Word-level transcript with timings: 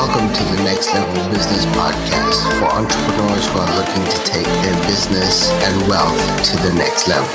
Welcome 0.00 0.32
to 0.32 0.44
the 0.44 0.62
Next 0.64 0.94
Level 0.94 1.28
Business 1.28 1.66
Podcast 1.66 2.58
for 2.58 2.64
entrepreneurs 2.64 3.46
who 3.48 3.58
are 3.58 3.76
looking 3.76 4.02
to 4.02 4.24
take 4.24 4.46
their 4.46 4.74
business 4.86 5.50
and 5.50 5.86
wealth 5.86 6.42
to 6.42 6.56
the 6.56 6.72
next 6.72 7.06
level. 7.06 7.28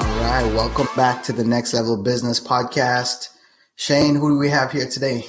All 0.00 0.22
right, 0.22 0.54
welcome 0.54 0.88
back 0.96 1.22
to 1.24 1.34
the 1.34 1.44
Next 1.44 1.74
Level 1.74 2.02
Business 2.02 2.40
Podcast. 2.40 3.28
Shane, 3.76 4.14
who 4.14 4.30
do 4.30 4.38
we 4.38 4.48
have 4.48 4.72
here 4.72 4.88
today? 4.88 5.26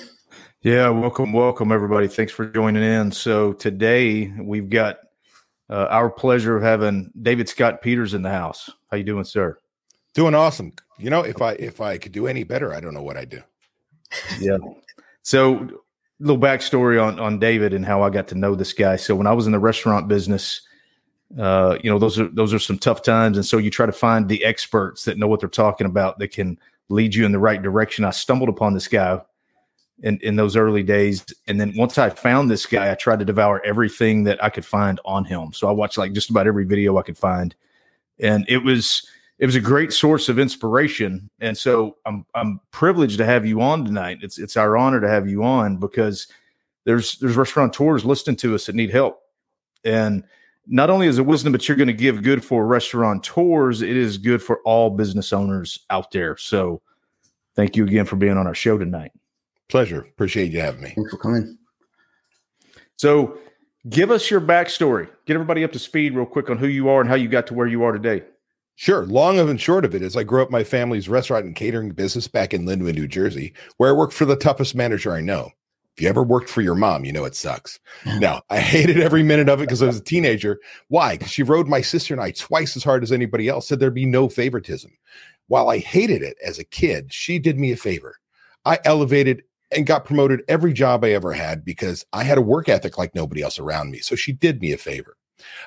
Yeah, 0.62 0.90
welcome, 0.90 1.32
welcome 1.32 1.72
everybody. 1.72 2.10
Thanks 2.10 2.34
for 2.34 2.46
joining 2.46 2.84
in. 2.84 3.14
So 3.14 3.54
today 3.54 4.28
we've 4.38 4.70
got 4.70 4.98
uh, 5.70 5.88
our 5.90 6.10
pleasure 6.10 6.58
of 6.58 6.64
having 6.64 7.12
David 7.22 7.48
Scott 7.48 7.82
Peters 7.82 8.14
in 8.14 8.24
the 8.24 8.30
house. 8.30 8.70
How 8.92 8.98
you 8.98 9.06
doing, 9.06 9.24
sir? 9.24 9.58
Doing 10.16 10.36
awesome. 10.36 10.74
You 10.98 11.12
know, 11.12 11.22
if 11.22 11.42
I 11.42 11.54
if 11.54 11.80
I 11.80 11.98
could 11.98 12.12
do 12.12 12.28
any 12.28 12.44
better, 12.44 12.74
I 12.74 12.82
don't 12.82 12.94
know 12.94 13.02
what 13.02 13.16
I'd 13.16 13.30
do. 13.30 13.42
Yeah. 14.42 14.58
So 15.22 15.82
little 16.20 16.42
backstory 16.42 17.02
on 17.02 17.22
on 17.22 17.40
David 17.40 17.74
and 17.74 17.86
how 17.86 18.02
I 18.02 18.10
got 18.10 18.28
to 18.28 18.36
know 18.36 18.54
this 18.54 18.74
guy. 18.74 18.98
So 18.98 19.16
when 19.16 19.28
I 19.28 19.32
was 19.32 19.46
in 19.46 19.54
the 19.54 19.60
restaurant 19.60 20.10
business, 20.10 20.60
uh, 21.40 21.78
you 21.82 21.90
know, 21.90 22.00
those 22.00 22.20
are 22.20 22.28
those 22.28 22.54
are 22.54 22.60
some 22.60 22.78
tough 22.78 23.02
times, 23.02 23.38
and 23.38 23.46
so 23.46 23.60
you 23.60 23.72
try 23.72 23.86
to 23.86 23.94
find 23.94 24.28
the 24.28 24.44
experts 24.44 25.06
that 25.06 25.18
know 25.18 25.28
what 25.28 25.40
they're 25.40 25.48
talking 25.48 25.88
about 25.88 26.20
that 26.20 26.34
can 26.34 26.60
lead 26.90 27.16
you 27.16 27.26
in 27.26 27.32
the 27.32 27.40
right 27.40 27.62
direction. 27.62 28.04
I 28.04 28.10
stumbled 28.10 28.50
upon 28.50 28.74
this 28.74 28.90
guy 28.90 29.22
in, 30.04 30.20
in 30.22 30.36
those 30.36 30.56
early 30.56 30.84
days. 30.84 31.26
And 31.48 31.60
then 31.60 31.74
once 31.76 31.98
I 31.98 32.10
found 32.10 32.50
this 32.50 32.66
guy, 32.66 32.92
I 32.92 32.96
tried 32.96 33.20
to 33.20 33.26
devour 33.26 33.62
everything 33.66 34.24
that 34.26 34.44
I 34.44 34.50
could 34.50 34.66
find 34.66 35.00
on 35.06 35.26
him. 35.26 35.54
So 35.54 35.68
I 35.68 35.72
watched 35.72 35.98
like 35.98 36.14
just 36.14 36.30
about 36.30 36.48
every 36.48 36.66
video 36.66 36.98
I 36.98 37.02
could 37.02 37.18
find. 37.18 37.56
And 38.20 38.46
it 38.48 38.60
was 38.60 39.08
it 39.40 39.46
was 39.46 39.56
a 39.56 39.62
great 39.62 39.94
source 39.94 40.28
of 40.28 40.38
inspiration. 40.38 41.30
And 41.40 41.58
so 41.58 41.98
I'm 42.06 42.26
I'm 42.36 42.60
privileged 42.72 43.18
to 43.20 43.26
have 43.26 43.46
you 43.46 43.62
on 43.62 43.86
tonight. 43.86 44.20
It's 44.22 44.38
it's 44.38 44.58
our 44.58 44.78
honor 44.78 45.00
to 45.02 45.10
have 45.10 45.30
you 45.30 45.44
on 45.44 45.78
because 45.78 46.28
there's 46.86 47.18
there's 47.20 47.38
restaurateurs 47.38 48.06
listening 48.06 48.36
to 48.38 48.56
us 48.56 48.66
that 48.66 48.76
need 48.76 48.92
help. 48.92 49.22
And 49.86 50.24
not 50.68 50.90
only 50.90 51.08
is 51.08 51.18
it 51.18 51.26
wisdom 51.26 51.52
that 51.54 51.68
you're 51.68 51.78
going 51.78 51.88
to 51.88 51.94
give 51.94 52.22
good 52.22 52.44
for 52.44 52.66
restaurateurs, 52.68 53.82
it 53.82 53.96
is 53.96 54.18
good 54.18 54.42
for 54.42 54.60
all 54.66 54.90
business 54.92 55.34
owners 55.34 55.86
out 55.90 56.12
there. 56.12 56.38
So 56.38 56.82
thank 57.56 57.76
you 57.76 57.86
again 57.86 58.06
for 58.06 58.18
being 58.18 58.38
on 58.38 58.46
our 58.46 58.54
show 58.54 58.78
tonight. 58.78 59.12
Pleasure. 59.70 60.02
Appreciate 60.02 60.52
you 60.52 60.60
having 60.60 60.82
me. 60.82 60.94
Thanks 60.96 61.12
for 61.12 61.18
coming. 61.18 61.58
So, 62.98 63.38
give 63.88 64.12
us 64.12 64.30
your 64.30 64.42
backstory. 64.42 65.08
Get 65.26 65.36
everybody 65.36 65.64
up 65.64 65.72
to 65.72 65.80
speed 65.80 66.16
real 66.16 66.26
quick 66.26 66.50
on 66.50 66.58
who 66.58 66.68
you 66.68 66.90
are 66.90 67.00
and 67.00 67.10
how 67.10 67.16
you 67.16 67.30
got 67.30 67.48
to 67.48 67.54
where 67.54 67.68
you 67.68 67.84
are 67.84 67.92
today. 67.92 68.24
Sure. 68.76 69.06
Long 69.06 69.38
and 69.38 69.60
short 69.60 69.84
of 69.86 69.94
it 69.94 70.02
is 70.02 70.16
I 70.16 70.24
grew 70.24 70.42
up 70.42 70.50
my 70.50 70.64
family's 70.64 71.10
restaurant 71.10 71.46
and 71.46 71.56
catering 71.56 71.92
business 71.92 72.30
back 72.30 72.54
in 72.54 72.66
Linwood, 72.66 72.96
New 72.96 73.08
Jersey, 73.08 73.54
where 73.76 73.90
I 73.90 73.94
worked 73.94 74.14
for 74.14 74.24
the 74.26 74.38
toughest 74.38 74.74
manager 74.74 75.14
I 75.14 75.20
know. 75.20 75.52
If 75.98 76.04
you 76.04 76.08
ever 76.08 76.24
worked 76.24 76.50
for 76.50 76.62
your 76.62 76.76
mom, 76.76 77.04
you 77.04 77.12
know 77.12 77.26
it 77.26 77.36
sucks. 77.36 77.78
now, 78.20 78.42
I 78.50 78.60
hated 78.62 79.02
every 79.02 79.22
minute 79.22 79.50
of 79.50 79.60
it 79.60 79.66
because 79.66 79.84
I 79.84 79.88
was 79.88 79.98
a 79.98 80.04
teenager. 80.04 80.60
Why? 80.88 81.18
Because 81.18 81.32
she 81.32 81.44
rode 81.44 81.68
my 81.68 81.82
sister 81.82 82.14
and 82.14 82.24
I 82.24 82.32
twice 82.32 82.78
as 82.78 82.84
hard 82.86 83.04
as 83.04 83.12
anybody 83.12 83.50
else, 83.50 83.68
said 83.68 83.82
there'd 83.82 83.94
be 83.94 84.06
no 84.06 84.30
favoritism. 84.30 84.92
While 85.48 85.70
I 85.70 85.80
hated 85.80 86.22
it 86.22 86.38
as 86.42 86.58
a 86.58 86.64
kid, 86.64 87.12
she 87.12 87.38
did 87.38 87.60
me 87.60 87.74
a 87.74 87.76
favor. 87.76 88.16
I 88.64 88.80
elevated 88.86 89.44
and 89.72 89.86
got 89.86 90.06
promoted 90.06 90.42
every 90.48 90.74
job 90.74 91.04
I 91.04 91.12
ever 91.12 91.34
had 91.34 91.64
because 91.64 92.06
I 92.14 92.24
had 92.24 92.38
a 92.38 92.42
work 92.42 92.70
ethic 92.70 92.98
like 92.98 93.14
nobody 93.14 93.42
else 93.42 93.60
around 93.60 93.92
me. 93.92 94.00
So 94.00 94.16
she 94.16 94.32
did 94.32 94.62
me 94.62 94.72
a 94.72 94.78
favor. 94.78 95.16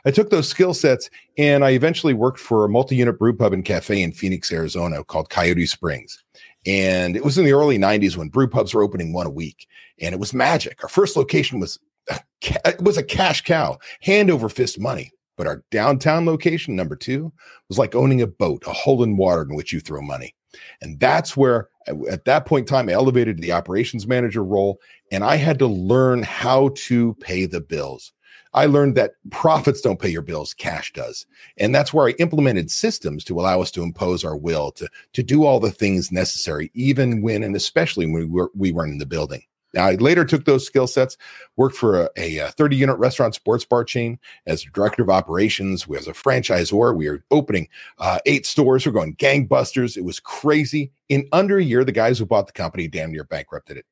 I 0.04 0.10
took 0.10 0.30
those 0.30 0.48
skill 0.48 0.74
sets 0.74 1.08
and 1.38 1.64
I 1.64 1.70
eventually 1.70 2.14
worked 2.14 2.38
for 2.38 2.64
a 2.64 2.68
multi 2.68 2.96
unit 2.96 3.18
brew 3.18 3.34
pub 3.34 3.52
and 3.52 3.64
cafe 3.64 4.02
in 4.02 4.12
Phoenix, 4.12 4.52
Arizona 4.52 5.02
called 5.04 5.30
Coyote 5.30 5.66
Springs. 5.66 6.22
And 6.66 7.16
it 7.16 7.24
was 7.24 7.38
in 7.38 7.44
the 7.44 7.52
early 7.52 7.78
90s 7.78 8.16
when 8.16 8.28
brew 8.28 8.48
pubs 8.48 8.74
were 8.74 8.82
opening 8.82 9.12
one 9.12 9.26
a 9.26 9.30
week. 9.30 9.66
And 10.00 10.14
it 10.14 10.18
was 10.18 10.34
magic. 10.34 10.82
Our 10.82 10.88
first 10.88 11.16
location 11.16 11.58
was 11.58 11.78
a, 12.10 12.20
it 12.66 12.82
was 12.82 12.96
a 12.96 13.02
cash 13.02 13.42
cow, 13.42 13.78
hand 14.00 14.30
over 14.30 14.48
fist 14.48 14.78
money. 14.78 15.12
But 15.36 15.46
our 15.46 15.64
downtown 15.70 16.26
location, 16.26 16.76
number 16.76 16.94
two, 16.94 17.32
was 17.68 17.78
like 17.78 17.94
owning 17.94 18.20
a 18.20 18.26
boat, 18.26 18.64
a 18.66 18.72
hole 18.72 19.02
in 19.02 19.16
water 19.16 19.42
in 19.42 19.54
which 19.54 19.72
you 19.72 19.80
throw 19.80 20.02
money. 20.02 20.34
And 20.80 20.98
that's 21.00 21.36
where, 21.36 21.68
at 22.10 22.24
that 22.26 22.46
point 22.46 22.68
in 22.68 22.74
time, 22.74 22.88
I 22.88 22.92
elevated 22.92 23.36
to 23.36 23.40
the 23.40 23.52
operations 23.52 24.06
manager 24.06 24.44
role 24.44 24.80
and 25.10 25.24
I 25.24 25.36
had 25.36 25.58
to 25.60 25.66
learn 25.66 26.22
how 26.22 26.70
to 26.74 27.14
pay 27.14 27.46
the 27.46 27.60
bills. 27.60 28.12
I 28.54 28.66
learned 28.66 28.96
that 28.96 29.14
profits 29.30 29.80
don't 29.80 30.00
pay 30.00 30.10
your 30.10 30.22
bills, 30.22 30.52
cash 30.52 30.92
does. 30.92 31.26
And 31.56 31.74
that's 31.74 31.94
where 31.94 32.08
I 32.08 32.12
implemented 32.18 32.70
systems 32.70 33.24
to 33.24 33.40
allow 33.40 33.62
us 33.62 33.70
to 33.72 33.82
impose 33.82 34.24
our 34.24 34.36
will, 34.36 34.72
to, 34.72 34.88
to 35.14 35.22
do 35.22 35.44
all 35.44 35.58
the 35.58 35.70
things 35.70 36.12
necessary, 36.12 36.70
even 36.74 37.22
when 37.22 37.42
and 37.42 37.56
especially 37.56 38.06
when 38.06 38.14
we, 38.14 38.26
were, 38.26 38.50
we 38.54 38.72
weren't 38.72 38.92
in 38.92 38.98
the 38.98 39.06
building. 39.06 39.42
Now, 39.74 39.86
I 39.86 39.94
later 39.94 40.24
took 40.24 40.44
those 40.44 40.66
skill 40.66 40.86
sets, 40.86 41.16
worked 41.56 41.76
for 41.76 42.10
a, 42.16 42.38
a 42.38 42.48
30 42.48 42.76
unit 42.76 42.98
restaurant 42.98 43.34
sports 43.34 43.64
bar 43.64 43.84
chain 43.84 44.18
as 44.46 44.62
director 44.62 45.02
of 45.02 45.10
operations. 45.10 45.88
We 45.88 45.96
as 45.96 46.08
a 46.08 46.12
franchisor, 46.12 46.94
we 46.94 47.08
were 47.08 47.24
opening 47.30 47.68
uh, 47.98 48.18
eight 48.26 48.46
stores. 48.46 48.86
We're 48.86 48.92
going 48.92 49.16
gangbusters. 49.16 49.96
It 49.96 50.04
was 50.04 50.20
crazy. 50.20 50.92
In 51.08 51.28
under 51.32 51.58
a 51.58 51.64
year, 51.64 51.84
the 51.84 51.92
guys 51.92 52.18
who 52.18 52.26
bought 52.26 52.46
the 52.46 52.52
company 52.52 52.88
damn 52.88 53.12
near 53.12 53.24
bankrupted 53.24 53.76
it. 53.76 53.86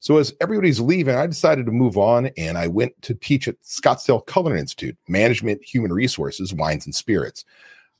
So 0.00 0.18
as 0.18 0.34
everybody's 0.40 0.80
leaving, 0.80 1.14
I 1.14 1.26
decided 1.26 1.64
to 1.64 1.72
move 1.72 1.96
on 1.96 2.26
and 2.36 2.58
I 2.58 2.66
went 2.66 3.00
to 3.02 3.14
teach 3.14 3.48
at 3.48 3.60
Scottsdale 3.62 4.26
Culinary 4.26 4.60
Institute, 4.60 4.98
management, 5.08 5.64
human 5.64 5.92
resources, 5.92 6.52
wines 6.52 6.84
and 6.84 6.94
spirits. 6.94 7.44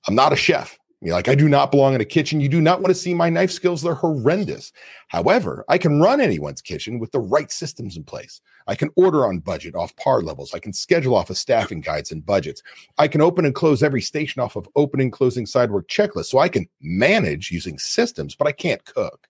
I'm 0.07 0.15
not 0.15 0.33
a 0.33 0.37
chef. 0.37 0.79
You're 1.05 1.15
like, 1.15 1.29
I 1.29 1.35
do 1.35 1.51
not 1.51 1.71
belong 1.71 1.95
in 1.95 2.01
a 2.01 2.05
kitchen. 2.07 2.41
You 2.41 2.49
do 2.49 2.63
not 2.63 2.81
want 2.81 2.89
to 2.89 2.95
see 2.95 3.13
my 3.13 3.29
knife 3.29 3.51
skills. 3.51 3.83
They're 3.83 3.95
horrendous. 3.95 4.73
However, 5.09 5.63
I 5.69 5.77
can 5.77 6.01
run 6.01 6.19
anyone's 6.19 6.63
kitchen 6.63 6.99
with 6.99 7.13
the 7.13 7.21
right 7.21 7.53
systems 7.53 7.99
in 7.99 8.05
place. 8.05 8.41
I 8.67 8.75
can 8.75 8.89
order 8.97 9.27
on 9.27 9.41
budget 9.41 9.75
off 9.75 9.95
par 9.97 10.23
levels. 10.23 10.55
I 10.55 10.61
can 10.61 10.73
schedule 10.73 11.15
off 11.15 11.29
of 11.29 11.37
staffing 11.37 11.83
guides 11.83 12.11
and 12.11 12.25
budgets. 12.25 12.63
I 12.97 13.07
can 13.07 13.21
open 13.21 13.45
and 13.45 13.55
close 13.55 13.83
every 13.83 14.01
station 14.01 14.41
off 14.41 14.57
of 14.57 14.67
opening, 14.77 15.11
closing, 15.11 15.45
side 15.45 15.71
work 15.71 15.89
checklists. 15.89 16.27
So 16.27 16.39
I 16.39 16.49
can 16.49 16.67
manage 16.81 17.51
using 17.51 17.79
systems, 17.79 18.35
but 18.35 18.49
I 18.49 18.53
can't 18.53 18.83
cook. 18.87 19.29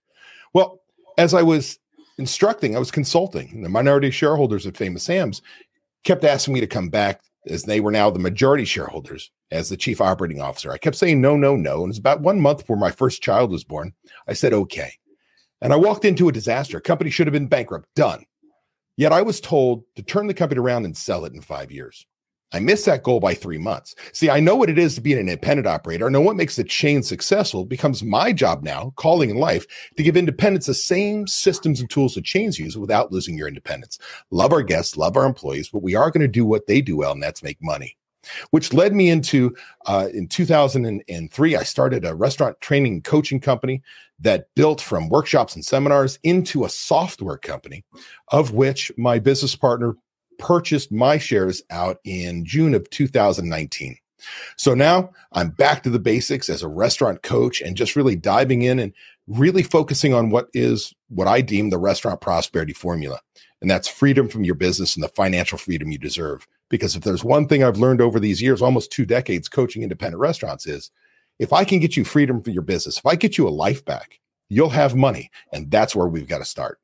Well, 0.52 0.80
as 1.18 1.34
I 1.34 1.42
was 1.42 1.80
instructing, 2.18 2.76
I 2.76 2.78
was 2.78 2.92
consulting. 2.92 3.62
The 3.62 3.68
minority 3.68 4.12
shareholders 4.12 4.64
of 4.64 4.76
Famous 4.76 5.02
Sam's 5.02 5.42
kept 6.04 6.22
asking 6.22 6.54
me 6.54 6.60
to 6.60 6.68
come 6.68 6.88
back 6.88 7.20
as 7.49 7.65
they 7.65 7.81
were 7.81 7.91
now 7.91 8.10
the 8.10 8.19
majority 8.19 8.65
shareholders 8.65 9.31
as 9.50 9.69
the 9.69 9.77
chief 9.77 10.00
operating 10.00 10.41
officer. 10.41 10.72
I 10.72 10.78
kept 10.78 10.97
saying 10.97 11.21
no, 11.21 11.37
no, 11.37 11.56
no. 11.56 11.77
And 11.77 11.84
it 11.84 11.88
was 11.88 11.99
about 11.99 12.21
one 12.21 12.41
month 12.41 12.59
before 12.59 12.77
my 12.77 12.91
first 12.91 13.22
child 13.22 13.50
was 13.50 13.65
born. 13.65 13.93
I 14.27 14.32
said, 14.32 14.53
okay. 14.53 14.93
And 15.60 15.72
I 15.72 15.77
walked 15.77 16.05
into 16.05 16.28
a 16.28 16.32
disaster. 16.32 16.81
Company 16.81 17.10
should 17.10 17.27
have 17.27 17.32
been 17.32 17.47
bankrupt, 17.47 17.88
done. 17.94 18.25
Yet 18.97 19.12
I 19.12 19.22
was 19.22 19.41
told 19.41 19.84
to 19.97 20.03
turn 20.03 20.27
the 20.27 20.34
company 20.34 20.60
around 20.60 20.84
and 20.84 20.97
sell 20.97 21.25
it 21.25 21.32
in 21.32 21.41
five 21.41 21.72
years. 21.72 22.06
I 22.53 22.60
missed 22.60 22.87
that 22.87 23.03
goal 23.03 23.19
by 23.19 23.34
three 23.34 23.59
months. 23.59 23.97
See, 24.12 24.31
I 24.31 24.38
know 24.38 24.55
what 24.55 24.71
it 24.71 24.78
is 24.78 24.94
to 24.94 25.00
be 25.00 25.12
an 25.12 25.19
independent 25.19 25.66
operator. 25.66 26.06
I 26.06 26.10
know 26.10 26.21
what 26.21 26.37
makes 26.37 26.55
the 26.55 26.62
chain 26.62 27.03
successful. 27.03 27.62
It 27.62 27.69
becomes 27.69 28.05
my 28.05 28.32
job 28.32 28.62
now, 28.62 28.93
calling 28.97 29.31
in 29.31 29.37
life, 29.37 29.66
to 29.97 30.03
give 30.03 30.16
independents 30.16 30.66
the 30.66 30.75
same 30.75 31.27
systems 31.27 31.81
and 31.81 31.91
tools 31.91 32.15
that 32.15 32.25
chains 32.25 32.59
use 32.59 32.77
without 32.77 33.10
losing 33.10 33.37
your 33.37 33.49
independence. 33.49 33.99
Love 34.31 34.53
our 34.53 34.62
guests, 34.62 34.97
love 34.97 35.16
our 35.16 35.27
employees, 35.27 35.69
but 35.69 35.82
we 35.82 35.97
are 35.97 36.10
going 36.10 36.21
to 36.21 36.28
do 36.28 36.44
what 36.44 36.66
they 36.66 36.81
do 36.81 36.97
well, 36.97 37.12
and 37.12 37.22
that's 37.22 37.43
make 37.43 37.59
money 37.60 37.97
which 38.50 38.72
led 38.72 38.94
me 38.94 39.11
into 39.11 39.55
uh, 39.87 40.09
in 40.15 40.26
2003 40.26 41.56
i 41.56 41.62
started 41.62 42.05
a 42.05 42.15
restaurant 42.15 42.59
training 42.61 43.03
coaching 43.03 43.41
company 43.41 43.82
that 44.19 44.47
built 44.55 44.81
from 44.81 45.08
workshops 45.08 45.55
and 45.55 45.64
seminars 45.64 46.19
into 46.23 46.64
a 46.64 46.70
software 46.70 47.37
company 47.37 47.85
of 48.29 48.52
which 48.52 48.90
my 48.97 49.19
business 49.19 49.55
partner 49.55 49.94
purchased 50.38 50.92
my 50.92 51.19
shares 51.19 51.62
out 51.70 51.98
in 52.04 52.44
June 52.44 52.75
of 52.75 52.88
2019. 52.90 53.96
So 54.56 54.75
now 54.75 55.10
I'm 55.32 55.50
back 55.50 55.82
to 55.82 55.90
the 55.90 55.98
basics 55.98 56.48
as 56.48 56.62
a 56.62 56.69
restaurant 56.69 57.22
coach 57.22 57.60
and 57.60 57.76
just 57.76 57.96
really 57.96 58.16
diving 58.16 58.62
in 58.62 58.78
and 58.78 58.92
really 59.26 59.62
focusing 59.62 60.14
on 60.14 60.31
what 60.31 60.48
is 60.54 60.94
what 61.08 61.28
I 61.28 61.40
deem 61.40 61.70
the 61.70 61.78
restaurant 61.78 62.20
prosperity 62.20 62.72
formula. 62.72 63.20
And 63.60 63.70
that's 63.70 63.88
freedom 63.88 64.28
from 64.28 64.44
your 64.44 64.54
business 64.54 64.94
and 64.94 65.02
the 65.02 65.08
financial 65.08 65.58
freedom 65.58 65.90
you 65.90 65.98
deserve. 65.98 66.46
Because 66.69 66.96
if 66.96 67.02
there's 67.02 67.25
one 67.25 67.46
thing 67.46 67.62
I've 67.62 67.78
learned 67.78 68.00
over 68.00 68.19
these 68.19 68.42
years, 68.42 68.60
almost 68.60 68.90
two 68.90 69.06
decades 69.06 69.48
coaching 69.48 69.82
independent 69.82 70.20
restaurants, 70.20 70.66
is 70.66 70.90
if 71.38 71.52
I 71.52 71.64
can 71.64 71.80
get 71.80 71.96
you 71.96 72.04
freedom 72.04 72.42
for 72.42 72.50
your 72.50 72.62
business, 72.62 72.98
if 72.98 73.06
I 73.06 73.16
get 73.16 73.38
you 73.38 73.48
a 73.48 73.50
life 73.50 73.84
back, 73.84 74.20
you'll 74.48 74.70
have 74.70 74.94
money. 74.94 75.30
And 75.52 75.70
that's 75.70 75.94
where 75.96 76.08
we've 76.08 76.28
got 76.28 76.38
to 76.38 76.44
start. 76.44 76.78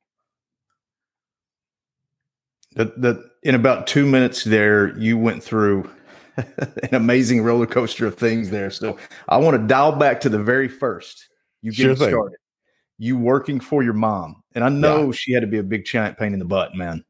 That 2.76 3.00
that 3.00 3.22
in 3.42 3.54
about 3.54 3.86
two 3.86 4.06
minutes 4.06 4.44
there, 4.44 4.96
you 4.98 5.18
went 5.18 5.42
through 5.42 5.90
an 6.36 6.94
amazing 6.94 7.42
roller 7.42 7.66
coaster 7.66 8.06
of 8.06 8.16
things 8.16 8.50
there. 8.50 8.70
So 8.70 8.96
I 9.28 9.36
want 9.38 9.60
to 9.60 9.66
dial 9.66 9.92
back 9.92 10.20
to 10.22 10.28
the 10.28 10.38
very 10.38 10.68
first. 10.68 11.28
You 11.62 11.72
get 11.72 11.82
sure 11.82 11.96
started. 11.96 12.38
You 12.98 13.16
working 13.16 13.60
for 13.60 13.82
your 13.82 13.94
mom, 13.94 14.42
and 14.54 14.62
I 14.62 14.68
know 14.68 15.06
yeah. 15.06 15.12
she 15.12 15.32
had 15.32 15.40
to 15.40 15.46
be 15.46 15.58
a 15.58 15.62
big 15.62 15.84
giant 15.84 16.18
pain 16.18 16.32
in 16.32 16.38
the 16.38 16.44
butt, 16.44 16.74
man, 16.74 17.02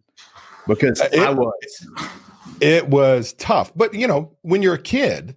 because 0.66 1.00
uh, 1.00 1.08
it, 1.12 1.20
I 1.20 1.30
was. 1.30 1.86
It 2.60 2.88
was 2.88 3.32
tough. 3.34 3.72
But, 3.74 3.94
you 3.94 4.06
know, 4.06 4.36
when 4.42 4.62
you're 4.62 4.74
a 4.74 4.78
kid, 4.78 5.34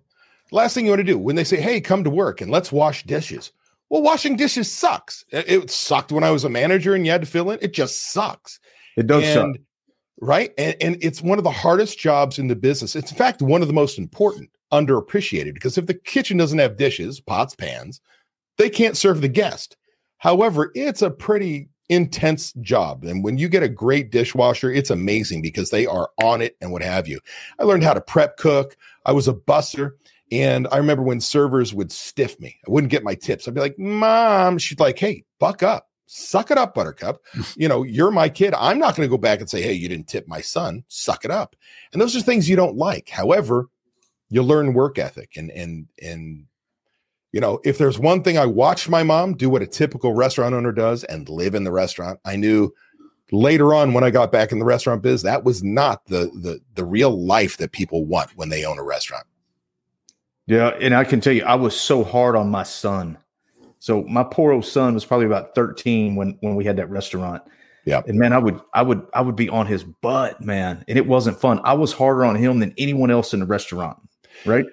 last 0.51 0.73
thing 0.73 0.85
you 0.85 0.91
want 0.91 0.99
to 0.99 1.05
do 1.05 1.17
when 1.17 1.35
they 1.35 1.43
say, 1.43 1.59
hey, 1.59 1.79
come 1.79 2.03
to 2.03 2.09
work 2.09 2.41
and 2.41 2.51
let's 2.51 2.71
wash 2.71 3.03
dishes. 3.03 3.51
Well, 3.89 4.01
washing 4.01 4.35
dishes 4.35 4.71
sucks. 4.71 5.23
It, 5.29 5.49
it 5.49 5.71
sucked 5.71 6.11
when 6.11 6.23
I 6.23 6.31
was 6.31 6.43
a 6.43 6.49
manager 6.49 6.95
and 6.95 7.05
you 7.05 7.11
had 7.11 7.21
to 7.21 7.27
fill 7.27 7.51
in. 7.51 7.59
It 7.61 7.73
just 7.73 8.11
sucks. 8.11 8.59
It 8.97 9.07
does 9.07 9.23
and, 9.23 9.55
suck. 9.55 9.63
Right. 10.21 10.51
And, 10.57 10.75
and 10.79 10.97
it's 11.01 11.21
one 11.21 11.37
of 11.37 11.43
the 11.43 11.51
hardest 11.51 11.97
jobs 11.99 12.39
in 12.39 12.47
the 12.47 12.55
business. 12.55 12.95
It's, 12.95 13.11
in 13.11 13.17
fact, 13.17 13.41
one 13.41 13.61
of 13.61 13.67
the 13.67 13.73
most 13.73 13.97
important, 13.97 14.49
underappreciated, 14.71 15.53
because 15.53 15.77
if 15.77 15.87
the 15.87 15.93
kitchen 15.93 16.37
doesn't 16.37 16.59
have 16.59 16.77
dishes, 16.77 17.19
pots, 17.19 17.55
pans, 17.55 17.99
they 18.57 18.69
can't 18.69 18.97
serve 18.97 19.21
the 19.21 19.27
guest. 19.27 19.75
However, 20.17 20.71
it's 20.75 21.01
a 21.01 21.09
pretty 21.09 21.69
intense 21.89 22.53
job. 22.61 23.03
And 23.03 23.23
when 23.23 23.37
you 23.37 23.49
get 23.49 23.63
a 23.63 23.69
great 23.69 24.11
dishwasher, 24.11 24.71
it's 24.71 24.89
amazing 24.89 25.41
because 25.41 25.69
they 25.69 25.85
are 25.85 26.09
on 26.21 26.41
it 26.41 26.55
and 26.61 26.71
what 26.71 26.81
have 26.81 27.07
you. 27.07 27.19
I 27.59 27.63
learned 27.63 27.83
how 27.83 27.93
to 27.93 28.01
prep 28.01 28.37
cook. 28.37 28.77
I 29.05 29.11
was 29.11 29.27
a 29.27 29.33
busser. 29.33 29.91
And 30.31 30.67
I 30.71 30.77
remember 30.77 31.03
when 31.03 31.19
servers 31.19 31.73
would 31.73 31.91
stiff 31.91 32.39
me, 32.39 32.57
I 32.67 32.71
wouldn't 32.71 32.91
get 32.91 33.03
my 33.03 33.13
tips. 33.13 33.47
I'd 33.47 33.53
be 33.53 33.61
like, 33.61 33.77
Mom, 33.77 34.57
she'd 34.57 34.79
like, 34.79 34.97
Hey, 34.97 35.25
buck 35.39 35.61
up, 35.61 35.89
suck 36.05 36.51
it 36.51 36.57
up, 36.57 36.73
Buttercup. 36.73 37.21
you 37.55 37.67
know, 37.67 37.83
you're 37.83 38.11
my 38.11 38.29
kid. 38.29 38.53
I'm 38.55 38.79
not 38.79 38.95
going 38.95 39.07
to 39.07 39.11
go 39.11 39.17
back 39.17 39.39
and 39.39 39.49
say, 39.49 39.61
Hey, 39.61 39.73
you 39.73 39.87
didn't 39.89 40.07
tip 40.07 40.27
my 40.27 40.41
son. 40.41 40.83
Suck 40.87 41.25
it 41.25 41.31
up. 41.31 41.55
And 41.91 42.01
those 42.01 42.15
are 42.15 42.21
things 42.21 42.49
you 42.49 42.55
don't 42.55 42.77
like. 42.77 43.09
However, 43.09 43.67
you 44.29 44.43
learn 44.43 44.73
work 44.73 44.97
ethic 44.97 45.37
and, 45.37 45.51
and, 45.51 45.87
and, 46.01 46.45
you 47.31 47.41
know, 47.41 47.59
if 47.63 47.79
there's 47.79 47.97
one 47.97 48.21
thing 48.21 48.37
I 48.37 48.45
watched 48.45 48.89
my 48.89 49.01
mom 49.01 49.35
do 49.35 49.49
what 49.49 49.63
a 49.63 49.67
typical 49.67 50.13
restaurant 50.13 50.53
owner 50.53 50.71
does 50.71 51.03
and 51.03 51.27
live 51.27 51.55
in 51.55 51.63
the 51.63 51.71
restaurant, 51.71 52.19
I 52.23 52.35
knew 52.35 52.73
later 53.31 53.73
on 53.73 53.93
when 53.93 54.03
I 54.03 54.11
got 54.11 54.31
back 54.31 54.51
in 54.51 54.59
the 54.59 54.65
restaurant 54.65 55.01
biz, 55.01 55.23
that 55.23 55.43
was 55.43 55.63
not 55.63 56.05
the 56.05 56.31
the 56.35 56.59
the 56.75 56.85
real 56.85 57.25
life 57.25 57.57
that 57.57 57.71
people 57.71 58.05
want 58.05 58.37
when 58.37 58.49
they 58.49 58.63
own 58.63 58.79
a 58.79 58.83
restaurant. 58.83 59.25
Yeah, 60.45 60.69
and 60.79 60.93
I 60.93 61.03
can 61.03 61.21
tell 61.21 61.33
you, 61.33 61.43
I 61.43 61.55
was 61.55 61.79
so 61.79 62.03
hard 62.03 62.35
on 62.35 62.49
my 62.49 62.63
son. 62.63 63.17
So 63.83 64.03
my 64.03 64.23
poor 64.23 64.53
old 64.53 64.63
son 64.63 64.93
was 64.93 65.03
probably 65.03 65.25
about 65.25 65.55
13 65.55 66.15
when 66.15 66.37
when 66.39 66.55
we 66.55 66.63
had 66.63 66.77
that 66.77 66.89
restaurant. 66.89 67.43
Yeah. 67.83 68.01
And 68.07 68.17
man, 68.17 68.31
I 68.31 68.37
would 68.37 68.61
I 68.73 68.81
would 68.81 69.05
I 69.13 69.19
would 69.19 69.35
be 69.35 69.49
on 69.49 69.65
his 69.65 69.83
butt, 69.83 70.39
man. 70.39 70.85
And 70.87 70.97
it 70.97 71.05
wasn't 71.05 71.37
fun. 71.37 71.59
I 71.65 71.73
was 71.73 71.91
harder 71.91 72.23
on 72.23 72.37
him 72.37 72.59
than 72.59 72.73
anyone 72.77 73.11
else 73.11 73.33
in 73.33 73.41
the 73.41 73.45
restaurant. 73.45 73.97
Right. 74.45 74.63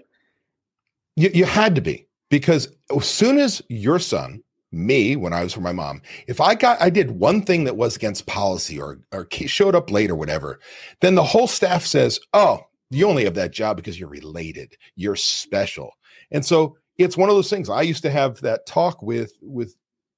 You 1.17 1.31
you 1.35 1.45
had 1.45 1.75
to 1.75 1.81
be 1.81 2.07
because 2.29 2.69
as 2.97 3.05
soon 3.05 3.39
as 3.39 3.61
your 3.69 3.99
son 3.99 4.45
me 4.71 5.17
when 5.17 5.33
i 5.33 5.43
was 5.43 5.57
with 5.57 5.65
my 5.65 5.73
mom 5.73 6.01
if 6.29 6.41
i 6.41 6.55
got 6.55 6.81
i 6.81 6.89
did 6.89 7.11
one 7.11 7.43
thing 7.43 7.65
that 7.65 7.77
was 7.77 7.97
against 7.97 8.29
policy 8.29 8.81
or 8.81 9.01
or 9.11 9.27
showed 9.33 9.75
up 9.75 9.91
late 9.91 10.13
or 10.13 10.15
whatever 10.15 10.61
then 11.01 11.17
the 11.17 11.25
whole 11.25 11.49
staff 11.49 11.85
says 11.85 12.21
oh 12.35 12.61
you 12.89 13.09
only 13.09 13.25
have 13.25 13.35
that 13.35 13.51
job 13.51 13.77
because 13.77 13.99
you're 13.99 14.09
related 14.09 14.77
you're 14.95 15.17
special 15.17 15.91
and 16.31 16.47
so 16.47 16.77
it's 17.01 17.17
one 17.17 17.29
of 17.29 17.35
those 17.35 17.51
things 17.51 17.69
i 17.69 17.83
used 17.83 18.03
to 18.03 18.11
have 18.11 18.41
that 18.41 18.67
talk 18.67 19.03
with 19.03 19.33
with 19.43 19.77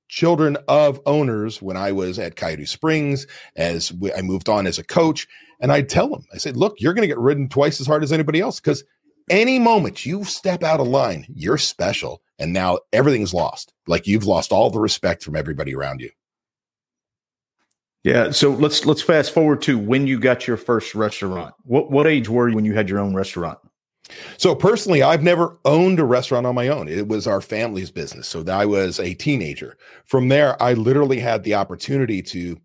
children 0.09 0.59
of 0.69 1.01
owners 1.07 1.63
when 1.63 1.77
i 1.77 1.91
was 1.91 2.19
at 2.19 2.37
coyote 2.37 2.67
springs 2.67 3.27
as 3.57 3.93
i 4.17 4.21
moved 4.21 4.49
on 4.49 4.67
as 4.67 4.79
a 4.79 4.85
coach 4.85 5.27
and 5.61 5.73
i'd 5.73 5.89
tell 5.89 6.09
them 6.09 6.25
i 6.35 6.37
said 6.37 6.57
look 6.57 6.75
you're 6.79 6.93
going 6.93 7.03
to 7.03 7.09
get 7.09 7.19
ridden 7.19 7.49
twice 7.49 7.81
as 7.81 7.87
hard 7.87 8.03
as 8.03 8.13
anybody 8.13 8.41
else 8.41 8.61
because 8.61 8.85
any 9.31 9.59
moment 9.59 10.05
you 10.05 10.25
step 10.25 10.63
out 10.63 10.81
of 10.81 10.89
line, 10.89 11.27
you're 11.33 11.59
special. 11.59 12.23
And 12.39 12.53
now 12.53 12.79
everything's 12.93 13.35
lost. 13.35 13.73
Like 13.87 14.07
you've 14.07 14.27
lost 14.27 14.53
all 14.53 14.71
the 14.71 14.81
respect 14.81 15.23
from 15.23 15.37
everybody 15.37 15.75
around 15.75 16.01
you. 16.01 16.11
Yeah. 18.03 18.33
So 18.33 18.51
let's 18.51 18.85
let's 18.85 19.03
fast 19.03 19.33
forward 19.33 19.63
to 19.63 19.79
when 19.79 20.09
you 20.09 20.19
got 20.19 20.49
your 20.49 20.57
first 20.57 20.95
restaurant. 20.95 21.55
What 21.63 21.91
what 21.91 22.07
age 22.07 22.29
were 22.29 22.49
you 22.49 22.57
when 22.57 22.65
you 22.65 22.75
had 22.75 22.89
your 22.89 22.99
own 22.99 23.15
restaurant? 23.15 23.59
So 24.37 24.55
personally, 24.55 25.03
I've 25.03 25.23
never 25.23 25.59
owned 25.65 26.01
a 26.01 26.05
restaurant 26.05 26.47
on 26.47 26.55
my 26.55 26.69
own. 26.69 26.89
It 26.89 27.09
was 27.09 27.27
our 27.27 27.41
family's 27.41 27.91
business. 27.91 28.29
So 28.29 28.45
I 28.49 28.67
was 28.67 28.99
a 28.99 29.15
teenager. 29.15 29.77
From 30.05 30.29
there, 30.29 30.61
I 30.63 30.75
literally 30.75 31.21
had 31.21 31.45
the 31.45 31.55
opportunity 31.55 32.23
to 32.23 32.59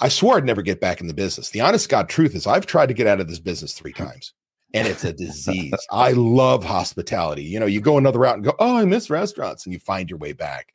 I 0.00 0.08
swore 0.08 0.36
I'd 0.36 0.44
never 0.44 0.62
get 0.62 0.80
back 0.80 1.00
in 1.00 1.06
the 1.06 1.14
business. 1.14 1.50
The 1.50 1.60
honest 1.60 1.88
God 1.88 2.08
truth 2.08 2.34
is 2.34 2.46
I've 2.46 2.66
tried 2.66 2.86
to 2.86 2.94
get 2.94 3.06
out 3.06 3.20
of 3.20 3.28
this 3.28 3.38
business 3.38 3.74
three 3.74 3.92
times 3.94 4.34
and 4.74 4.88
it's 4.88 5.04
a 5.04 5.12
disease. 5.12 5.72
I 5.90 6.12
love 6.12 6.64
hospitality. 6.64 7.44
You 7.44 7.60
know, 7.60 7.66
you 7.66 7.80
go 7.80 7.96
another 7.96 8.18
route 8.18 8.34
and 8.34 8.44
go, 8.44 8.54
oh, 8.58 8.76
I 8.76 8.84
miss 8.84 9.08
restaurants, 9.08 9.64
and 9.64 9.72
you 9.72 9.78
find 9.78 10.10
your 10.10 10.18
way 10.18 10.32
back. 10.32 10.74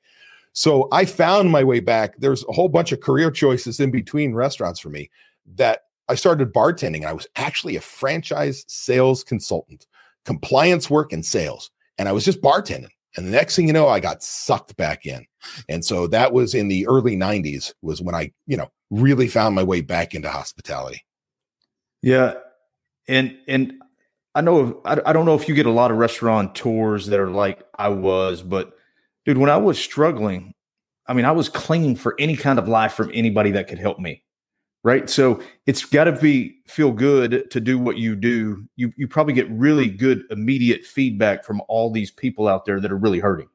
So 0.53 0.87
I 0.91 1.05
found 1.05 1.51
my 1.51 1.63
way 1.63 1.81
back. 1.81 2.15
There's 2.17 2.45
a 2.47 2.53
whole 2.53 2.69
bunch 2.69 2.93
of 2.93 3.01
career 3.01 3.29
choices 3.29 3.79
in 3.79 3.91
between 3.91 4.33
restaurants 4.33 4.79
for 4.79 4.89
me 4.89 5.09
that 5.55 5.83
I 6.07 6.15
started 6.15 6.53
bartending. 6.53 7.05
I 7.05 7.13
was 7.13 7.27
actually 7.35 7.75
a 7.75 7.81
franchise 7.81 8.63
sales 8.67 9.23
consultant, 9.23 9.85
compliance 10.29 10.91
work 10.91 11.11
and 11.11 11.25
sales. 11.25 11.71
And 11.97 12.07
I 12.07 12.11
was 12.11 12.23
just 12.23 12.39
bartending. 12.39 12.91
And 13.17 13.25
the 13.25 13.31
next 13.31 13.55
thing 13.55 13.65
you 13.65 13.73
know, 13.73 13.87
I 13.87 13.99
got 13.99 14.21
sucked 14.21 14.77
back 14.77 15.07
in. 15.07 15.25
And 15.67 15.83
so 15.83 16.05
that 16.05 16.33
was 16.33 16.53
in 16.53 16.67
the 16.67 16.85
early 16.85 17.17
90s, 17.17 17.73
was 17.81 17.99
when 17.99 18.13
I, 18.13 18.31
you 18.45 18.55
know, 18.55 18.69
really 18.91 19.27
found 19.27 19.55
my 19.55 19.63
way 19.63 19.81
back 19.81 20.13
into 20.13 20.29
hospitality. 20.29 21.03
Yeah. 22.03 22.35
And 23.07 23.35
and 23.47 23.73
I 24.35 24.41
know 24.41 24.79
I, 24.85 25.13
don't 25.13 25.25
know 25.25 25.33
if 25.33 25.49
you 25.49 25.55
get 25.55 25.65
a 25.65 25.71
lot 25.71 25.89
of 25.89 25.97
restaurateurs 25.97 27.07
that 27.07 27.19
are 27.19 27.31
like 27.31 27.63
I 27.79 27.89
was, 27.89 28.43
but 28.43 28.73
dude, 29.25 29.39
when 29.39 29.49
I 29.49 29.57
was 29.57 29.79
struggling, 29.79 30.53
I 31.07 31.13
mean, 31.13 31.25
I 31.25 31.31
was 31.31 31.49
clinging 31.49 31.95
for 31.95 32.13
any 32.19 32.35
kind 32.35 32.59
of 32.59 32.67
life 32.67 32.93
from 32.93 33.09
anybody 33.15 33.49
that 33.51 33.67
could 33.67 33.79
help 33.79 33.97
me. 33.97 34.21
Right. 34.81 35.09
So 35.09 35.41
it's 35.65 35.83
got 35.83 36.05
to 36.05 36.13
be 36.13 36.55
feel 36.65 36.93
good 36.93 37.51
to 37.51 37.59
do 37.59 37.77
what 37.77 37.97
you 37.97 38.15
do. 38.15 38.65
You 38.77 38.93
you 38.95 39.07
probably 39.07 39.33
get 39.33 39.49
really 39.49 39.89
hmm. 39.89 39.97
good 39.97 40.23
immediate 40.29 40.85
feedback 40.85 41.43
from 41.43 41.61
all 41.67 41.91
these 41.91 42.11
people 42.11 42.47
out 42.47 42.65
there 42.65 42.79
that 42.79 42.91
are 42.91 42.97
really 42.97 43.19
hurting. 43.19 43.49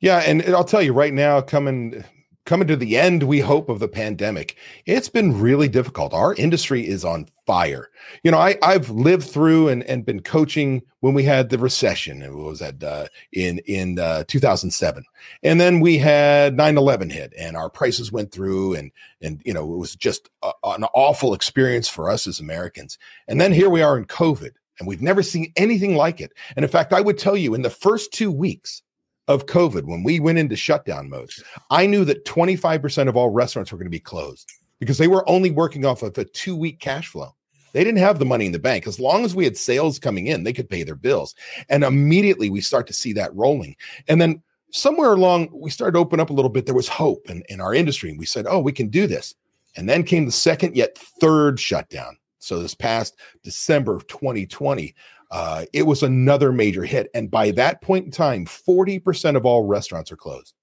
Yeah, 0.00 0.18
and 0.18 0.42
I'll 0.54 0.64
tell 0.64 0.82
you 0.82 0.92
right 0.92 1.12
now, 1.12 1.40
coming 1.40 2.04
coming 2.46 2.68
to 2.68 2.76
the 2.76 2.96
end, 2.96 3.24
we 3.24 3.40
hope, 3.40 3.68
of 3.68 3.80
the 3.80 3.88
pandemic, 3.88 4.56
it's 4.86 5.08
been 5.08 5.38
really 5.38 5.68
difficult. 5.68 6.14
Our 6.14 6.32
industry 6.34 6.86
is 6.86 7.04
on 7.04 7.26
fire. 7.44 7.90
You 8.22 8.30
know, 8.30 8.38
I, 8.38 8.56
I've 8.62 8.88
lived 8.88 9.28
through 9.28 9.68
and, 9.68 9.82
and 9.84 10.06
been 10.06 10.22
coaching 10.22 10.82
when 11.00 11.12
we 11.12 11.24
had 11.24 11.50
the 11.50 11.58
recession. 11.58 12.22
It 12.22 12.32
was 12.32 12.62
at 12.62 12.82
uh, 12.82 13.08
in 13.32 13.58
in 13.66 13.98
uh, 13.98 14.24
2007, 14.28 15.04
and 15.42 15.60
then 15.60 15.80
we 15.80 15.98
had 15.98 16.56
9/11 16.56 17.12
hit, 17.12 17.34
and 17.36 17.56
our 17.56 17.68
prices 17.68 18.10
went 18.10 18.32
through, 18.32 18.74
and 18.74 18.92
and 19.20 19.42
you 19.44 19.52
know 19.52 19.72
it 19.74 19.76
was 19.76 19.94
just 19.94 20.30
a, 20.42 20.52
an 20.64 20.84
awful 20.94 21.34
experience 21.34 21.88
for 21.88 22.08
us 22.08 22.26
as 22.26 22.40
Americans. 22.40 22.96
And 23.28 23.40
then 23.40 23.52
here 23.52 23.68
we 23.68 23.82
are 23.82 23.98
in 23.98 24.06
COVID, 24.06 24.52
and 24.78 24.88
we've 24.88 25.02
never 25.02 25.22
seen 25.22 25.52
anything 25.56 25.96
like 25.96 26.20
it. 26.20 26.32
And 26.54 26.64
in 26.64 26.70
fact, 26.70 26.92
I 26.92 27.00
would 27.00 27.18
tell 27.18 27.36
you, 27.36 27.54
in 27.54 27.62
the 27.62 27.70
first 27.70 28.12
two 28.12 28.30
weeks 28.30 28.82
of 29.28 29.46
COVID, 29.46 29.84
when 29.84 30.02
we 30.02 30.20
went 30.20 30.38
into 30.38 30.56
shutdown 30.56 31.08
mode, 31.10 31.30
I 31.70 31.86
knew 31.86 32.04
that 32.04 32.24
25% 32.24 33.08
of 33.08 33.16
all 33.16 33.30
restaurants 33.30 33.72
were 33.72 33.78
going 33.78 33.86
to 33.86 33.90
be 33.90 34.00
closed 34.00 34.50
because 34.78 34.98
they 34.98 35.08
were 35.08 35.28
only 35.28 35.50
working 35.50 35.84
off 35.84 36.02
of 36.02 36.16
a 36.18 36.24
two 36.24 36.56
week 36.56 36.78
cash 36.80 37.08
flow. 37.08 37.34
They 37.72 37.84
didn't 37.84 38.00
have 38.00 38.18
the 38.18 38.24
money 38.24 38.46
in 38.46 38.52
the 38.52 38.58
bank. 38.58 38.86
As 38.86 38.98
long 38.98 39.24
as 39.24 39.34
we 39.34 39.44
had 39.44 39.56
sales 39.56 39.98
coming 39.98 40.28
in, 40.28 40.44
they 40.44 40.52
could 40.52 40.70
pay 40.70 40.82
their 40.82 40.94
bills. 40.94 41.34
And 41.68 41.84
immediately 41.84 42.48
we 42.48 42.60
start 42.60 42.86
to 42.86 42.94
see 42.94 43.12
that 43.14 43.34
rolling. 43.34 43.76
And 44.08 44.20
then 44.20 44.42
somewhere 44.70 45.12
along, 45.12 45.50
we 45.52 45.70
started 45.70 45.92
to 45.92 45.98
open 45.98 46.20
up 46.20 46.30
a 46.30 46.32
little 46.32 46.48
bit. 46.48 46.64
There 46.64 46.74
was 46.74 46.88
hope 46.88 47.28
in, 47.28 47.42
in 47.48 47.60
our 47.60 47.74
industry. 47.74 48.08
And 48.08 48.18
we 48.18 48.24
said, 48.24 48.46
oh, 48.48 48.60
we 48.60 48.72
can 48.72 48.88
do 48.88 49.06
this. 49.06 49.34
And 49.76 49.88
then 49.88 50.04
came 50.04 50.24
the 50.24 50.32
second, 50.32 50.74
yet 50.74 50.96
third 51.20 51.60
shutdown. 51.60 52.16
So 52.46 52.60
this 52.60 52.74
past 52.74 53.16
December 53.42 53.96
of 53.96 54.06
2020, 54.06 54.94
uh, 55.30 55.64
it 55.72 55.82
was 55.82 56.02
another 56.02 56.52
major 56.52 56.84
hit. 56.84 57.10
And 57.14 57.30
by 57.30 57.50
that 57.52 57.82
point 57.82 58.06
in 58.06 58.10
time, 58.10 58.46
40% 58.46 59.36
of 59.36 59.44
all 59.44 59.64
restaurants 59.64 60.12
are 60.12 60.16
closed. 60.16 60.54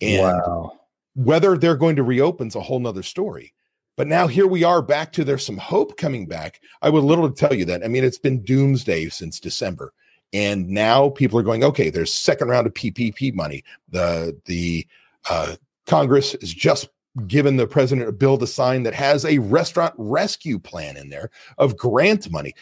And 0.00 0.22
wow. 0.22 0.72
whether 1.14 1.58
they're 1.58 1.76
going 1.76 1.96
to 1.96 2.02
reopen 2.02 2.48
is 2.48 2.54
a 2.54 2.60
whole 2.60 2.80
nother 2.80 3.02
story. 3.02 3.52
But 3.96 4.06
now 4.06 4.26
here 4.26 4.46
we 4.46 4.64
are 4.64 4.80
back 4.80 5.12
to 5.12 5.24
there's 5.24 5.44
some 5.44 5.58
hope 5.58 5.98
coming 5.98 6.26
back. 6.26 6.60
I 6.80 6.88
would 6.88 7.04
little 7.04 7.28
to 7.30 7.34
tell 7.34 7.54
you 7.54 7.66
that. 7.66 7.84
I 7.84 7.88
mean, 7.88 8.02
it's 8.02 8.18
been 8.18 8.42
doomsday 8.42 9.10
since 9.10 9.38
December. 9.38 9.92
And 10.32 10.68
now 10.68 11.10
people 11.10 11.38
are 11.38 11.42
going, 11.42 11.64
okay, 11.64 11.90
there's 11.90 12.14
second 12.14 12.48
round 12.48 12.66
of 12.66 12.72
PPP 12.72 13.34
money. 13.34 13.64
The 13.90 14.40
the 14.46 14.86
uh, 15.28 15.56
Congress 15.86 16.34
is 16.36 16.54
just 16.54 16.88
given 17.26 17.56
the 17.56 17.66
president 17.66 18.08
a 18.08 18.12
bill 18.12 18.38
to 18.38 18.46
sign 18.46 18.84
that 18.84 18.94
has 18.94 19.24
a 19.24 19.38
restaurant 19.38 19.94
rescue 19.98 20.58
plan 20.58 20.96
in 20.96 21.10
there 21.10 21.30
of 21.58 21.76
grant 21.76 22.30
money 22.30 22.54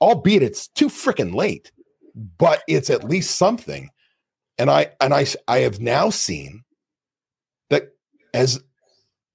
albeit 0.00 0.42
it's 0.42 0.68
too 0.68 0.88
freaking 0.88 1.34
late, 1.34 1.70
but 2.38 2.62
it's 2.68 2.90
at 2.90 3.04
least 3.04 3.36
something. 3.36 3.90
And 4.58 4.70
I 4.70 4.90
and 5.00 5.14
I 5.14 5.26
I 5.48 5.58
have 5.58 5.80
now 5.80 6.10
seen 6.10 6.64
that 7.70 7.94
as 8.34 8.60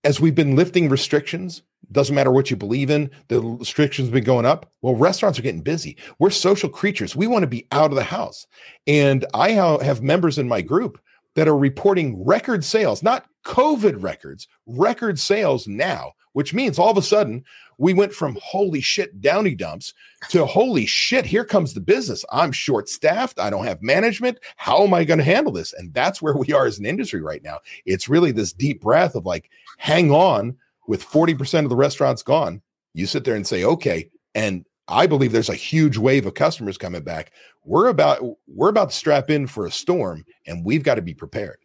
as 0.04 0.20
we've 0.20 0.36
been 0.36 0.56
lifting 0.56 0.90
restrictions, 0.90 1.64
doesn't 1.92 2.16
matter 2.16 2.32
what 2.32 2.52
you 2.52 2.58
believe 2.58 2.92
in, 2.92 3.10
the 3.28 3.42
restrictions 3.42 4.08
have 4.08 4.14
been 4.14 4.24
going 4.24 4.46
up. 4.46 4.72
Well, 4.82 4.96
restaurants 4.96 5.40
are 5.40 5.44
getting 5.44 5.62
busy. 5.62 5.98
We're 6.20 6.30
social 6.30 6.70
creatures. 6.70 7.16
We 7.16 7.26
want 7.26 7.42
to 7.44 7.48
be 7.48 7.68
out 7.72 7.92
of 7.92 7.96
the 7.96 8.04
house. 8.04 8.46
And 8.86 9.26
I 9.34 9.52
have 9.52 10.04
members 10.04 10.38
in 10.38 10.48
my 10.48 10.62
group 10.62 11.00
that 11.36 11.48
are 11.48 11.58
reporting 11.58 12.24
record 12.25 12.63
sales, 12.63 13.04
not 13.04 13.25
COVID 13.46 14.01
records, 14.01 14.48
record 14.65 15.20
sales 15.20 15.68
now, 15.68 16.13
which 16.34 16.54
means 16.54 16.80
all 16.80 16.89
of 16.89 16.98
a 16.98 17.01
sudden 17.01 17.44
we 17.77 17.94
went 17.94 18.13
from 18.13 18.38
holy 18.42 18.82
shit 18.82 19.22
downy 19.22 19.54
dumps 19.54 19.94
to 20.30 20.46
holy 20.46 20.86
shit 20.86 21.25
here 21.25 21.46
comes 21.46 21.74
the 21.74 21.82
business. 21.82 22.25
I'm 22.32 22.51
short 22.51 22.89
staffed. 22.89 23.39
I 23.39 23.50
don't 23.50 23.65
have 23.65 23.82
management. 23.82 24.39
How 24.56 24.84
am 24.84 24.94
i 24.94 25.04
going 25.04 25.18
to 25.20 25.24
handle 25.24 25.51
this? 25.51 25.74
And 25.74 25.94
that's 25.94 26.22
where 26.22 26.36
we 26.36 26.54
are 26.54 26.65
as 26.65 26.80
an 26.80 26.86
industry 26.86 27.22
right 27.22 27.44
now. 27.44 27.60
It's 27.86 28.10
really 28.10 28.32
this 28.32 28.54
deep 28.54 28.82
breath 28.82 29.15
of 29.15 29.25
like 29.25 29.50
hang 29.77 30.12
on 30.12 30.58
with 30.88 31.04
40% 31.04 31.63
of 31.63 31.70
the 31.70 31.75
restaurants 31.75 32.24
gone 32.24 32.62
you 32.96 33.06
sit 33.06 33.25
there 33.25 33.36
and 33.36 33.46
say 33.46 33.63
okay 33.63 34.10
and 34.34 34.65
i 34.88 35.06
believe 35.06 35.32
there's 35.32 35.50
a 35.50 35.56
huge 35.56 35.98
wave 35.98 36.25
of 36.25 36.34
customers 36.34 36.77
coming 36.77 37.04
back 37.04 37.32
we're 37.63 37.88
about 37.88 38.22
we're 38.48 38.70
about 38.70 38.89
to 38.89 38.96
strap 38.96 39.30
in 39.30 39.48
for 39.48 39.65
a 39.65 39.72
storm 39.72 40.24
and 40.48 40.65
we've 40.65 40.84
got 40.84 40.96
to 40.96 41.01
be 41.01 41.13
prepared 41.13 41.58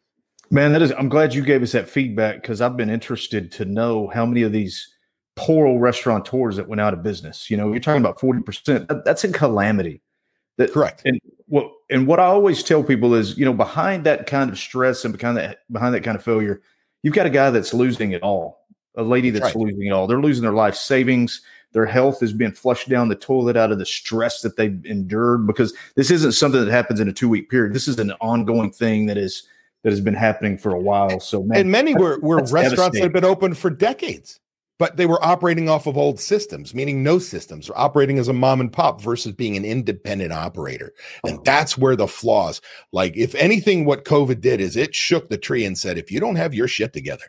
man 0.50 0.72
that 0.72 0.82
is 0.82 0.92
i'm 0.92 1.08
glad 1.08 1.34
you 1.34 1.42
gave 1.44 1.62
us 1.62 1.72
that 1.72 1.88
feedback 1.88 2.42
because 2.42 2.60
i've 2.60 2.76
been 2.76 2.90
interested 2.90 3.50
to 3.52 3.64
know 3.64 4.08
how 4.08 4.24
many 4.24 4.42
of 4.42 4.52
these 4.52 4.94
poor 5.40 5.66
old 5.66 5.80
restaurateurs 5.80 6.56
that 6.56 6.68
went 6.68 6.80
out 6.80 6.92
of 6.92 7.02
business. 7.02 7.50
You 7.50 7.56
know, 7.56 7.70
you're 7.70 7.80
talking 7.80 8.02
about 8.02 8.18
40%. 8.18 9.04
That's 9.04 9.24
a 9.24 9.32
calamity. 9.32 10.02
That, 10.58 10.72
Correct. 10.72 11.02
And 11.06 11.18
what 11.46 11.72
and 11.88 12.06
what 12.06 12.20
I 12.20 12.24
always 12.24 12.62
tell 12.62 12.84
people 12.84 13.14
is, 13.14 13.38
you 13.38 13.46
know, 13.46 13.54
behind 13.54 14.04
that 14.04 14.26
kind 14.26 14.50
of 14.50 14.58
stress 14.58 15.04
and 15.04 15.16
behind 15.16 15.38
that 15.38 15.60
behind 15.72 15.94
that 15.94 16.04
kind 16.04 16.16
of 16.16 16.22
failure, 16.22 16.60
you've 17.02 17.14
got 17.14 17.24
a 17.24 17.30
guy 17.30 17.48
that's 17.48 17.72
losing 17.72 18.12
it 18.12 18.22
all, 18.22 18.66
a 18.94 19.02
lady 19.02 19.30
that's 19.30 19.42
right. 19.42 19.56
losing 19.56 19.86
it 19.86 19.90
all. 19.90 20.06
They're 20.06 20.20
losing 20.20 20.42
their 20.42 20.52
life 20.52 20.74
savings. 20.74 21.40
Their 21.72 21.86
health 21.86 22.22
is 22.22 22.32
being 22.32 22.52
flushed 22.52 22.88
down 22.88 23.08
the 23.08 23.14
toilet 23.14 23.56
out 23.56 23.72
of 23.72 23.78
the 23.78 23.86
stress 23.86 24.42
that 24.42 24.56
they've 24.56 24.84
endured 24.84 25.46
because 25.46 25.72
this 25.94 26.10
isn't 26.10 26.32
something 26.32 26.64
that 26.64 26.70
happens 26.70 27.00
in 27.00 27.08
a 27.08 27.12
two 27.12 27.28
week 27.28 27.48
period. 27.48 27.74
This 27.74 27.88
is 27.88 27.98
an 27.98 28.12
ongoing 28.20 28.72
thing 28.72 29.06
that 29.06 29.16
is 29.16 29.46
that 29.82 29.90
has 29.90 30.00
been 30.00 30.14
happening 30.14 30.58
for 30.58 30.72
a 30.72 30.80
while. 30.80 31.20
So, 31.20 31.42
man, 31.42 31.60
and 31.60 31.70
many 31.70 31.94
were, 31.94 32.18
were 32.20 32.44
restaurants 32.44 32.98
that 32.98 33.02
have 33.02 33.12
been 33.12 33.24
open 33.24 33.54
for 33.54 33.70
decades 33.70 34.40
but 34.80 34.96
they 34.96 35.04
were 35.04 35.22
operating 35.22 35.68
off 35.68 35.86
of 35.86 35.98
old 35.98 36.18
systems, 36.18 36.74
meaning 36.74 37.02
no 37.02 37.18
systems, 37.18 37.68
or 37.68 37.78
operating 37.78 38.18
as 38.18 38.28
a 38.28 38.32
mom 38.32 38.62
and 38.62 38.72
pop 38.72 38.98
versus 39.02 39.30
being 39.30 39.54
an 39.54 39.64
independent 39.64 40.32
operator. 40.32 40.94
And 41.22 41.38
oh. 41.38 41.42
that's 41.44 41.76
where 41.76 41.96
the 41.96 42.08
flaws, 42.08 42.62
like 42.90 43.14
if 43.14 43.34
anything, 43.34 43.84
what 43.84 44.06
COVID 44.06 44.40
did 44.40 44.58
is 44.58 44.78
it 44.78 44.94
shook 44.94 45.28
the 45.28 45.36
tree 45.36 45.66
and 45.66 45.76
said, 45.76 45.98
if 45.98 46.10
you 46.10 46.18
don't 46.18 46.36
have 46.36 46.54
your 46.54 46.66
shit 46.66 46.94
together, 46.94 47.26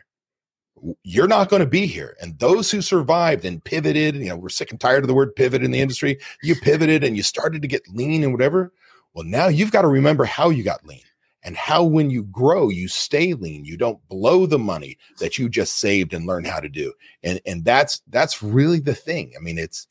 you're 1.02 1.28
not 1.28 1.48
going 1.48 1.60
to 1.60 1.66
be 1.66 1.86
here. 1.86 2.16
And 2.20 2.38
those 2.38 2.70
who 2.70 2.82
survived 2.82 3.44
and 3.44 3.62
pivoted, 3.62 4.16
you 4.16 4.28
know, 4.28 4.36
we're 4.36 4.48
sick 4.48 4.70
and 4.70 4.80
tired 4.80 5.04
of 5.04 5.08
the 5.08 5.14
word 5.14 5.36
pivot 5.36 5.62
in 5.62 5.70
the 5.70 5.80
industry. 5.80 6.18
You 6.42 6.54
pivoted 6.56 7.04
and 7.04 7.16
you 7.16 7.22
started 7.22 7.62
to 7.62 7.68
get 7.68 7.88
lean 7.88 8.22
and 8.24 8.32
whatever. 8.32 8.72
Well, 9.14 9.24
now 9.24 9.48
you've 9.48 9.72
got 9.72 9.82
to 9.82 9.88
remember 9.88 10.24
how 10.24 10.50
you 10.50 10.62
got 10.62 10.84
lean 10.86 11.02
and 11.44 11.56
how 11.56 11.82
when 11.82 12.10
you 12.10 12.24
grow 12.24 12.68
you 12.68 12.88
stay 12.88 13.34
lean 13.34 13.64
you 13.64 13.76
don't 13.76 14.06
blow 14.08 14.46
the 14.46 14.58
money 14.58 14.96
that 15.18 15.38
you 15.38 15.48
just 15.48 15.78
saved 15.78 16.14
and 16.14 16.26
learn 16.26 16.44
how 16.44 16.60
to 16.60 16.68
do 16.68 16.92
and 17.22 17.40
and 17.46 17.64
that's 17.64 18.02
that's 18.08 18.42
really 18.42 18.80
the 18.80 18.94
thing 18.94 19.32
i 19.36 19.40
mean 19.40 19.58
it's 19.58 19.86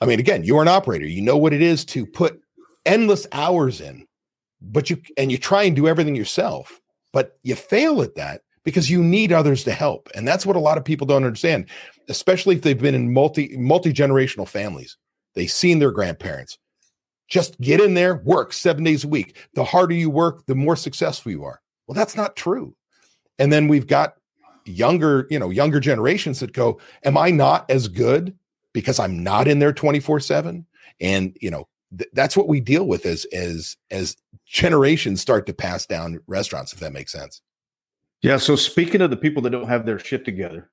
i 0.00 0.06
mean 0.06 0.20
again 0.20 0.44
you're 0.44 0.62
an 0.62 0.68
operator 0.68 1.06
you 1.06 1.20
know 1.20 1.36
what 1.36 1.52
it 1.52 1.62
is 1.62 1.84
to 1.84 2.06
put 2.06 2.40
endless 2.86 3.26
hours 3.32 3.80
in 3.80 4.06
but 4.60 4.90
you 4.90 5.00
and 5.16 5.30
you 5.32 5.38
try 5.38 5.64
and 5.64 5.76
do 5.76 5.88
everything 5.88 6.14
yourself 6.14 6.80
but 7.12 7.38
you 7.42 7.54
fail 7.54 8.02
at 8.02 8.14
that 8.14 8.42
because 8.64 8.90
you 8.90 9.02
need 9.02 9.32
others 9.32 9.64
to 9.64 9.72
help 9.72 10.08
and 10.14 10.26
that's 10.26 10.46
what 10.46 10.56
a 10.56 10.60
lot 10.60 10.78
of 10.78 10.84
people 10.84 11.06
don't 11.06 11.24
understand 11.24 11.68
especially 12.08 12.54
if 12.56 12.62
they've 12.62 12.80
been 12.80 12.94
in 12.94 13.12
multi 13.12 13.56
multi 13.56 13.92
generational 13.92 14.48
families 14.48 14.96
they've 15.34 15.50
seen 15.50 15.78
their 15.78 15.92
grandparents 15.92 16.58
just 17.32 17.58
get 17.62 17.80
in 17.80 17.94
there, 17.94 18.16
work 18.16 18.52
seven 18.52 18.84
days 18.84 19.04
a 19.04 19.08
week. 19.08 19.38
The 19.54 19.64
harder 19.64 19.94
you 19.94 20.10
work, 20.10 20.44
the 20.44 20.54
more 20.54 20.76
successful 20.76 21.32
you 21.32 21.44
are. 21.44 21.62
Well, 21.86 21.94
that's 21.94 22.14
not 22.14 22.36
true. 22.36 22.76
And 23.38 23.50
then 23.50 23.68
we've 23.68 23.86
got 23.86 24.16
younger, 24.66 25.26
you 25.30 25.38
know, 25.38 25.48
younger 25.48 25.80
generations 25.80 26.40
that 26.40 26.52
go, 26.52 26.78
Am 27.04 27.16
I 27.16 27.30
not 27.30 27.70
as 27.70 27.88
good 27.88 28.36
because 28.74 29.00
I'm 29.00 29.24
not 29.24 29.48
in 29.48 29.60
there 29.60 29.72
24 29.72 30.20
7? 30.20 30.66
And, 31.00 31.34
you 31.40 31.50
know, 31.50 31.68
th- 31.96 32.10
that's 32.12 32.36
what 32.36 32.48
we 32.48 32.60
deal 32.60 32.86
with 32.86 33.06
as 33.06 33.24
as 33.32 33.78
as 33.90 34.14
generations 34.44 35.22
start 35.22 35.46
to 35.46 35.54
pass 35.54 35.86
down 35.86 36.20
restaurants, 36.26 36.74
if 36.74 36.80
that 36.80 36.92
makes 36.92 37.12
sense. 37.12 37.40
Yeah. 38.22 38.36
So 38.36 38.56
speaking 38.56 39.00
of 39.00 39.10
the 39.10 39.16
people 39.16 39.42
that 39.42 39.50
don't 39.50 39.68
have 39.68 39.84
their 39.84 39.98
shit 39.98 40.24
together, 40.24 40.70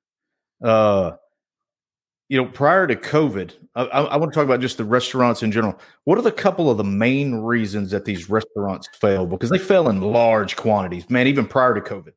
uh 0.63 1.13
you 2.29 2.37
know, 2.37 2.47
prior 2.47 2.85
to 2.85 2.95
COVID, 2.95 3.53
I, 3.73 3.83
I, 3.85 4.17
want 4.17 4.31
to 4.31 4.35
talk 4.35 4.45
about 4.45 4.61
just 4.61 4.77
the 4.77 4.83
restaurants 4.85 5.41
in 5.41 5.51
general. 5.51 5.79
What 6.03 6.19
are 6.19 6.21
the 6.21 6.31
couple 6.31 6.69
of 6.69 6.77
the 6.77 6.83
main 6.83 7.33
reasons 7.33 7.89
that 7.89 8.05
these 8.05 8.29
restaurants 8.29 8.87
fail? 9.01 9.25
Because 9.25 9.49
they 9.49 9.57
fail 9.57 9.89
in 9.89 9.99
large 9.99 10.55
quantities, 10.55 11.09
man, 11.09 11.25
even 11.25 11.47
prior 11.47 11.73
to 11.73 11.81
COVID. 11.81 12.11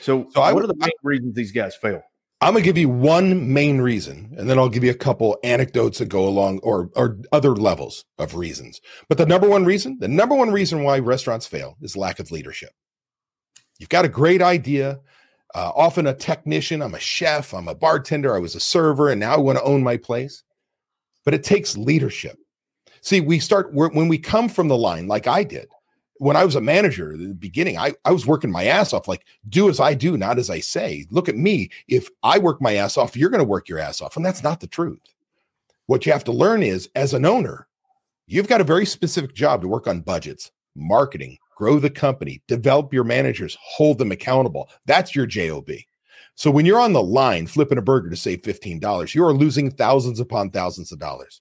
So, 0.00 0.28
so 0.34 0.40
what 0.42 0.54
I, 0.54 0.64
are 0.64 0.66
the 0.66 0.76
main 0.76 0.90
I, 0.90 1.02
reasons 1.02 1.34
these 1.34 1.52
guys 1.52 1.74
fail? 1.76 2.02
I'm 2.42 2.52
gonna 2.52 2.64
give 2.64 2.76
you 2.76 2.90
one 2.90 3.52
main 3.52 3.80
reason, 3.80 4.34
and 4.36 4.48
then 4.48 4.58
I'll 4.58 4.68
give 4.68 4.84
you 4.84 4.90
a 4.90 4.94
couple 4.94 5.38
anecdotes 5.42 5.98
that 5.98 6.10
go 6.10 6.28
along 6.28 6.58
or 6.58 6.90
or 6.94 7.18
other 7.32 7.56
levels 7.56 8.04
of 8.18 8.34
reasons. 8.34 8.80
But 9.08 9.16
the 9.16 9.26
number 9.26 9.48
one 9.48 9.64
reason, 9.64 9.96
the 9.98 10.08
number 10.08 10.34
one 10.34 10.52
reason 10.52 10.84
why 10.84 10.98
restaurants 10.98 11.46
fail 11.46 11.76
is 11.80 11.96
lack 11.96 12.20
of 12.20 12.30
leadership. 12.30 12.70
You've 13.78 13.88
got 13.88 14.04
a 14.04 14.08
great 14.08 14.42
idea 14.42 15.00
uh, 15.54 15.72
often 15.74 16.06
a 16.06 16.14
technician. 16.14 16.82
I'm 16.82 16.94
a 16.94 17.00
chef. 17.00 17.54
I'm 17.54 17.68
a 17.68 17.74
bartender. 17.74 18.34
I 18.34 18.38
was 18.38 18.54
a 18.54 18.60
server, 18.60 19.10
and 19.10 19.20
now 19.20 19.34
I 19.34 19.38
want 19.38 19.58
to 19.58 19.64
own 19.64 19.82
my 19.82 19.96
place. 19.96 20.42
But 21.24 21.34
it 21.34 21.44
takes 21.44 21.76
leadership. 21.76 22.38
See, 23.00 23.20
we 23.20 23.38
start 23.38 23.72
when 23.72 24.08
we 24.08 24.18
come 24.18 24.48
from 24.48 24.68
the 24.68 24.76
line, 24.76 25.08
like 25.08 25.26
I 25.26 25.44
did. 25.44 25.68
When 26.18 26.36
I 26.36 26.44
was 26.44 26.56
a 26.56 26.60
manager 26.60 27.12
at 27.12 27.20
the 27.20 27.34
beginning, 27.34 27.78
I, 27.78 27.94
I 28.04 28.10
was 28.10 28.26
working 28.26 28.50
my 28.50 28.64
ass 28.64 28.92
off, 28.92 29.06
like, 29.06 29.24
do 29.48 29.68
as 29.68 29.78
I 29.78 29.94
do, 29.94 30.16
not 30.16 30.38
as 30.38 30.50
I 30.50 30.58
say. 30.58 31.06
Look 31.10 31.28
at 31.28 31.36
me. 31.36 31.70
If 31.86 32.08
I 32.24 32.38
work 32.38 32.60
my 32.60 32.74
ass 32.74 32.96
off, 32.96 33.16
you're 33.16 33.30
going 33.30 33.38
to 33.38 33.44
work 33.44 33.68
your 33.68 33.78
ass 33.78 34.02
off. 34.02 34.16
And 34.16 34.26
that's 34.26 34.42
not 34.42 34.58
the 34.58 34.66
truth. 34.66 35.00
What 35.86 36.04
you 36.04 36.12
have 36.12 36.24
to 36.24 36.32
learn 36.32 36.64
is, 36.64 36.90
as 36.96 37.14
an 37.14 37.24
owner, 37.24 37.68
you've 38.26 38.48
got 38.48 38.60
a 38.60 38.64
very 38.64 38.84
specific 38.84 39.32
job 39.32 39.62
to 39.62 39.68
work 39.68 39.86
on 39.86 40.00
budgets, 40.00 40.50
marketing, 40.74 41.38
grow 41.58 41.80
the 41.80 41.90
company, 41.90 42.40
develop 42.46 42.94
your 42.94 43.02
managers, 43.02 43.58
hold 43.60 43.98
them 43.98 44.12
accountable. 44.12 44.70
That's 44.86 45.16
your 45.16 45.26
JOB. 45.26 45.70
So 46.36 46.52
when 46.52 46.64
you're 46.64 46.78
on 46.78 46.92
the 46.92 47.02
line 47.02 47.48
flipping 47.48 47.78
a 47.78 47.82
burger 47.82 48.08
to 48.08 48.16
save 48.16 48.42
$15, 48.42 49.12
you 49.12 49.24
are 49.24 49.34
losing 49.34 49.72
thousands 49.72 50.20
upon 50.20 50.50
thousands 50.50 50.92
of 50.92 51.00
dollars. 51.00 51.40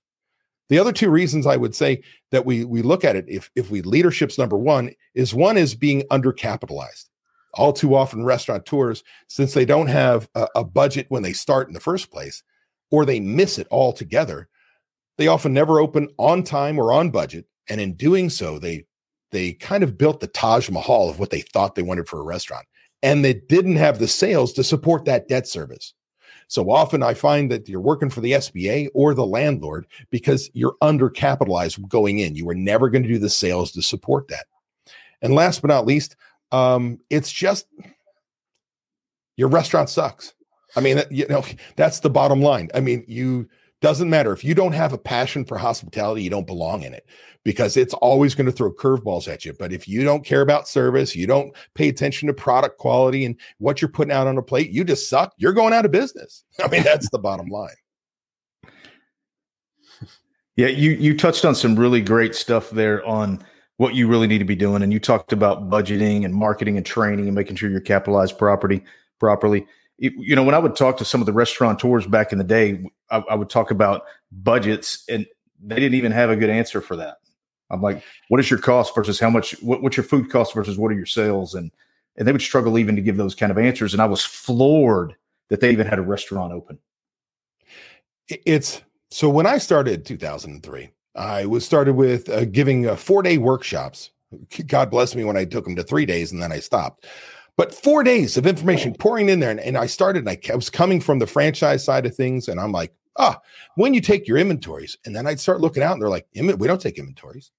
The 0.69 0.79
other 0.79 0.91
two 0.91 1.11
reasons 1.11 1.45
I 1.45 1.55
would 1.55 1.75
say 1.75 2.01
that 2.31 2.47
we 2.47 2.65
we 2.65 2.81
look 2.81 3.05
at 3.05 3.15
it 3.15 3.25
if 3.27 3.51
if 3.55 3.69
we 3.69 3.83
leadership's 3.83 4.39
number 4.39 4.57
one 4.57 4.91
is 5.13 5.35
one 5.35 5.55
is 5.55 5.75
being 5.75 6.01
undercapitalized. 6.11 7.05
All 7.53 7.71
too 7.71 7.95
often 7.95 8.25
restaurateurs, 8.25 9.03
since 9.27 9.53
they 9.53 9.65
don't 9.65 9.87
have 9.87 10.27
a, 10.33 10.47
a 10.55 10.63
budget 10.63 11.05
when 11.09 11.21
they 11.21 11.31
start 11.31 11.67
in 11.67 11.73
the 11.73 11.79
first 11.79 12.11
place, 12.11 12.43
or 12.89 13.05
they 13.05 13.19
miss 13.19 13.59
it 13.59 13.67
altogether, 13.69 14.49
they 15.17 15.27
often 15.27 15.53
never 15.53 15.79
open 15.79 16.09
on 16.17 16.43
time 16.43 16.79
or 16.79 16.91
on 16.91 17.11
budget. 17.11 17.45
And 17.69 17.79
in 17.79 17.93
doing 17.93 18.29
so, 18.29 18.57
they 18.59 18.85
they 19.31 19.53
kind 19.53 19.83
of 19.83 19.97
built 19.97 20.19
the 20.19 20.27
Taj 20.27 20.69
Mahal 20.69 21.09
of 21.09 21.19
what 21.19 21.29
they 21.29 21.41
thought 21.41 21.75
they 21.75 21.81
wanted 21.81 22.07
for 22.07 22.19
a 22.19 22.23
restaurant. 22.23 22.65
And 23.03 23.23
they 23.23 23.33
didn't 23.33 23.75
have 23.75 23.99
the 23.99 24.07
sales 24.07 24.53
to 24.53 24.63
support 24.63 25.05
that 25.05 25.27
debt 25.27 25.47
service. 25.47 25.93
So 26.47 26.71
often 26.71 27.03
I 27.03 27.13
find 27.13 27.51
that 27.51 27.67
you're 27.67 27.81
working 27.81 28.09
for 28.09 28.21
the 28.21 28.31
SBA 28.31 28.87
or 28.93 29.13
the 29.13 29.25
landlord 29.25 29.85
because 30.09 30.49
you're 30.53 30.77
undercapitalized 30.81 31.87
going 31.89 32.19
in. 32.19 32.35
You 32.35 32.45
were 32.45 32.55
never 32.55 32.89
going 32.89 33.03
to 33.03 33.09
do 33.09 33.19
the 33.19 33.29
sales 33.29 33.71
to 33.73 33.81
support 33.81 34.29
that. 34.29 34.45
And 35.21 35.35
last 35.35 35.61
but 35.61 35.67
not 35.67 35.85
least, 35.85 36.15
um, 36.51 36.99
it's 37.09 37.31
just 37.31 37.67
your 39.35 39.49
restaurant 39.49 39.89
sucks. 39.89 40.33
I 40.75 40.79
mean, 40.79 41.01
you 41.11 41.27
know, 41.27 41.43
that's 41.75 41.99
the 41.99 42.09
bottom 42.09 42.41
line. 42.41 42.69
I 42.73 42.79
mean, 42.79 43.03
you 43.07 43.49
doesn't 43.81 44.09
matter 44.09 44.33
if 44.33 44.43
you 44.43 44.55
don't 44.55 44.73
have 44.73 44.93
a 44.93 44.97
passion 44.97 45.45
for 45.45 45.57
hospitality, 45.57 46.23
you 46.23 46.29
don't 46.29 46.47
belong 46.47 46.83
in 46.83 46.93
it 46.93 47.05
because 47.43 47.77
it's 47.77 47.93
always 47.93 48.33
going 48.35 48.45
to 48.45 48.51
throw 48.51 48.73
curveballs 48.73 49.31
at 49.31 49.45
you. 49.45 49.53
But 49.57 49.71
if 49.71 49.87
you 49.87 50.03
don't 50.03 50.25
care 50.25 50.41
about 50.41 50.67
service, 50.67 51.15
you 51.15 51.27
don't 51.27 51.55
pay 51.75 51.87
attention 51.87 52.27
to 52.27 52.33
product 52.33 52.77
quality 52.77 53.23
and 53.25 53.39
what 53.59 53.81
you're 53.81 53.89
putting 53.89 54.11
out 54.11 54.27
on 54.27 54.37
a 54.37 54.41
plate, 54.41 54.71
you 54.71 54.83
just 54.83 55.09
suck. 55.09 55.33
You're 55.37 55.53
going 55.53 55.73
out 55.73 55.85
of 55.85 55.91
business. 55.91 56.43
I 56.63 56.67
mean, 56.67 56.83
that's 56.83 57.09
the 57.09 57.19
bottom 57.19 57.47
line. 57.47 57.75
Yeah, 60.55 60.67
you 60.67 60.91
you 60.91 61.15
touched 61.15 61.45
on 61.45 61.53
some 61.53 61.75
really 61.75 62.01
great 62.01 62.33
stuff 62.33 62.71
there 62.71 63.05
on 63.05 63.45
what 63.77 63.93
you 63.93 64.07
really 64.07 64.25
need 64.25 64.39
to 64.39 64.45
be 64.45 64.55
doing, 64.55 64.81
and 64.81 64.91
you 64.91 64.99
talked 64.99 65.31
about 65.31 65.69
budgeting 65.69 66.25
and 66.25 66.33
marketing 66.33 66.77
and 66.77 66.85
training 66.85 67.27
and 67.27 67.35
making 67.35 67.57
sure 67.57 67.69
you're 67.69 67.79
capitalized 67.79 68.39
property 68.39 68.83
properly 69.19 69.67
you 69.97 70.35
know, 70.35 70.43
when 70.43 70.55
I 70.55 70.59
would 70.59 70.75
talk 70.75 70.97
to 70.97 71.05
some 71.05 71.21
of 71.21 71.25
the 71.25 71.33
restaurateurs 71.33 72.05
back 72.05 72.31
in 72.31 72.37
the 72.37 72.43
day, 72.43 72.83
I, 73.09 73.17
I, 73.29 73.35
would 73.35 73.49
talk 73.49 73.71
about 73.71 74.03
budgets, 74.31 75.03
and 75.09 75.25
they 75.63 75.75
didn't 75.75 75.95
even 75.95 76.11
have 76.11 76.29
a 76.29 76.35
good 76.35 76.49
answer 76.49 76.81
for 76.81 76.95
that. 76.97 77.17
I'm 77.71 77.81
like, 77.81 78.03
what 78.29 78.39
is 78.39 78.49
your 78.49 78.59
cost 78.59 78.93
versus 78.93 79.19
how 79.19 79.29
much? 79.29 79.51
What, 79.61 79.81
what's 79.81 79.97
your 79.97 80.03
food 80.03 80.29
cost 80.29 80.53
versus 80.53 80.77
what 80.77 80.91
are 80.91 80.95
your 80.95 81.05
sales? 81.05 81.55
And 81.55 81.71
and 82.15 82.27
they 82.27 82.31
would 82.31 82.41
struggle 82.41 82.77
even 82.77 82.95
to 82.95 83.01
give 83.01 83.17
those 83.17 83.35
kind 83.35 83.51
of 83.51 83.57
answers. 83.57 83.93
And 83.93 84.01
I 84.01 84.05
was 84.05 84.23
floored 84.23 85.15
that 85.49 85.61
they 85.61 85.71
even 85.71 85.87
had 85.87 85.99
a 85.99 86.03
restaurant 86.03 86.53
open. 86.53 86.79
It's 88.27 88.81
so 89.09 89.29
when 89.29 89.45
I 89.45 89.57
started 89.57 90.05
2003, 90.05 90.89
I 91.15 91.45
was 91.45 91.65
started 91.65 91.93
with 91.95 92.29
uh, 92.29 92.45
giving 92.45 92.87
uh, 92.87 92.95
four 92.95 93.21
day 93.21 93.37
workshops 93.37 94.11
God 94.67 94.89
bless 94.89 95.15
me 95.15 95.23
when 95.23 95.37
I 95.37 95.45
took 95.45 95.63
them 95.63 95.75
to 95.75 95.83
three 95.83 96.05
days 96.05 96.31
and 96.31 96.41
then 96.41 96.51
I 96.51 96.59
stopped. 96.59 97.05
But 97.57 97.73
four 97.73 98.03
days 98.03 98.37
of 98.37 98.45
information 98.45 98.93
pouring 98.93 99.29
in 99.29 99.39
there. 99.39 99.51
And, 99.51 99.59
and 99.59 99.77
I 99.77 99.87
started, 99.87 100.19
and 100.19 100.29
I, 100.29 100.39
I 100.51 100.55
was 100.55 100.69
coming 100.69 101.01
from 101.01 101.19
the 101.19 101.27
franchise 101.27 101.83
side 101.83 102.05
of 102.05 102.15
things. 102.15 102.47
And 102.47 102.59
I'm 102.59 102.71
like, 102.71 102.93
ah, 103.17 103.41
when 103.75 103.93
you 103.93 104.01
take 104.01 104.27
your 104.27 104.37
inventories, 104.37 104.97
and 105.05 105.15
then 105.15 105.25
I'd 105.25 105.39
start 105.39 105.59
looking 105.59 105.83
out 105.83 105.93
and 105.93 106.01
they're 106.01 106.09
like, 106.09 106.27
we 106.35 106.67
don't 106.67 106.81
take 106.81 106.99
inventories. 106.99 107.51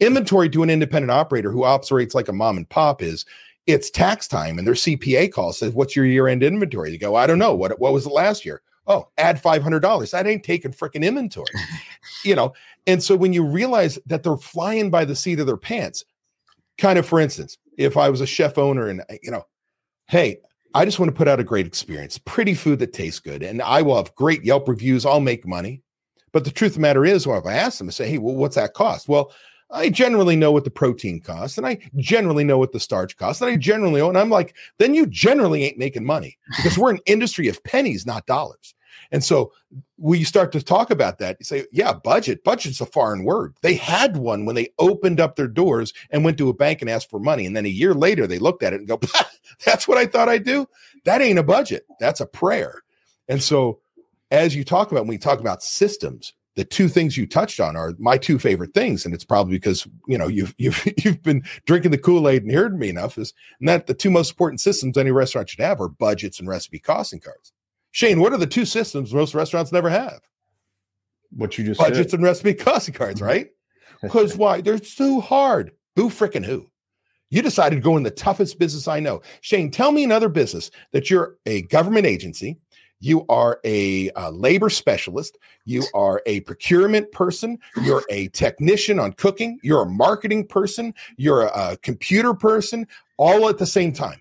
Inventory 0.00 0.48
to 0.50 0.62
an 0.62 0.70
independent 0.70 1.12
operator 1.12 1.52
who 1.52 1.64
operates 1.64 2.14
like 2.14 2.28
a 2.28 2.32
mom 2.32 2.56
and 2.56 2.68
pop 2.68 3.02
is 3.02 3.24
it's 3.66 3.90
tax 3.90 4.26
time 4.26 4.58
and 4.58 4.66
their 4.66 4.74
CPA 4.74 5.30
call 5.30 5.52
says, 5.52 5.72
What's 5.72 5.94
your 5.94 6.06
year 6.06 6.26
end 6.26 6.42
inventory? 6.42 6.90
They 6.90 6.98
go, 6.98 7.14
I 7.14 7.26
don't 7.26 7.38
know. 7.38 7.54
What, 7.54 7.78
what 7.78 7.92
was 7.92 8.06
it 8.06 8.12
last 8.12 8.44
year? 8.44 8.62
Oh, 8.88 9.08
add 9.16 9.40
$500. 9.40 10.10
That 10.10 10.26
ain't 10.26 10.42
taking 10.42 10.72
freaking 10.72 11.04
inventory, 11.04 11.46
you 12.24 12.34
know? 12.34 12.52
And 12.88 13.00
so 13.00 13.14
when 13.14 13.32
you 13.32 13.44
realize 13.44 13.98
that 14.06 14.24
they're 14.24 14.36
flying 14.36 14.90
by 14.90 15.04
the 15.04 15.14
seat 15.14 15.38
of 15.38 15.46
their 15.46 15.56
pants, 15.56 16.04
kind 16.78 16.98
of 16.98 17.06
for 17.06 17.20
instance, 17.20 17.58
if 17.78 17.96
I 17.96 18.08
was 18.10 18.20
a 18.20 18.26
chef 18.26 18.58
owner 18.58 18.88
and, 18.88 19.02
you 19.22 19.30
know, 19.30 19.46
hey, 20.08 20.38
I 20.74 20.84
just 20.84 20.98
want 20.98 21.10
to 21.10 21.16
put 21.16 21.28
out 21.28 21.40
a 21.40 21.44
great 21.44 21.66
experience, 21.66 22.18
pretty 22.18 22.54
food 22.54 22.78
that 22.78 22.92
tastes 22.92 23.20
good, 23.20 23.42
and 23.42 23.60
I 23.60 23.82
will 23.82 23.96
have 23.96 24.14
great 24.14 24.44
Yelp 24.44 24.68
reviews. 24.68 25.04
I'll 25.04 25.20
make 25.20 25.46
money. 25.46 25.82
But 26.32 26.44
the 26.44 26.50
truth 26.50 26.72
of 26.72 26.76
the 26.76 26.80
matter 26.80 27.04
is, 27.04 27.26
well, 27.26 27.38
if 27.38 27.46
I 27.46 27.52
ask 27.52 27.76
them 27.76 27.88
to 27.88 27.92
say, 27.92 28.08
hey, 28.08 28.18
well, 28.18 28.34
what's 28.34 28.56
that 28.56 28.72
cost? 28.72 29.06
Well, 29.06 29.32
I 29.70 29.90
generally 29.90 30.36
know 30.36 30.50
what 30.52 30.64
the 30.64 30.70
protein 30.70 31.20
costs, 31.20 31.58
and 31.58 31.66
I 31.66 31.78
generally 31.96 32.44
know 32.44 32.58
what 32.58 32.72
the 32.72 32.80
starch 32.80 33.16
costs, 33.16 33.42
and 33.42 33.50
I 33.50 33.56
generally 33.56 34.00
and 34.00 34.18
I'm 34.18 34.30
like, 34.30 34.54
then 34.78 34.94
you 34.94 35.06
generally 35.06 35.64
ain't 35.64 35.78
making 35.78 36.04
money 36.04 36.38
because 36.56 36.78
we're 36.78 36.90
an 36.90 37.00
industry 37.06 37.48
of 37.48 37.62
pennies, 37.64 38.06
not 38.06 38.26
dollars. 38.26 38.74
And 39.10 39.22
so 39.22 39.52
we 39.98 40.24
start 40.24 40.52
to 40.52 40.62
talk 40.62 40.90
about 40.90 41.18
that. 41.18 41.36
You 41.38 41.44
say, 41.44 41.66
yeah, 41.72 41.92
budget. 41.92 42.44
Budget's 42.44 42.80
a 42.80 42.86
foreign 42.86 43.24
word. 43.24 43.54
They 43.62 43.74
had 43.74 44.16
one 44.16 44.44
when 44.44 44.54
they 44.54 44.72
opened 44.78 45.20
up 45.20 45.36
their 45.36 45.48
doors 45.48 45.92
and 46.10 46.24
went 46.24 46.38
to 46.38 46.48
a 46.48 46.54
bank 46.54 46.80
and 46.80 46.90
asked 46.90 47.10
for 47.10 47.20
money. 47.20 47.46
And 47.46 47.56
then 47.56 47.66
a 47.66 47.70
year 47.70 47.94
later, 47.94 48.26
they 48.26 48.38
looked 48.38 48.62
at 48.62 48.72
it 48.72 48.80
and 48.80 48.88
go, 48.88 49.00
that's 49.64 49.86
what 49.86 49.98
I 49.98 50.06
thought 50.06 50.28
I'd 50.28 50.44
do. 50.44 50.66
That 51.04 51.20
ain't 51.20 51.38
a 51.38 51.44
budget. 51.44 51.84
That's 52.00 52.20
a 52.20 52.26
prayer. 52.26 52.82
And 53.28 53.42
so 53.42 53.80
as 54.30 54.56
you 54.56 54.64
talk 54.64 54.90
about, 54.90 55.02
when 55.02 55.08
we 55.08 55.18
talk 55.18 55.40
about 55.40 55.62
systems, 55.62 56.32
the 56.54 56.64
two 56.64 56.88
things 56.88 57.16
you 57.16 57.26
touched 57.26 57.60
on 57.60 57.76
are 57.76 57.94
my 57.98 58.18
two 58.18 58.38
favorite 58.38 58.74
things, 58.74 59.04
and 59.04 59.14
it's 59.14 59.24
probably 59.24 59.54
because 59.54 59.86
you 60.06 60.18
know 60.18 60.28
you've 60.28 60.54
you've 60.58 60.86
you've 61.02 61.22
been 61.22 61.42
drinking 61.66 61.90
the 61.90 61.98
Kool 61.98 62.28
Aid 62.28 62.42
and 62.42 62.52
heard 62.52 62.78
me 62.78 62.88
enough. 62.88 63.16
Is 63.18 63.32
and 63.60 63.68
that 63.68 63.86
the 63.86 63.94
two 63.94 64.10
most 64.10 64.30
important 64.30 64.60
systems 64.60 64.98
any 64.98 65.10
restaurant 65.10 65.48
should 65.48 65.60
have 65.60 65.80
are 65.80 65.88
budgets 65.88 66.38
and 66.38 66.48
recipe 66.48 66.78
costing 66.78 67.20
cards. 67.20 67.52
Shane, 67.92 68.20
what 68.20 68.32
are 68.32 68.38
the 68.38 68.46
two 68.46 68.64
systems 68.64 69.14
most 69.14 69.34
restaurants 69.34 69.70
never 69.70 69.90
have? 69.90 70.20
What 71.30 71.56
you 71.56 71.64
just 71.64 71.80
budgets 71.80 72.10
said. 72.10 72.18
and 72.18 72.24
recipe 72.24 72.54
costing 72.54 72.94
cards, 72.94 73.20
mm-hmm. 73.20 73.28
right? 73.28 73.48
Because 74.02 74.36
why? 74.36 74.60
They're 74.60 74.80
too 74.80 75.20
hard. 75.20 75.70
Who 75.94 76.08
freaking 76.08 76.44
who? 76.44 76.68
You 77.30 77.40
decided 77.40 77.76
to 77.76 77.82
go 77.82 77.96
in 77.96 78.02
the 78.02 78.10
toughest 78.10 78.58
business 78.58 78.88
I 78.88 78.98
know. 78.98 79.22
Shane, 79.42 79.70
tell 79.70 79.92
me 79.92 80.02
another 80.02 80.28
business 80.28 80.72
that 80.90 81.08
you're 81.08 81.36
a 81.46 81.62
government 81.62 82.04
agency, 82.04 82.58
you 82.98 83.24
are 83.28 83.60
a, 83.64 84.10
a, 84.16 84.32
labor 84.32 84.70
specialist, 84.70 85.38
you 85.64 85.84
are 85.94 86.20
a 86.26 86.40
procurement 86.40 87.12
person, 87.12 87.58
you're 87.82 88.02
a 88.10 88.26
technician 88.28 88.98
on 88.98 89.12
cooking, 89.12 89.58
you're 89.62 89.82
a 89.82 89.88
marketing 89.88 90.46
person, 90.48 90.92
you're 91.16 91.42
a, 91.42 91.72
a 91.72 91.76
computer 91.78 92.34
person, 92.34 92.86
all 93.18 93.48
at 93.48 93.56
the 93.56 93.66
same 93.66 93.92
time. 93.92 94.20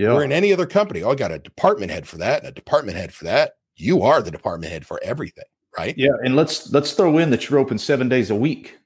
Yeah. 0.00 0.14
Or 0.14 0.24
in 0.24 0.32
any 0.32 0.50
other 0.50 0.64
company. 0.64 1.02
Oh, 1.02 1.10
I 1.10 1.14
got 1.14 1.30
a 1.30 1.38
department 1.38 1.90
head 1.90 2.08
for 2.08 2.16
that 2.18 2.38
and 2.38 2.48
a 2.48 2.52
department 2.52 2.96
head 2.96 3.12
for 3.12 3.24
that. 3.24 3.52
You 3.76 4.02
are 4.02 4.22
the 4.22 4.30
department 4.30 4.72
head 4.72 4.86
for 4.86 4.98
everything, 5.02 5.44
right? 5.76 5.94
Yeah. 5.98 6.12
And 6.24 6.36
let's 6.36 6.72
let's 6.72 6.92
throw 6.92 7.18
in 7.18 7.28
that 7.30 7.48
you're 7.48 7.58
open 7.58 7.76
seven 7.76 8.08
days 8.08 8.30
a 8.30 8.34
week. 8.34 8.78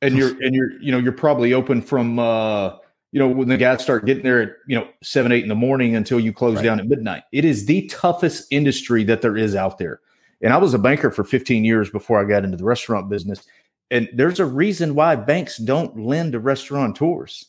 And 0.00 0.16
you're 0.16 0.30
and 0.40 0.54
you're, 0.54 0.80
you 0.80 0.92
know, 0.92 0.98
you're 0.98 1.10
probably 1.10 1.54
open 1.54 1.82
from 1.82 2.20
uh 2.20 2.76
you 3.10 3.18
know, 3.18 3.26
when 3.26 3.48
the 3.48 3.56
guys 3.56 3.82
start 3.82 4.04
getting 4.04 4.22
there 4.22 4.42
at, 4.42 4.50
you 4.66 4.78
know, 4.78 4.86
seven, 5.02 5.32
eight 5.32 5.42
in 5.42 5.48
the 5.48 5.54
morning 5.54 5.96
until 5.96 6.20
you 6.20 6.32
close 6.32 6.56
right. 6.56 6.64
down 6.64 6.78
at 6.78 6.86
midnight. 6.86 7.22
It 7.32 7.44
is 7.44 7.66
the 7.66 7.86
toughest 7.88 8.46
industry 8.52 9.02
that 9.04 9.22
there 9.22 9.36
is 9.36 9.56
out 9.56 9.78
there. 9.78 10.00
And 10.42 10.52
I 10.52 10.58
was 10.58 10.74
a 10.74 10.78
banker 10.78 11.10
for 11.10 11.24
15 11.24 11.64
years 11.64 11.90
before 11.90 12.20
I 12.20 12.28
got 12.28 12.44
into 12.44 12.58
the 12.58 12.64
restaurant 12.64 13.08
business. 13.08 13.44
And 13.90 14.08
there's 14.12 14.38
a 14.38 14.44
reason 14.44 14.94
why 14.94 15.16
banks 15.16 15.56
don't 15.56 15.98
lend 15.98 16.32
to 16.32 16.38
restaurateurs. 16.38 17.46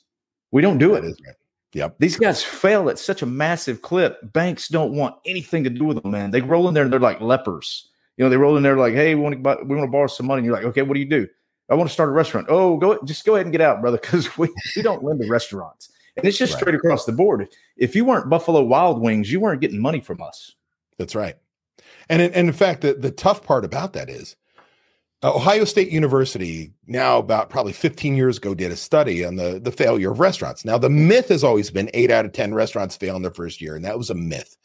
We 0.52 0.62
don't 0.62 0.78
do 0.78 0.96
it. 0.96 1.04
Yep. 1.74 1.98
These 2.00 2.18
guys 2.18 2.44
fail 2.44 2.90
at 2.90 2.98
such 2.98 3.22
a 3.22 3.28
massive 3.28 3.82
clip. 3.82 4.18
Banks 4.34 4.70
don't 4.70 4.94
want 4.94 5.16
anything 5.26 5.64
to 5.66 5.70
do 5.70 5.86
with 5.86 6.02
them, 6.02 6.12
man. 6.12 6.32
They 6.32 6.42
roll 6.42 6.68
in 6.68 6.74
there 6.74 6.84
and 6.84 6.92
they're 6.92 7.00
like 7.00 7.22
lepers. 7.22 7.90
You 8.18 8.26
know, 8.26 8.30
they 8.30 8.38
roll 8.38 8.58
in 8.58 8.64
there 8.64 8.76
like, 8.76 8.94
hey, 8.94 9.16
we 9.16 9.22
want 9.22 9.34
to 9.34 9.40
buy, 9.40 9.58
we 9.64 9.76
want 9.76 9.88
to 9.88 9.92
borrow 9.92 10.08
some 10.08 10.26
money. 10.26 10.40
And 10.40 10.46
you're 10.46 10.56
like, 10.56 10.66
okay, 10.66 10.82
what 10.82 10.96
do 10.96 11.00
you 11.00 11.10
do? 11.10 11.28
I 11.70 11.76
want 11.76 11.88
to 11.88 11.94
start 11.94 12.10
a 12.10 12.14
restaurant. 12.14 12.48
Oh, 12.50 12.78
go 12.78 13.00
just 13.06 13.24
go 13.24 13.36
ahead 13.36 13.46
and 13.46 13.54
get 13.54 13.62
out, 13.62 13.82
brother, 13.82 13.98
because 14.02 14.38
we, 14.38 14.50
we 14.76 14.82
don't 14.82 15.04
lend 15.04 15.22
to 15.22 15.30
restaurants. 15.30 15.92
And 16.18 16.26
it's 16.26 16.38
just 16.38 16.54
right. 16.54 16.62
straight 16.62 16.76
across 16.76 17.06
the 17.06 17.12
board. 17.12 17.48
If 17.78 17.96
you 17.96 18.04
weren't 18.04 18.30
Buffalo 18.30 18.64
Wild 18.64 19.00
Wings, 19.00 19.32
you 19.32 19.40
weren't 19.40 19.62
getting 19.62 19.80
money 19.80 20.02
from 20.02 20.22
us. 20.22 20.56
That's 20.98 21.16
right. 21.16 21.36
And 22.10 22.22
in, 22.22 22.34
and 22.34 22.48
in 22.48 22.54
fact, 22.54 22.82
the, 22.82 22.94
the 22.94 23.12
tough 23.12 23.44
part 23.44 23.64
about 23.64 23.94
that 23.94 24.10
is 24.10 24.36
Ohio 25.22 25.66
State 25.66 25.90
University, 25.90 26.72
now 26.88 27.18
about 27.18 27.50
probably 27.50 27.74
15 27.74 28.16
years 28.16 28.38
ago, 28.38 28.56
did 28.56 28.72
a 28.72 28.78
study 28.78 29.26
on 29.26 29.36
the, 29.36 29.60
the 29.62 29.72
failure 29.72 30.12
of 30.12 30.22
restaurants. 30.22 30.64
Now, 30.64 30.78
the 30.78 30.90
myth 30.90 31.28
has 31.28 31.44
always 31.44 31.70
been 31.70 31.90
eight 31.94 32.10
out 32.10 32.24
of 32.24 32.32
10 32.32 32.54
restaurants 32.54 32.96
fail 32.96 33.18
in 33.18 33.22
their 33.22 33.34
first 33.34 33.60
year, 33.60 33.76
and 33.76 33.84
that 33.84 33.98
was 33.98 34.10
a 34.10 34.16
myth. 34.16 34.56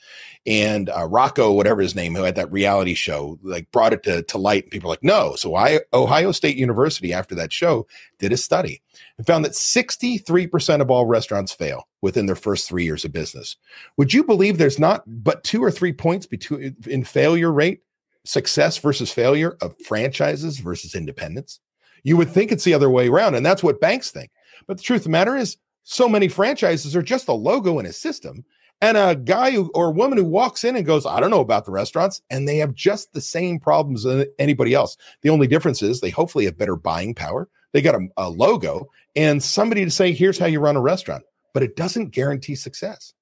And 0.47 0.91
uh, 0.91 1.07
Rocco, 1.07 1.51
whatever 1.51 1.81
his 1.81 1.97
name, 1.97 2.15
who 2.15 2.23
had 2.23 2.37
that 2.37 2.53
reality 2.53 2.95
show, 2.95 3.37
like 3.43 3.69
brought 3.73 3.95
it 3.95 4.05
to, 4.05 4.23
to 4.23 4.39
light, 4.39 4.63
and 4.63 4.71
people 4.71 4.91
like, 4.91 5.03
no. 5.03 5.35
So 5.35 5.57
I, 5.57 5.81
Ohio 5.93 6.31
State 6.31 6.57
University, 6.57 7.13
after 7.13 7.35
that 7.35 7.53
show, 7.53 7.89
did 8.21 8.33
a 8.33 8.37
study 8.37 8.81
and 9.19 9.27
found 9.27 9.45
that 9.45 9.53
63% 9.53 10.81
of 10.81 10.89
all 10.89 11.07
restaurants 11.07 11.53
fail 11.53 11.89
within 12.01 12.27
their 12.27 12.37
first 12.37 12.69
three 12.69 12.85
years 12.85 13.05
of 13.05 13.13
business. 13.13 13.57
Would 13.97 14.15
you 14.15 14.23
believe 14.23 14.59
there's 14.59 14.79
not 14.79 15.03
but 15.07 15.43
two 15.43 15.65
or 15.65 15.73
three 15.73 15.93
points 15.93 16.27
between 16.27 16.77
in 16.87 17.03
failure 17.03 17.51
rate 17.51 17.81
success 18.25 18.79
versus 18.79 19.11
failure 19.11 19.57
of 19.61 19.75
franchises 19.87 20.59
versus 20.59 20.95
independents. 20.95 21.61
You 22.03 22.17
would 22.17 22.31
think 22.31 22.53
it's 22.53 22.65
the 22.65 22.75
other 22.75 22.91
way 22.91 23.09
around, 23.09 23.35
and 23.35 23.45
that's 23.45 23.63
what 23.63 23.81
banks 23.81 24.11
think. 24.11 24.31
But 24.67 24.77
the 24.77 24.83
truth 24.83 25.01
of 25.01 25.05
the 25.05 25.11
matter 25.11 25.37
is, 25.37 25.57
so 25.83 26.09
many 26.09 26.29
franchises 26.29 26.97
are 26.97 27.03
just 27.03 27.29
a 27.29 27.33
logo 27.33 27.79
in 27.79 27.87
a 27.87 27.93
system. 27.93 28.45
And 28.81 28.97
a 28.97 29.15
guy 29.15 29.53
who, 29.53 29.71
or 29.75 29.87
a 29.87 29.93
woman 29.93 30.19
who 30.19 30.25
walks 30.25 30.65
in 30.65 30.77
and 30.77 30.85
goes, 30.85 31.07
I 31.07 31.21
don't 31.21 31.31
know 31.31 31.41
about 31.41 31.65
the 31.65 31.73
restaurants, 31.73 32.21
and 32.31 32.49
they 32.49 32.59
have 32.59 32.75
just 32.75 33.13
the 33.13 33.21
same 33.21 33.59
problems 33.61 34.05
as 34.05 34.27
anybody 34.39 34.75
else. 34.75 34.97
The 35.23 35.31
only 35.31 35.47
difference 35.47 35.83
is 35.83 36.01
they 36.01 36.11
hopefully 36.11 36.45
have 36.47 36.59
better 36.59 36.77
buying 36.77 37.15
power. 37.15 37.49
They 37.73 37.83
got 37.83 37.95
a, 37.95 38.09
a 38.17 38.31
logo 38.31 38.89
and 39.17 39.43
somebody 39.43 39.85
to 39.85 39.91
say, 39.91 40.13
here's 40.13 40.39
how 40.39 40.47
you 40.47 40.61
run 40.61 40.77
a 40.77 40.81
restaurant, 40.81 41.25
but 41.53 41.63
it 41.63 41.77
doesn't 41.77 42.11
guarantee 42.11 42.55
success. 42.55 43.15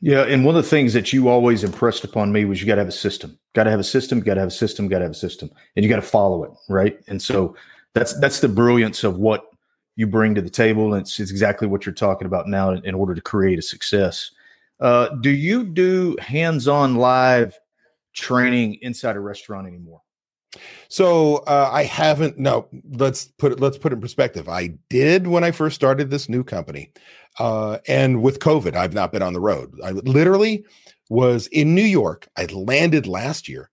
Yeah, 0.00 0.22
and 0.22 0.44
one 0.44 0.56
of 0.56 0.62
the 0.62 0.68
things 0.68 0.92
that 0.92 1.12
you 1.12 1.28
always 1.28 1.64
impressed 1.64 2.04
upon 2.04 2.32
me 2.32 2.44
was 2.44 2.60
you 2.60 2.66
got 2.66 2.74
to 2.74 2.82
have 2.82 2.88
a 2.88 2.92
system. 2.92 3.38
Got 3.56 3.64
to 3.64 3.70
have 3.70 3.80
a 3.80 3.84
system. 3.84 4.20
Got 4.20 4.34
to 4.34 4.40
have 4.40 4.48
a 4.48 4.52
system. 4.52 4.86
Got 4.86 4.98
to 4.98 5.04
have 5.04 5.12
a 5.12 5.14
system, 5.14 5.50
and 5.74 5.82
you 5.82 5.88
got 5.88 5.96
to 5.96 6.02
follow 6.02 6.44
it, 6.44 6.50
right? 6.68 7.00
And 7.08 7.22
so 7.22 7.56
that's 7.94 8.12
that's 8.20 8.40
the 8.40 8.48
brilliance 8.48 9.02
of 9.02 9.16
what 9.16 9.46
you 9.96 10.06
bring 10.06 10.34
to 10.34 10.42
the 10.42 10.50
table, 10.50 10.92
and 10.92 11.00
it's, 11.00 11.18
it's 11.18 11.30
exactly 11.30 11.66
what 11.66 11.86
you're 11.86 11.94
talking 11.94 12.26
about 12.26 12.46
now 12.46 12.72
in, 12.72 12.84
in 12.84 12.94
order 12.94 13.14
to 13.14 13.22
create 13.22 13.58
a 13.58 13.62
success. 13.62 14.30
Uh, 14.78 15.08
do 15.22 15.30
you 15.30 15.64
do 15.64 16.14
hands-on 16.20 16.96
live 16.96 17.58
training 18.12 18.74
inside 18.82 19.16
a 19.16 19.20
restaurant 19.20 19.66
anymore? 19.66 20.02
So 20.88 21.36
uh, 21.46 21.70
I 21.72 21.84
haven't. 21.84 22.38
No, 22.38 22.68
let's 22.90 23.24
put 23.38 23.52
it. 23.52 23.58
Let's 23.58 23.78
put 23.78 23.90
it 23.90 23.94
in 23.94 24.02
perspective. 24.02 24.50
I 24.50 24.74
did 24.90 25.28
when 25.28 25.44
I 25.44 25.50
first 25.50 25.76
started 25.76 26.10
this 26.10 26.28
new 26.28 26.44
company, 26.44 26.92
uh, 27.38 27.78
and 27.88 28.20
with 28.20 28.38
COVID, 28.38 28.76
I've 28.76 28.92
not 28.92 29.12
been 29.12 29.22
on 29.22 29.32
the 29.32 29.40
road. 29.40 29.80
I 29.82 29.92
literally 29.92 30.66
was 31.08 31.46
in 31.48 31.74
New 31.74 31.82
York. 31.82 32.28
I 32.36 32.46
landed 32.46 33.06
last 33.06 33.48
year 33.48 33.70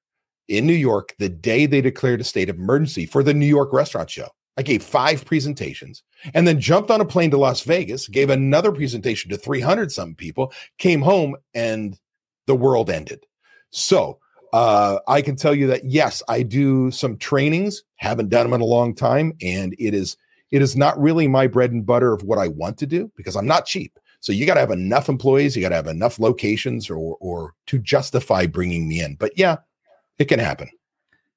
in 0.48 0.68
New 0.68 0.74
York 0.74 1.16
the 1.20 1.30
day 1.30 1.66
they 1.66 1.82
declared 1.82 2.22
a 2.22 2.26
state 2.26 2.50
of 2.50 2.58
emergency 2.58 3.06
for 3.06 3.24
the 3.24 3.34
New 3.34 3.46
York 3.46 3.74
Restaurant 3.74 4.10
Show. 4.10 4.28
I 4.56 4.62
gave 4.62 4.84
five 4.84 5.26
presentations 5.26 6.04
and 6.34 6.48
then 6.48 6.60
jumped 6.60 6.92
on 6.92 7.02
a 7.02 7.06
plane 7.06 7.32
to 7.32 7.38
Las 7.38 7.62
Vegas, 7.62 8.08
gave 8.08 8.30
another 8.30 8.72
presentation 8.72 9.32
to 9.32 9.38
300 9.38 9.92
some 9.92 10.14
people, 10.14 10.54
came 10.78 11.02
home, 11.02 11.36
and 11.56 11.98
the 12.46 12.56
world 12.56 12.90
ended. 12.90 13.26
So 13.72 14.20
uh, 14.54 15.00
I 15.08 15.24
can 15.24 15.36
tell 15.36 15.56
you 15.56 15.68
that 15.68 15.86
yes, 15.86 16.22
I 16.28 16.44
do 16.44 16.92
some 16.92 17.18
trainings. 17.18 17.84
Haven't 17.96 18.30
done 18.30 18.46
them 18.46 18.54
in 18.54 18.62
a 18.62 18.66
long 18.66 18.94
time, 18.94 19.34
and 19.42 19.76
it 19.80 19.96
is 19.96 20.18
it 20.52 20.62
is 20.62 20.76
not 20.76 21.02
really 21.02 21.28
my 21.28 21.48
bread 21.48 21.72
and 21.72 21.84
butter 21.84 22.14
of 22.14 22.22
what 22.22 22.38
I 22.38 22.50
want 22.50 22.78
to 22.78 22.86
do 22.86 23.12
because 23.18 23.36
I'm 23.36 23.48
not 23.48 23.66
cheap. 23.66 23.98
So 24.24 24.32
you 24.32 24.46
got 24.46 24.54
to 24.54 24.62
have 24.62 24.72
enough 24.72 25.10
employees, 25.10 25.56
you 25.56 25.62
got 25.62 25.70
to 25.70 25.76
have 25.76 25.88
enough 25.88 26.18
locations, 26.18 26.90
or 26.90 27.18
or 27.20 27.54
to 27.68 27.78
justify 27.78 28.46
bringing 28.46 28.88
me 28.88 29.02
in. 29.02 29.16
But 29.16 29.34
yeah, 29.38 29.58
it 30.18 30.26
can 30.26 30.40
happen. 30.40 30.70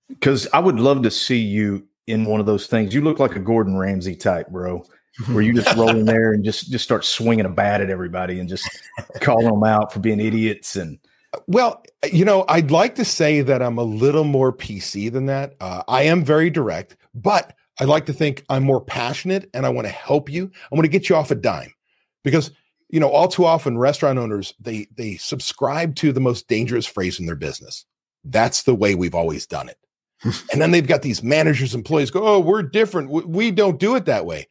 Because 0.09 0.47
I 0.53 0.61
would 0.61 0.79
love 0.79 1.03
to 1.03 1.11
see 1.11 1.41
you 1.41 1.87
in 2.07 2.25
one 2.25 2.39
of 2.39 2.47
those 2.47 2.69
things. 2.69 2.95
You 2.95 3.01
look 3.01 3.19
like 3.19 3.35
a 3.35 3.41
Gordon 3.41 3.77
Ramsay 3.77 4.17
type, 4.17 4.49
bro 4.49 4.85
where 5.29 5.43
you 5.43 5.55
just 5.55 5.75
roll 5.77 5.89
in 5.89 6.05
there 6.05 6.33
and 6.33 6.45
just 6.45 6.71
just 6.71 6.85
start 6.85 7.05
swinging 7.05 7.47
a 7.47 7.49
bat 7.49 7.81
at 7.81 7.91
everybody 7.91 8.39
and 8.39 8.49
just 8.49 8.69
calling 9.21 9.47
them 9.47 9.65
out 9.65 9.93
for 9.93 9.99
being 9.99 10.21
idiots 10.21 10.77
and 10.77 10.99
well, 11.47 11.83
you 12.11 12.25
know, 12.25 12.45
I'd 12.49 12.71
like 12.71 12.95
to 12.95 13.05
say 13.05 13.43
that 13.43 13.63
I'm 13.63 13.79
a 13.79 13.83
little 13.83 14.25
more 14.25 14.53
PC 14.53 15.13
than 15.13 15.27
that. 15.27 15.55
Uh, 15.61 15.83
I 15.89 16.03
am 16.03 16.25
very 16.25 16.49
direct, 16.49 16.97
but 17.15 17.55
I 17.79 17.85
like 17.85 18.07
to 18.07 18.13
think 18.13 18.45
I'm 18.49 18.63
more 18.63 18.81
passionate 18.81 19.51
and 19.53 19.67
I 19.67 19.69
want 19.69 19.87
to 19.87 19.93
help 19.93 20.31
you. 20.31 20.51
I 20.71 20.75
want 20.75 20.85
to 20.85 20.91
get 20.91 21.09
you 21.09 21.17
off 21.17 21.31
a 21.31 21.35
dime 21.35 21.75
because 22.25 22.53
you 22.89 23.01
know 23.01 23.11
all 23.11 23.29
too 23.29 23.45
often 23.45 23.79
restaurant 23.79 24.19
owners 24.19 24.55
they 24.61 24.87
they 24.97 25.17
subscribe 25.17 25.95
to 25.97 26.13
the 26.13 26.21
most 26.21 26.49
dangerous 26.49 26.87
phrase 26.87 27.19
in 27.19 27.27
their 27.27 27.37
business. 27.37 27.85
That's 28.25 28.63
the 28.63 28.75
way 28.75 28.95
we've 28.95 29.15
always 29.15 29.47
done 29.47 29.69
it. 29.69 29.79
and 30.53 30.61
then 30.61 30.71
they've 30.71 30.87
got 30.87 31.03
these 31.03 31.23
managers, 31.23 31.75
employees 31.75 32.11
go, 32.11 32.27
"Oh, 32.27 32.41
we're 32.41 32.63
different. 32.63 33.11
We 33.11 33.51
don't 33.51 33.79
do 33.79 33.95
it 33.97 34.05
that 34.07 34.27
way." 34.27 34.49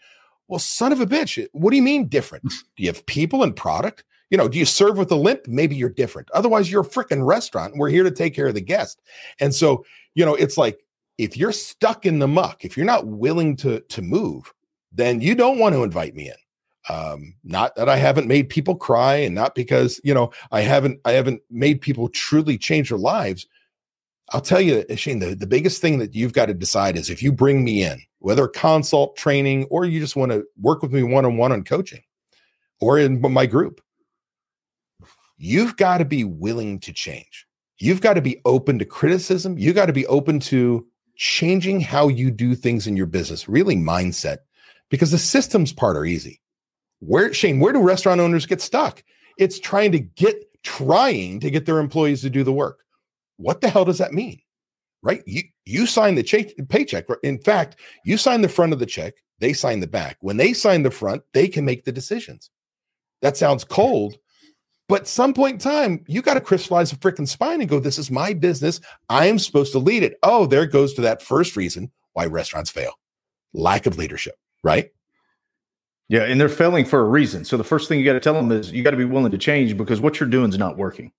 Well, 0.48 0.60
son 0.60 0.92
of 0.92 1.02
a 1.02 1.08
bitch, 1.08 1.46
what 1.54 1.72
do 1.72 1.76
you 1.76 1.82
mean 1.82 2.08
different? 2.08 2.44
Do 2.78 2.84
you 2.84 2.88
have 2.88 3.06
people 3.06 3.44
and 3.44 3.56
product? 3.56 4.04
You 4.30 4.38
know, 4.38 4.48
do 4.48 4.58
you 4.58 4.66
serve 4.66 4.98
with 4.98 5.12
a 5.12 5.16
limp? 5.16 5.48
Maybe 5.48 5.76
you're 5.76 5.88
different. 5.88 6.30
Otherwise, 6.34 6.72
you're 6.72 6.82
a 6.82 6.88
freaking 6.88 7.26
restaurant. 7.26 7.78
We're 7.78 7.90
here 7.90 8.04
to 8.04 8.12
take 8.12 8.36
care 8.36 8.48
of 8.48 8.56
the 8.56 8.62
guest. 8.62 9.00
And 9.40 9.54
so, 9.54 9.86
you 10.16 10.26
know, 10.26 10.34
it's 10.34 10.58
like 10.58 10.80
if 11.18 11.38
you're 11.38 11.52
stuck 11.52 12.06
in 12.06 12.20
the 12.20 12.28
muck, 12.28 12.66
if 12.66 12.76
you're 12.76 12.88
not 12.88 13.08
willing 13.08 13.56
to 13.58 13.82
to 13.82 14.02
move, 14.02 14.52
then 14.92 15.22
you 15.22 15.36
don't 15.36 15.60
want 15.60 15.76
to 15.76 15.84
invite 15.84 16.16
me 16.16 16.28
in. 16.28 16.36
Um, 16.90 17.36
not 17.44 17.76
that 17.76 17.90
I 17.90 17.98
haven't 17.98 18.28
made 18.28 18.50
people 18.50 18.76
cry, 18.76 19.16
and 19.16 19.34
not 19.34 19.56
because 19.56 20.00
you 20.04 20.14
know 20.14 20.32
I 20.52 20.62
haven't 20.62 21.00
I 21.06 21.14
haven't 21.14 21.42
made 21.50 21.82
people 21.82 22.10
truly 22.10 22.58
change 22.58 22.90
their 22.90 22.98
lives. 22.98 23.48
I'll 24.32 24.42
tell 24.42 24.62
you, 24.62 24.84
Shane, 24.96 25.20
the, 25.20 25.36
the 25.36 25.46
biggest 25.48 25.82
thing 25.82 26.00
that 26.00 26.16
you've 26.16 26.34
got 26.34 26.48
to 26.48 26.54
decide 26.54 26.98
is 26.98 27.10
if 27.10 27.22
you 27.22 27.32
bring 27.32 27.64
me 27.64 27.84
in, 27.84 28.02
whether 28.20 28.48
consult, 28.48 29.16
training, 29.18 29.66
or 29.66 29.86
you 29.86 30.00
just 30.00 30.16
want 30.16 30.32
to 30.32 30.44
work 30.60 30.82
with 30.82 30.92
me 30.92 31.04
one 31.04 31.26
on 31.26 31.38
one 31.38 31.52
on 31.52 31.64
coaching 31.64 32.02
or 32.80 32.98
in 32.98 33.22
my 33.22 33.46
group, 33.46 33.82
you've 35.38 35.78
got 35.78 36.00
to 36.00 36.06
be 36.06 36.24
willing 36.24 36.80
to 36.80 36.94
change. 36.94 37.46
You've 37.78 38.02
got 38.02 38.14
to 38.14 38.22
be 38.22 38.42
open 38.46 38.80
to 38.80 38.86
criticism. 38.86 39.58
You 39.58 39.74
got 39.74 39.88
to 39.88 39.94
be 39.94 40.08
open 40.08 40.40
to 40.42 40.88
changing 41.18 41.82
how 41.82 42.08
you 42.08 42.32
do 42.32 42.56
things 42.56 42.88
in 42.88 42.98
your 42.98 43.06
business, 43.06 43.48
really 43.48 43.76
mindset, 43.76 44.38
because 44.90 45.12
the 45.12 45.18
systems 45.18 45.74
part 45.74 45.98
are 45.98 46.06
easy. 46.06 46.42
Where, 47.00 47.34
Shane, 47.34 47.60
where 47.60 47.74
do 47.74 47.80
restaurant 47.80 48.22
owners 48.22 48.46
get 48.46 48.62
stuck? 48.62 49.04
It's 49.38 49.60
trying 49.60 49.92
to 49.92 50.00
get, 50.00 50.36
trying 50.64 51.40
to 51.42 51.52
get 51.52 51.66
their 51.66 51.80
employees 51.80 52.22
to 52.22 52.30
do 52.30 52.44
the 52.44 52.54
work. 52.54 52.84
What 53.38 53.62
the 53.62 53.70
hell 53.70 53.86
does 53.86 53.98
that 53.98 54.14
mean? 54.14 54.40
Right? 55.04 55.22
You, 55.26 55.44
you 55.66 55.86
sign 55.86 56.16
the 56.16 56.24
ch- 56.24 56.54
paycheck. 56.70 57.06
In 57.24 57.40
fact, 57.40 57.78
you 58.06 58.18
sign 58.18 58.42
the 58.42 58.50
front 58.50 58.74
of 58.74 58.80
the 58.80 58.86
check, 58.86 59.14
they 59.40 59.54
sign 59.54 59.82
the 59.82 59.88
back. 59.88 60.18
When 60.22 60.38
they 60.38 60.54
sign 60.54 60.84
the 60.84 60.92
front, 60.92 61.22
they 61.34 61.48
can 61.48 61.66
make 61.66 61.84
the 61.84 61.92
decisions. 61.92 62.50
That 63.22 63.38
sounds 63.38 63.64
cold, 63.64 64.18
but 64.88 65.08
some 65.08 65.34
point 65.34 65.54
in 65.54 65.60
time, 65.60 66.04
you 66.08 66.22
got 66.22 66.36
to 66.36 66.42
crystallize 66.42 66.92
a 66.92 66.96
freaking 66.96 67.28
spine 67.28 67.60
and 67.60 67.70
go, 67.70 67.80
this 67.80 67.98
is 67.98 68.12
my 68.12 68.34
business. 68.34 68.80
I 69.10 69.26
am 69.26 69.40
supposed 69.40 69.72
to 69.72 69.80
lead 69.80 70.04
it. 70.04 70.18
Oh, 70.22 70.46
there 70.46 70.68
goes 70.68 70.94
to 70.94 71.02
that 71.02 71.24
first 71.24 71.56
reason 71.56 71.92
why 72.14 72.28
restaurants 72.28 72.70
fail 72.70 72.94
lack 73.54 73.86
of 73.86 73.98
leadership, 73.98 74.36
right? 74.64 74.90
Yeah. 76.08 76.24
And 76.24 76.40
they're 76.40 76.50
failing 76.50 76.86
for 76.86 77.00
a 77.00 77.06
reason. 77.06 77.46
So 77.46 77.58
the 77.58 77.64
first 77.64 77.90
thing 77.90 78.00
you 78.00 78.06
got 78.06 78.14
to 78.14 78.20
tell 78.20 78.34
them 78.34 78.52
is 78.52 78.72
you 78.72 78.84
got 78.84 78.92
to 78.92 78.98
be 78.98 79.06
willing 79.06 79.32
to 79.32 79.38
change 79.38 79.76
because 79.78 80.00
what 80.00 80.20
you're 80.20 80.30
doing 80.30 80.50
is 80.50 80.58
not 80.58 80.78
working. 80.78 81.12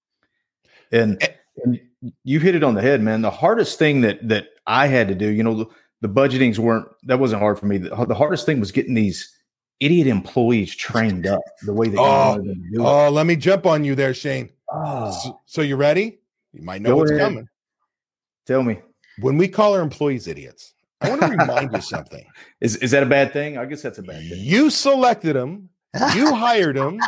And, 0.92 1.22
eh. 1.22 1.28
and 1.64 1.80
you 2.22 2.40
hit 2.40 2.54
it 2.54 2.62
on 2.62 2.74
the 2.74 2.82
head, 2.82 3.02
man. 3.02 3.22
The 3.22 3.30
hardest 3.30 3.78
thing 3.78 4.02
that, 4.02 4.26
that 4.28 4.48
I 4.66 4.86
had 4.86 5.08
to 5.08 5.14
do, 5.14 5.28
you 5.28 5.42
know, 5.42 5.54
the, 5.54 5.66
the 6.02 6.08
budgetings 6.08 6.58
weren't, 6.58 6.86
that 7.04 7.18
wasn't 7.18 7.40
hard 7.40 7.58
for 7.58 7.66
me. 7.66 7.78
The, 7.78 8.04
the 8.06 8.14
hardest 8.14 8.46
thing 8.46 8.60
was 8.60 8.70
getting 8.70 8.94
these 8.94 9.36
idiot 9.80 10.06
employees 10.06 10.74
trained 10.74 11.26
up 11.26 11.42
the 11.62 11.72
way 11.72 11.88
they 11.88 11.98
oh, 11.98 12.42
oh 12.78 13.10
let 13.10 13.26
me 13.26 13.36
jump 13.36 13.66
on 13.66 13.84
you 13.84 13.94
there 13.94 14.14
shane 14.14 14.48
oh. 14.72 15.10
so, 15.10 15.40
so, 15.44 15.62
you 15.62 15.76
ready 15.76 16.18
you 16.52 16.62
might 16.62 16.80
know 16.80 16.90
Go 16.90 16.96
what's 16.96 17.10
ahead. 17.10 17.22
coming 17.22 17.48
tell 18.46 18.62
me 18.62 18.80
when 19.20 19.36
we 19.36 19.48
call 19.48 19.74
our 19.74 19.82
employees 19.82 20.26
idiots 20.26 20.72
i 21.00 21.08
want 21.08 21.20
to 21.20 21.28
remind 21.28 21.72
you 21.72 21.80
something 21.80 22.24
is, 22.60 22.76
is 22.76 22.90
that 22.90 23.02
a 23.02 23.06
bad 23.06 23.32
thing 23.32 23.58
i 23.58 23.64
guess 23.64 23.82
that's 23.82 23.98
a 23.98 24.02
bad 24.02 24.20
thing 24.28 24.38
you 24.38 24.70
selected 24.70 25.36
them 25.36 25.68
you 26.14 26.34
hired 26.34 26.76
them. 26.76 26.98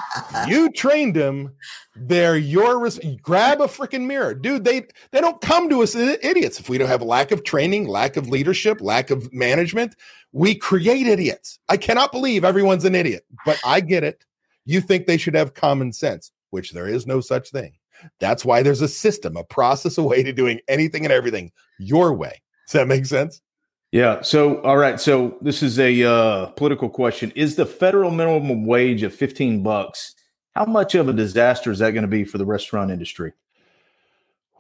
You 0.46 0.70
trained 0.70 1.16
them. 1.16 1.54
They're 1.96 2.36
your 2.36 2.78
res- 2.80 3.00
grab 3.22 3.60
a 3.60 3.66
freaking 3.66 4.06
mirror, 4.06 4.34
dude. 4.34 4.64
They 4.64 4.86
they 5.10 5.20
don't 5.20 5.40
come 5.40 5.68
to 5.70 5.82
us 5.82 5.94
idiots 5.94 6.60
if 6.60 6.68
we 6.68 6.78
don't 6.78 6.88
have 6.88 7.00
a 7.00 7.06
lack 7.06 7.30
of 7.30 7.44
training, 7.44 7.88
lack 7.88 8.16
of 8.16 8.28
leadership, 8.28 8.80
lack 8.80 9.10
of 9.10 9.32
management. 9.32 9.94
We 10.32 10.54
create 10.54 11.06
idiots. 11.06 11.58
I 11.68 11.76
cannot 11.76 12.12
believe 12.12 12.44
everyone's 12.44 12.84
an 12.84 12.94
idiot, 12.94 13.24
but 13.44 13.60
I 13.64 13.80
get 13.80 14.04
it. 14.04 14.24
You 14.64 14.80
think 14.80 15.06
they 15.06 15.16
should 15.16 15.34
have 15.34 15.54
common 15.54 15.92
sense, 15.92 16.30
which 16.50 16.72
there 16.72 16.86
is 16.86 17.06
no 17.06 17.20
such 17.20 17.50
thing. 17.50 17.72
That's 18.20 18.44
why 18.44 18.62
there's 18.62 18.82
a 18.82 18.88
system, 18.88 19.36
a 19.36 19.44
process, 19.44 19.98
a 19.98 20.02
way 20.02 20.22
to 20.22 20.32
doing 20.32 20.60
anything 20.68 21.04
and 21.04 21.12
everything 21.12 21.50
your 21.78 22.14
way. 22.14 22.42
Does 22.66 22.74
that 22.74 22.86
make 22.86 23.06
sense? 23.06 23.40
Yeah. 23.90 24.20
So, 24.20 24.60
all 24.62 24.76
right. 24.76 25.00
So, 25.00 25.38
this 25.40 25.62
is 25.62 25.78
a 25.78 26.02
uh, 26.04 26.46
political 26.46 26.90
question. 26.90 27.32
Is 27.34 27.56
the 27.56 27.64
federal 27.64 28.10
minimum 28.10 28.66
wage 28.66 29.02
of 29.02 29.14
15 29.14 29.62
bucks? 29.62 30.14
How 30.54 30.66
much 30.66 30.94
of 30.94 31.08
a 31.08 31.12
disaster 31.12 31.70
is 31.70 31.78
that 31.78 31.92
going 31.92 32.02
to 32.02 32.08
be 32.08 32.24
for 32.24 32.36
the 32.36 32.44
restaurant 32.44 32.90
industry? 32.90 33.32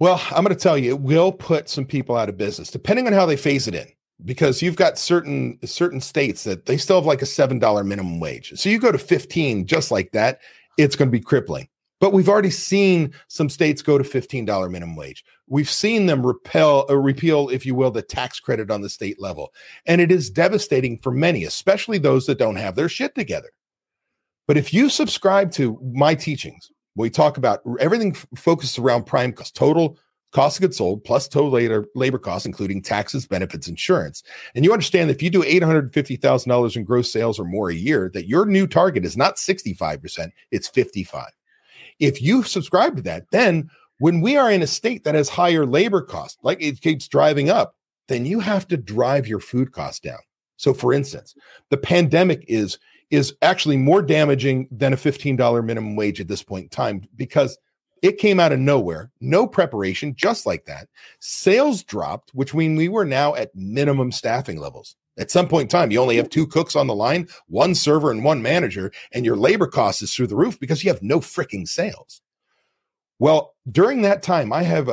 Well, 0.00 0.22
I'm 0.30 0.44
going 0.44 0.56
to 0.56 0.62
tell 0.62 0.78
you, 0.78 0.90
it 0.90 1.00
will 1.00 1.32
put 1.32 1.68
some 1.68 1.84
people 1.84 2.16
out 2.16 2.28
of 2.28 2.36
business, 2.36 2.70
depending 2.70 3.06
on 3.06 3.12
how 3.12 3.26
they 3.26 3.36
phase 3.36 3.66
it 3.66 3.74
in. 3.74 3.86
Because 4.24 4.62
you've 4.62 4.76
got 4.76 4.98
certain 4.98 5.58
certain 5.64 6.00
states 6.00 6.42
that 6.42 6.66
they 6.66 6.76
still 6.76 6.96
have 6.96 7.06
like 7.06 7.22
a 7.22 7.26
seven 7.26 7.60
dollar 7.60 7.84
minimum 7.84 8.18
wage. 8.18 8.52
So 8.56 8.68
you 8.68 8.80
go 8.80 8.90
to 8.90 8.98
15 8.98 9.66
just 9.66 9.92
like 9.92 10.10
that, 10.10 10.40
it's 10.76 10.96
going 10.96 11.08
to 11.08 11.12
be 11.12 11.20
crippling. 11.20 11.68
But 12.00 12.12
we've 12.12 12.28
already 12.28 12.50
seen 12.50 13.12
some 13.28 13.48
states 13.48 13.82
go 13.82 13.98
to 13.98 14.04
$15 14.04 14.70
minimum 14.70 14.96
wage. 14.96 15.24
We've 15.48 15.70
seen 15.70 16.06
them 16.06 16.26
repel 16.26 16.86
uh, 16.90 16.96
repeal, 16.96 17.48
if 17.48 17.64
you 17.64 17.74
will, 17.74 17.90
the 17.90 18.02
tax 18.02 18.38
credit 18.40 18.70
on 18.70 18.82
the 18.82 18.90
state 18.90 19.20
level. 19.20 19.52
And 19.86 20.00
it 20.00 20.12
is 20.12 20.30
devastating 20.30 20.98
for 20.98 21.10
many, 21.10 21.44
especially 21.44 21.98
those 21.98 22.26
that 22.26 22.38
don't 22.38 22.56
have 22.56 22.74
their 22.74 22.88
shit 22.88 23.14
together. 23.14 23.50
But 24.46 24.56
if 24.56 24.72
you 24.72 24.88
subscribe 24.88 25.52
to 25.52 25.78
my 25.94 26.14
teachings, 26.14 26.70
we 26.96 27.10
talk 27.10 27.36
about 27.36 27.60
everything 27.78 28.12
f- 28.12 28.26
focused 28.34 28.78
around 28.78 29.04
prime 29.04 29.32
cost, 29.32 29.54
total 29.54 29.98
cost 30.32 30.58
of 30.58 30.62
goods 30.62 30.76
sold 30.76 31.04
plus 31.04 31.28
total 31.28 31.50
labor, 31.50 31.86
labor 31.94 32.18
costs, 32.18 32.46
including 32.46 32.82
taxes, 32.82 33.26
benefits, 33.26 33.68
insurance. 33.68 34.22
And 34.54 34.64
you 34.64 34.72
understand 34.72 35.08
that 35.08 35.16
if 35.16 35.22
you 35.22 35.30
do 35.30 35.42
$850,000 35.42 36.76
in 36.76 36.84
gross 36.84 37.12
sales 37.12 37.38
or 37.38 37.44
more 37.44 37.70
a 37.70 37.74
year, 37.74 38.10
that 38.14 38.28
your 38.28 38.46
new 38.46 38.66
target 38.66 39.04
is 39.04 39.16
not 39.16 39.36
65%, 39.36 40.30
it's 40.50 40.68
55. 40.68 41.30
If 41.98 42.22
you 42.22 42.42
subscribe 42.42 42.96
to 42.96 43.02
that, 43.02 43.24
then 43.30 43.70
when 43.98 44.20
we 44.20 44.36
are 44.36 44.50
in 44.50 44.62
a 44.62 44.66
state 44.66 45.04
that 45.04 45.14
has 45.14 45.28
higher 45.28 45.66
labor 45.66 46.02
costs, 46.02 46.38
like 46.42 46.62
it 46.62 46.80
keeps 46.80 47.08
driving 47.08 47.50
up, 47.50 47.74
then 48.08 48.24
you 48.24 48.40
have 48.40 48.66
to 48.68 48.76
drive 48.76 49.26
your 49.26 49.40
food 49.40 49.72
costs 49.72 50.00
down. 50.00 50.20
So 50.56 50.74
for 50.74 50.92
instance, 50.92 51.34
the 51.70 51.76
pandemic 51.76 52.44
is 52.48 52.78
is 53.10 53.34
actually 53.40 53.78
more 53.78 54.02
damaging 54.02 54.68
than 54.70 54.92
a 54.92 54.96
$15 54.96 55.64
minimum 55.64 55.96
wage 55.96 56.20
at 56.20 56.28
this 56.28 56.42
point 56.42 56.64
in 56.64 56.68
time 56.68 57.02
because 57.16 57.56
it 58.02 58.18
came 58.18 58.38
out 58.38 58.52
of 58.52 58.58
nowhere, 58.58 59.10
no 59.20 59.46
preparation, 59.46 60.14
just 60.14 60.44
like 60.44 60.66
that. 60.66 60.88
Sales 61.20 61.82
dropped, 61.82 62.30
which 62.34 62.54
means 62.54 62.76
we 62.76 62.88
were 62.88 63.06
now 63.06 63.34
at 63.34 63.54
minimum 63.54 64.12
staffing 64.12 64.58
levels. 64.58 64.94
At 65.18 65.30
some 65.30 65.48
point 65.48 65.62
in 65.62 65.68
time, 65.68 65.90
you 65.90 66.00
only 66.00 66.16
have 66.16 66.28
two 66.28 66.46
cooks 66.46 66.76
on 66.76 66.86
the 66.86 66.94
line, 66.94 67.28
one 67.48 67.74
server 67.74 68.10
and 68.10 68.22
one 68.22 68.40
manager, 68.40 68.92
and 69.12 69.24
your 69.24 69.36
labor 69.36 69.66
cost 69.66 70.02
is 70.02 70.14
through 70.14 70.28
the 70.28 70.36
roof 70.36 70.60
because 70.60 70.84
you 70.84 70.92
have 70.92 71.02
no 71.02 71.18
freaking 71.18 71.66
sales. 71.66 72.20
Well, 73.18 73.54
during 73.70 74.02
that 74.02 74.22
time, 74.22 74.52
I 74.52 74.62
have 74.62 74.88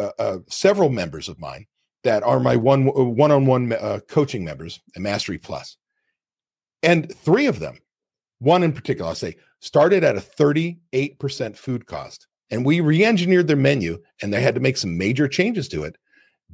several 0.49 0.89
members 0.89 1.29
of 1.29 1.39
mine 1.39 1.65
that 2.03 2.23
are 2.23 2.39
my 2.39 2.55
one 2.55 2.85
one-on-one 2.85 3.73
uh, 3.73 3.99
coaching 4.07 4.43
members 4.43 4.79
at 4.95 5.01
Mastery 5.01 5.37
Plus, 5.37 5.77
and 6.83 7.13
three 7.15 7.47
of 7.47 7.59
them, 7.59 7.79
one 8.39 8.63
in 8.63 8.73
particular, 8.73 9.09
I'll 9.09 9.15
say, 9.15 9.35
started 9.59 10.03
at 10.03 10.17
a 10.17 10.21
38% 10.21 11.57
food 11.57 11.85
cost, 11.87 12.27
and 12.51 12.65
we 12.65 12.79
re-engineered 12.79 13.47
their 13.47 13.55
menu, 13.55 14.01
and 14.21 14.33
they 14.33 14.41
had 14.41 14.55
to 14.55 14.61
make 14.61 14.77
some 14.77 14.97
major 14.97 15.27
changes 15.27 15.67
to 15.69 15.83
it, 15.83 15.97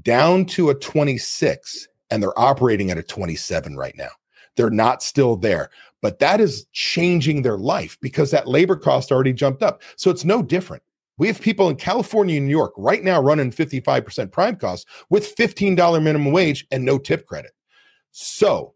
down 0.01 0.45
to 0.45 0.69
a 0.69 0.75
26 0.75 1.87
and 2.11 2.21
they're 2.21 2.37
operating 2.37 2.91
at 2.91 2.97
a 2.97 3.03
27 3.03 3.75
right 3.75 3.95
now. 3.97 4.09
They're 4.57 4.69
not 4.69 5.01
still 5.01 5.37
there, 5.37 5.69
but 6.01 6.19
that 6.19 6.41
is 6.41 6.65
changing 6.73 7.41
their 7.41 7.57
life 7.57 7.97
because 8.01 8.31
that 8.31 8.47
labor 8.47 8.75
cost 8.75 9.11
already 9.11 9.33
jumped 9.33 9.63
up. 9.63 9.81
So 9.95 10.11
it's 10.11 10.25
no 10.25 10.43
different. 10.43 10.83
We 11.21 11.27
have 11.27 11.39
people 11.39 11.69
in 11.69 11.75
California 11.75 12.37
and 12.37 12.47
New 12.47 12.51
York 12.51 12.73
right 12.75 13.03
now 13.03 13.21
running 13.21 13.51
55% 13.51 14.31
prime 14.31 14.55
cost 14.55 14.87
with 15.11 15.35
$15 15.35 16.01
minimum 16.01 16.31
wage 16.31 16.65
and 16.71 16.83
no 16.83 16.97
tip 16.97 17.27
credit. 17.27 17.51
So, 18.09 18.73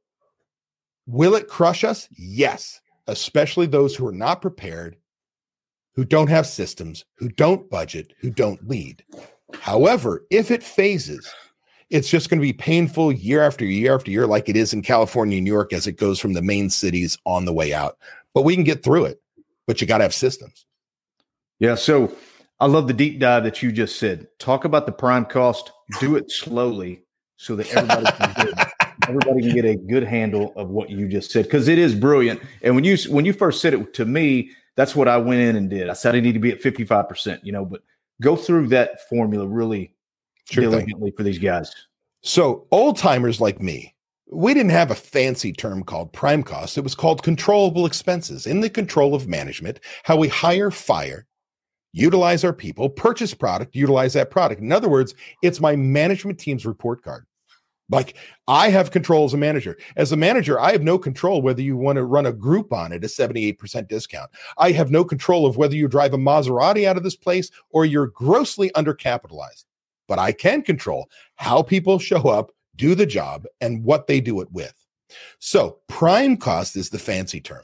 will 1.08 1.34
it 1.34 1.48
crush 1.48 1.84
us? 1.84 2.08
Yes, 2.12 2.82
especially 3.08 3.66
those 3.66 3.96
who 3.96 4.06
are 4.06 4.12
not 4.12 4.44
prepared, 4.44 4.96
who 5.96 6.06
don't 6.06 6.30
have 6.30 6.46
systems, 6.46 7.04
who 7.16 7.30
don't 7.30 7.68
budget, 7.68 8.14
who 8.20 8.30
don't 8.30 8.70
lead. 8.70 9.04
However, 9.60 10.24
if 10.30 10.52
it 10.52 10.62
phases, 10.62 11.28
it's 11.90 12.12
just 12.12 12.30
going 12.30 12.40
to 12.40 12.46
be 12.46 12.54
painful 12.54 13.12
year 13.12 13.42
after 13.42 13.66
year 13.66 13.96
after 13.96 14.12
year, 14.12 14.28
like 14.28 14.50
it 14.50 14.56
is 14.56 14.72
in 14.72 14.84
California 14.84 15.38
and 15.40 15.46
New 15.46 15.52
York 15.52 15.74
as 15.74 15.88
it 15.88 15.94
goes 15.94 16.20
from 16.20 16.34
the 16.34 16.44
main 16.44 16.70
cities 16.70 17.18
on 17.26 17.46
the 17.46 17.54
way 17.54 17.74
out. 17.74 17.98
But 18.36 18.44
we 18.44 18.54
can 18.54 18.64
get 18.64 18.84
through 18.84 19.06
it, 19.06 19.20
but 19.66 19.82
you 19.82 19.88
got 19.88 19.98
to 19.98 20.04
have 20.04 20.14
systems. 20.14 20.68
Yeah. 21.58 21.74
So 21.74 22.16
I 22.60 22.68
love 22.68 22.88
the 22.88 22.94
deep 22.94 23.20
dive 23.20 23.44
that 23.44 23.62
you 23.62 23.72
just 23.72 24.00
said. 24.00 24.28
Talk 24.40 24.66
about 24.66 24.86
the 24.86 24.92
prime 24.92 25.26
cost, 25.26 25.72
do 26.00 26.16
it 26.16 26.32
slowly 26.32 27.04
so 27.38 27.56
that 27.56 27.70
everybody 27.74 28.06
can 28.18 28.48
it. 28.48 28.68
everybody 29.10 29.42
can 29.42 29.54
get 29.54 29.66
a 29.66 29.76
good 29.76 30.04
handle 30.04 30.54
of 30.56 30.70
what 30.70 30.90
you 30.90 31.08
just 31.08 31.32
said 31.32 31.46
because 31.46 31.68
it 31.68 31.78
is 31.78 31.94
brilliant. 31.94 32.42
And 32.62 32.76
when 32.76 32.84
you 32.84 32.98
when 33.10 33.26
you 33.26 33.34
first 33.34 33.62
said 33.62 33.74
it 33.74 33.94
to 33.96 34.06
me, 34.06 34.52
that's 34.76 34.96
what 34.96 35.08
I 35.08 35.18
went 35.18 35.42
in 35.42 35.56
and 35.56 35.70
did. 35.70 35.90
I 35.90 35.94
said 35.94 36.16
I 36.16 36.20
need 36.20 36.34
to 36.34 36.40
be 36.40 36.52
at 36.52 36.62
55%, 36.62 37.44
you 37.44 37.52
know, 37.52 37.66
but 37.66 37.82
go 38.22 38.36
through 38.36 38.68
that 38.70 39.08
formula 39.10 39.48
really 39.48 39.94
sure 40.50 40.64
diligently 40.64 41.12
thing. 41.12 41.18
for 41.18 41.24
these 41.24 41.40
guys. 41.40 41.74
So 42.22 42.68
old 42.72 42.98
timers 42.98 43.40
like 43.40 43.62
me, 43.62 43.96
we 44.32 44.54
didn't 44.54 44.72
have 44.72 44.92
a 44.92 44.96
fancy 44.96 45.54
term 45.54 45.84
called 45.84 46.12
prime 46.14 46.44
cost. 46.44 46.78
It 46.78 46.84
was 46.84 46.96
called 46.96 47.22
controllable 47.22 47.86
expenses 47.86 48.48
in 48.48 48.62
the 48.62 48.70
control 48.70 49.14
of 49.14 49.28
management, 49.28 49.80
how 50.04 50.18
we 50.18 50.28
hire, 50.28 50.72
fire, 50.72 51.28
utilize 51.96 52.44
our 52.44 52.54
people, 52.54 52.90
purchase 52.90 53.34
product, 53.34 53.74
utilize 53.74 54.14
that 54.14 54.30
product. 54.30 54.62
In 54.62 54.72
other 54.72 54.90
words, 54.90 55.16
it's 55.42 55.62
my 55.62 55.78
management 55.78 56.38
team's 56.38 56.66
report 56.66 57.02
card. 57.02 57.26
Like 57.90 58.18
I 58.48 58.70
have 58.70 58.92
control 58.92 59.26
as 59.26 59.34
a 59.34 59.38
manager. 59.38 59.78
As 59.96 60.12
a 60.12 60.18
manager, 60.18 60.60
I 60.60 60.72
have 60.72 60.84
no 60.84 60.98
control 60.98 61.42
whether 61.42 61.62
you 61.62 61.78
want 61.78 61.96
to 61.96 62.04
run 62.04 62.26
a 62.26 62.34
Groupon 62.34 62.94
at 62.94 63.04
a 63.04 63.08
78% 63.08 63.88
discount. 63.88 64.30
I 64.58 64.72
have 64.72 64.92
no 64.92 65.06
control 65.06 65.46
of 65.46 65.56
whether 65.56 65.76
you 65.76 65.88
drive 65.88 66.14
a 66.14 66.18
Maserati 66.18 66.86
out 66.86 66.98
of 66.98 67.04
this 67.04 67.16
place 67.16 67.50
or 67.70 67.86
you're 67.86 68.08
grossly 68.08 68.72
undercapitalized. 68.72 69.66
But 70.08 70.20
I 70.20 70.34
can 70.34 70.64
control 70.64 71.10
how 71.36 71.62
people 71.62 71.98
show 71.98 72.28
up, 72.28 72.52
do 72.76 72.94
the 72.94 73.06
job, 73.06 73.46
and 73.62 73.84
what 73.84 74.08
they 74.08 74.20
do 74.20 74.42
it 74.42 74.52
with. 74.52 74.74
So, 75.40 75.80
prime 75.88 76.36
cost 76.36 76.76
is 76.76 76.90
the 76.90 77.00
fancy 77.00 77.40
term. 77.40 77.64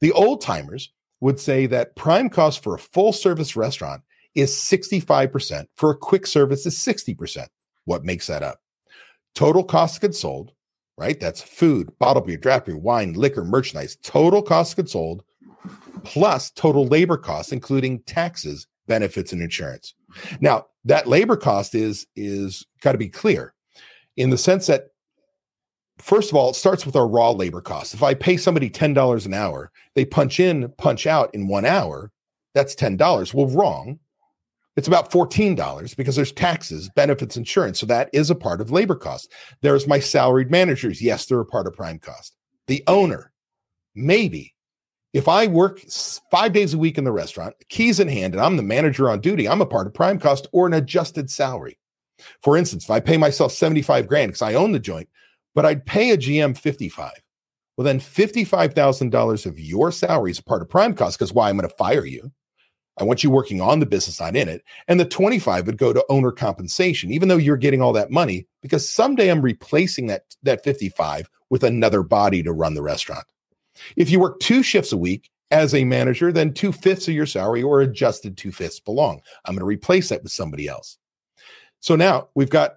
The 0.00 0.12
old 0.12 0.40
timers 0.40 0.90
would 1.22 1.38
say 1.38 1.66
that 1.66 1.94
prime 1.94 2.28
cost 2.28 2.64
for 2.64 2.74
a 2.74 2.80
full 2.80 3.12
service 3.12 3.54
restaurant 3.54 4.02
is 4.34 4.50
65%, 4.50 5.66
for 5.76 5.92
a 5.92 5.96
quick 5.96 6.26
service 6.26 6.66
is 6.66 6.76
60%. 6.76 7.46
What 7.84 8.04
makes 8.04 8.26
that 8.26 8.42
up? 8.42 8.58
Total 9.36 9.62
cost 9.62 9.96
of 9.96 10.00
goods 10.00 10.18
sold, 10.18 10.50
right? 10.98 11.20
That's 11.20 11.40
food, 11.40 11.96
bottle 12.00 12.22
beer, 12.22 12.38
draft 12.38 12.66
beer, 12.66 12.76
wine, 12.76 13.12
liquor, 13.12 13.44
merchandise, 13.44 13.96
total 14.02 14.42
cost 14.42 14.72
of 14.72 14.76
goods 14.78 14.92
sold, 14.92 15.22
plus 16.02 16.50
total 16.50 16.86
labor 16.86 17.16
costs, 17.16 17.52
including 17.52 18.00
taxes, 18.00 18.66
benefits, 18.88 19.32
and 19.32 19.40
insurance. 19.40 19.94
Now, 20.40 20.66
that 20.84 21.06
labor 21.06 21.36
cost 21.36 21.76
is 21.76 22.04
is 22.16 22.66
got 22.80 22.92
to 22.92 22.98
be 22.98 23.08
clear 23.08 23.54
in 24.16 24.30
the 24.30 24.38
sense 24.38 24.66
that 24.66 24.88
first 25.98 26.30
of 26.30 26.36
all, 26.36 26.50
it 26.50 26.54
starts 26.54 26.86
with 26.86 26.96
our 26.96 27.06
raw 27.06 27.30
labor 27.30 27.60
costs. 27.60 27.94
If 27.94 28.02
I 28.02 28.14
pay 28.14 28.36
somebody 28.36 28.70
$10 28.70 29.26
an 29.26 29.34
hour, 29.34 29.70
they 29.94 30.04
punch 30.04 30.40
in, 30.40 30.72
punch 30.78 31.06
out 31.06 31.34
in 31.34 31.48
one 31.48 31.64
hour, 31.64 32.10
that's 32.54 32.74
$10. 32.74 33.34
Well, 33.34 33.46
wrong. 33.46 33.98
It's 34.76 34.88
about 34.88 35.10
$14 35.10 35.96
because 35.96 36.16
there's 36.16 36.32
taxes, 36.32 36.88
benefits, 36.96 37.36
insurance. 37.36 37.78
So 37.78 37.86
that 37.86 38.08
is 38.12 38.30
a 38.30 38.34
part 38.34 38.60
of 38.60 38.70
labor 38.70 38.94
cost. 38.94 39.30
There's 39.60 39.86
my 39.86 39.98
salaried 39.98 40.50
managers. 40.50 41.02
Yes, 41.02 41.26
they're 41.26 41.40
a 41.40 41.46
part 41.46 41.66
of 41.66 41.74
prime 41.74 41.98
cost. 41.98 42.34
The 42.68 42.82
owner, 42.86 43.32
maybe. 43.94 44.54
If 45.12 45.28
I 45.28 45.46
work 45.46 45.80
five 46.30 46.54
days 46.54 46.72
a 46.72 46.78
week 46.78 46.96
in 46.96 47.04
the 47.04 47.12
restaurant, 47.12 47.54
keys 47.68 48.00
in 48.00 48.08
hand, 48.08 48.34
and 48.34 48.42
I'm 48.42 48.56
the 48.56 48.62
manager 48.62 49.10
on 49.10 49.20
duty, 49.20 49.46
I'm 49.46 49.60
a 49.60 49.66
part 49.66 49.86
of 49.86 49.92
prime 49.92 50.18
cost 50.18 50.46
or 50.52 50.66
an 50.66 50.72
adjusted 50.72 51.28
salary. 51.30 51.78
For 52.40 52.56
instance, 52.56 52.84
if 52.84 52.90
I 52.90 53.00
pay 53.00 53.18
myself 53.18 53.52
75 53.52 54.06
grand 54.06 54.30
because 54.30 54.42
I 54.42 54.54
own 54.54 54.72
the 54.72 54.78
joint, 54.78 55.10
but 55.54 55.66
I'd 55.66 55.86
pay 55.86 56.10
a 56.10 56.18
GM 56.18 56.56
55. 56.56 57.12
Well, 57.76 57.84
then 57.84 58.00
$55,000 58.00 59.46
of 59.46 59.58
your 59.58 59.90
salary 59.90 60.30
is 60.30 60.40
part 60.40 60.62
of 60.62 60.68
prime 60.68 60.94
cost 60.94 61.18
because 61.18 61.32
why 61.32 61.48
I'm 61.48 61.56
going 61.56 61.68
to 61.68 61.74
fire 61.76 62.04
you. 62.04 62.30
I 62.98 63.04
want 63.04 63.24
you 63.24 63.30
working 63.30 63.62
on 63.62 63.80
the 63.80 63.86
business, 63.86 64.20
not 64.20 64.36
in 64.36 64.48
it. 64.48 64.62
And 64.86 65.00
the 65.00 65.06
25 65.06 65.66
would 65.66 65.78
go 65.78 65.94
to 65.94 66.04
owner 66.10 66.30
compensation, 66.30 67.10
even 67.10 67.28
though 67.28 67.38
you're 67.38 67.56
getting 67.56 67.80
all 67.80 67.94
that 67.94 68.10
money, 68.10 68.46
because 68.60 68.86
someday 68.86 69.30
I'm 69.30 69.40
replacing 69.40 70.08
that, 70.08 70.24
that 70.42 70.62
55 70.62 71.28
with 71.48 71.64
another 71.64 72.02
body 72.02 72.42
to 72.42 72.52
run 72.52 72.74
the 72.74 72.82
restaurant. 72.82 73.24
If 73.96 74.10
you 74.10 74.20
work 74.20 74.40
two 74.40 74.62
shifts 74.62 74.92
a 74.92 74.98
week 74.98 75.30
as 75.50 75.74
a 75.74 75.84
manager, 75.84 76.32
then 76.32 76.52
two 76.52 76.70
fifths 76.70 77.08
of 77.08 77.14
your 77.14 77.26
salary 77.26 77.62
or 77.62 77.80
adjusted 77.80 78.36
two 78.36 78.52
fifths 78.52 78.80
belong. 78.80 79.22
I'm 79.46 79.54
going 79.54 79.60
to 79.60 79.64
replace 79.64 80.10
that 80.10 80.22
with 80.22 80.32
somebody 80.32 80.68
else. 80.68 80.98
So 81.80 81.96
now 81.96 82.28
we've 82.34 82.50
got 82.50 82.76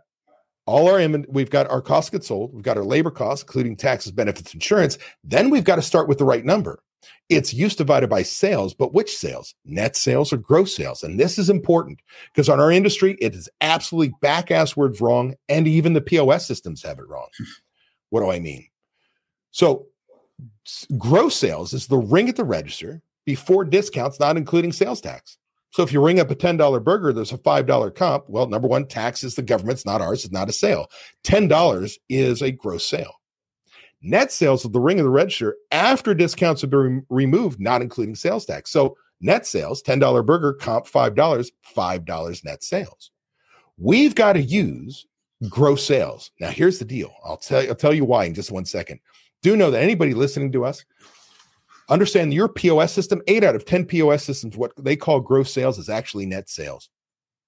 all 0.66 0.90
our 0.90 1.00
we've 1.30 1.50
got 1.50 1.70
our 1.70 1.82
cost 1.82 2.12
goods 2.12 2.28
sold, 2.28 2.54
we've 2.54 2.64
got 2.64 2.78
our 2.78 2.84
labor 2.84 3.12
costs, 3.12 3.44
including 3.44 3.76
taxes, 3.76 4.12
benefits, 4.12 4.54
insurance. 4.54 4.98
Then 5.24 5.50
we've 5.50 5.64
got 5.64 5.76
to 5.76 5.82
start 5.82 6.08
with 6.08 6.18
the 6.18 6.26
right 6.26 6.44
number. 6.44 6.82
It's 7.30 7.54
use 7.54 7.76
divided 7.76 8.10
by 8.10 8.24
sales, 8.24 8.74
but 8.74 8.94
which 8.94 9.16
sales? 9.16 9.56
Net 9.64 9.96
sales 9.96 10.34
or 10.34 10.38
gross 10.38 10.76
sales? 10.76 11.04
And 11.04 11.20
this 11.20 11.38
is 11.38 11.50
important 11.50 12.02
because 12.32 12.50
on 12.50 12.60
our 12.60 12.72
industry, 12.72 13.18
it 13.20 13.36
is 13.36 13.50
absolutely 13.62 14.16
back 14.22 14.52
ass 14.52 14.76
words 14.76 15.02
wrong, 15.02 15.36
and 15.50 15.68
even 15.68 15.94
the 15.94 16.02
POS 16.02 16.48
systems 16.48 16.84
have 16.84 17.00
it 17.00 17.08
wrong. 17.08 17.28
Hmm. 17.38 17.44
what 18.10 18.22
do 18.22 18.32
I 18.32 18.40
mean? 18.40 18.68
So, 19.52 19.88
gross 20.98 21.36
sales 21.36 21.74
is 21.74 21.88
the 21.88 21.98
ring 21.98 22.28
at 22.28 22.36
the 22.36 22.44
register 22.44 23.02
before 23.26 23.66
discounts, 23.66 24.20
not 24.20 24.38
including 24.38 24.72
sales 24.72 25.02
tax. 25.02 25.38
So 25.76 25.84
if 25.84 25.92
you 25.92 26.02
ring 26.02 26.22
up 26.22 26.32
a 26.32 26.36
$10 26.36 26.82
burger, 26.86 27.12
there's 27.12 27.34
a 27.34 27.38
$5 27.38 27.96
comp. 27.96 28.30
Well, 28.30 28.48
number 28.48 28.66
one, 28.66 28.88
tax 28.88 29.26
is 29.26 29.36
the 29.36 29.42
government's, 29.42 29.86
not 29.86 30.00
ours. 30.00 30.24
It's 30.24 30.34
not 30.34 30.48
a 30.48 30.54
sale. 30.54 30.88
$10 31.26 31.98
is 32.08 32.42
a 32.42 32.50
gross 32.50 32.86
sale. 32.86 33.16
Net 34.02 34.32
sales 34.32 34.64
of 34.64 34.72
the 34.72 34.80
ring 34.80 35.02
of 35.02 35.04
the 35.04 35.10
register 35.10 35.58
after 35.74 36.14
discounts 36.14 36.62
have 36.62 36.70
been 36.70 36.80
re- 36.80 37.02
removed, 37.10 37.60
not 37.60 37.82
including 37.82 38.16
sales 38.16 38.46
tax. 38.46 38.72
So 38.72 38.96
net 39.20 39.46
sales, 39.46 39.84
$10 39.84 40.26
burger, 40.26 40.54
comp 40.54 40.88
$5, 40.88 41.52
$5 41.76 42.46
net 42.46 42.64
sales. 42.64 43.12
We've 43.78 44.16
got 44.16 44.34
to 44.34 44.42
use 44.42 45.06
gross 45.50 45.86
sales. 45.86 46.32
Now, 46.40 46.52
here's 46.52 46.80
the 46.80 46.86
deal. 46.86 47.14
I'll 47.26 47.36
tell 47.36 47.62
you, 47.62 47.68
I'll 47.68 47.76
tell 47.76 47.94
you 47.94 48.06
why 48.06 48.24
in 48.24 48.34
just 48.34 48.50
one 48.50 48.64
second. 48.64 49.02
Do 49.42 49.58
know 49.58 49.72
that 49.72 49.84
anybody 49.84 50.14
listening 50.14 50.54
to 50.54 50.64
us, 50.64 50.86
Understand 51.90 52.34
your 52.34 52.50
POS 52.50 52.92
system, 52.92 53.22
eight 53.28 53.44
out 53.44 53.56
of 53.56 53.66
10 53.66 53.86
POS 53.86 54.24
systems, 54.24 54.58
what 54.58 54.72
they 54.78 54.96
call 54.96 55.20
gross 55.20 55.54
sales 55.54 55.78
is 55.78 55.90
actually 55.90 56.26
net 56.26 56.50
sales. 56.50 56.90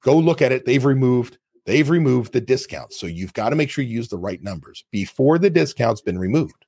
Go 0.04 0.18
look 0.18 0.42
at 0.42 0.52
it. 0.52 0.66
They've 0.66 0.86
removed, 0.86 1.40
they've 1.66 1.90
removed 1.90 2.34
the 2.34 2.42
discounts. 2.42 3.00
So 3.00 3.08
you've 3.08 3.34
got 3.34 3.50
to 3.50 3.56
make 3.56 3.70
sure 3.70 3.84
you 3.84 3.96
use 3.96 4.10
the 4.10 4.18
right 4.18 4.42
numbers 4.42 4.86
before 4.92 5.40
the 5.40 5.50
discount's 5.50 6.02
been 6.02 6.20
removed. 6.20 6.66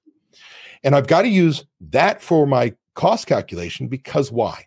And 0.83 0.95
I've 0.95 1.07
got 1.07 1.23
to 1.23 1.27
use 1.27 1.65
that 1.91 2.21
for 2.21 2.47
my 2.47 2.73
cost 2.95 3.27
calculation 3.27 3.87
because 3.87 4.31
why? 4.31 4.65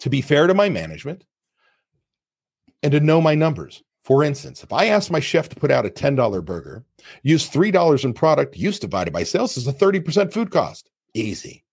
To 0.00 0.10
be 0.10 0.20
fair 0.20 0.46
to 0.46 0.54
my 0.54 0.68
management 0.68 1.24
and 2.82 2.92
to 2.92 3.00
know 3.00 3.20
my 3.20 3.34
numbers. 3.34 3.82
For 4.04 4.24
instance, 4.24 4.62
if 4.62 4.72
I 4.72 4.86
ask 4.86 5.10
my 5.10 5.20
chef 5.20 5.48
to 5.50 5.56
put 5.56 5.70
out 5.70 5.86
a 5.86 5.90
$10 5.90 6.44
burger, 6.44 6.84
use 7.22 7.48
$3 7.48 8.04
in 8.04 8.12
product, 8.12 8.56
use 8.56 8.78
divided 8.78 9.12
by 9.12 9.22
sales 9.22 9.56
is 9.56 9.66
a 9.66 9.72
30% 9.72 10.32
food 10.32 10.50
cost. 10.50 10.90
Easy. 11.14 11.64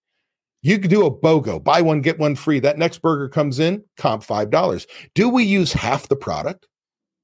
You 0.62 0.80
could 0.80 0.90
do 0.90 1.06
a 1.06 1.12
BOGO, 1.12 1.64
buy 1.64 1.82
one, 1.82 2.02
get 2.02 2.20
one 2.20 2.36
free. 2.36 2.60
That 2.60 2.78
next 2.78 3.02
burger 3.02 3.30
comes 3.30 3.60
in, 3.60 3.84
comp 3.96 4.24
$5. 4.24 4.88
Do 5.14 5.30
we 5.30 5.44
use 5.44 5.72
half 5.72 6.08
the 6.08 6.16
product? 6.16 6.68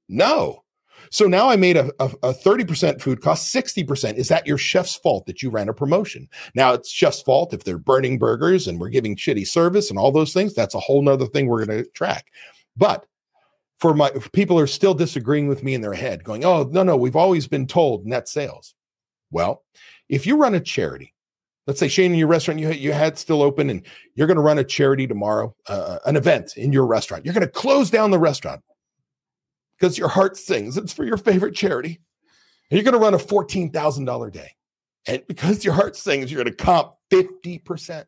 No. 0.07 0.63
So 1.09 1.25
now 1.25 1.49
I 1.49 1.55
made 1.55 1.77
a, 1.77 1.91
a, 1.99 2.05
a 2.23 2.33
30% 2.33 3.01
food 3.01 3.21
cost, 3.21 3.53
60%. 3.53 4.15
Is 4.15 4.29
that 4.29 4.47
your 4.47 4.57
chef's 4.57 4.95
fault 4.95 5.25
that 5.25 5.41
you 5.41 5.49
ran 5.49 5.69
a 5.69 5.73
promotion? 5.73 6.27
Now 6.55 6.73
it's 6.73 6.89
chef's 6.89 7.21
fault 7.21 7.53
if 7.53 7.63
they're 7.63 7.77
burning 7.77 8.17
burgers 8.17 8.67
and 8.67 8.79
we're 8.79 8.89
giving 8.89 9.15
shitty 9.15 9.47
service 9.47 9.89
and 9.89 9.99
all 9.99 10.11
those 10.11 10.33
things. 10.33 10.53
That's 10.53 10.75
a 10.75 10.79
whole 10.79 11.01
nother 11.01 11.25
thing 11.25 11.47
we're 11.47 11.65
going 11.65 11.83
to 11.83 11.89
track. 11.91 12.27
But 12.77 13.05
for 13.79 13.93
my 13.93 14.11
people 14.31 14.57
are 14.59 14.67
still 14.67 14.93
disagreeing 14.93 15.47
with 15.47 15.63
me 15.63 15.73
in 15.73 15.81
their 15.81 15.93
head, 15.93 16.23
going, 16.23 16.45
oh, 16.45 16.63
no, 16.71 16.83
no, 16.83 16.95
we've 16.95 17.15
always 17.15 17.47
been 17.47 17.67
told 17.67 18.05
net 18.05 18.29
sales. 18.29 18.73
Well, 19.29 19.63
if 20.07 20.25
you 20.25 20.37
run 20.37 20.55
a 20.55 20.59
charity 20.59 21.12
let's 21.67 21.79
say 21.79 21.87
Shane, 21.87 22.11
in 22.11 22.17
your 22.17 22.27
restaurant 22.27 22.59
you 22.59 22.71
you 22.71 22.91
had 22.91 23.17
still 23.17 23.41
open, 23.41 23.69
and 23.69 23.85
you're 24.15 24.27
going 24.27 24.37
to 24.37 24.43
run 24.43 24.59
a 24.59 24.63
charity 24.63 25.07
tomorrow, 25.07 25.55
uh, 25.67 25.99
an 26.05 26.15
event 26.15 26.57
in 26.57 26.73
your 26.73 26.85
restaurant. 26.85 27.25
You're 27.25 27.33
going 27.33 27.45
to 27.45 27.51
close 27.51 27.89
down 27.89 28.11
the 28.11 28.19
restaurant 28.19 28.61
because 29.77 29.97
your 29.97 30.09
heart 30.09 30.37
sings. 30.37 30.77
It's 30.77 30.93
for 30.93 31.05
your 31.05 31.17
favorite 31.17 31.55
charity, 31.55 31.99
and 32.69 32.77
you're 32.77 32.83
going 32.83 32.93
to 32.93 32.99
run 32.99 33.13
a 33.13 33.19
fourteen 33.19 33.71
thousand 33.71 34.05
dollar 34.05 34.29
day, 34.29 34.51
and 35.07 35.25
because 35.27 35.63
your 35.63 35.73
heart 35.73 35.95
sings, 35.95 36.31
you're 36.31 36.43
going 36.43 36.55
to 36.55 36.63
comp 36.63 36.93
fifty 37.09 37.59
percent. 37.59 38.07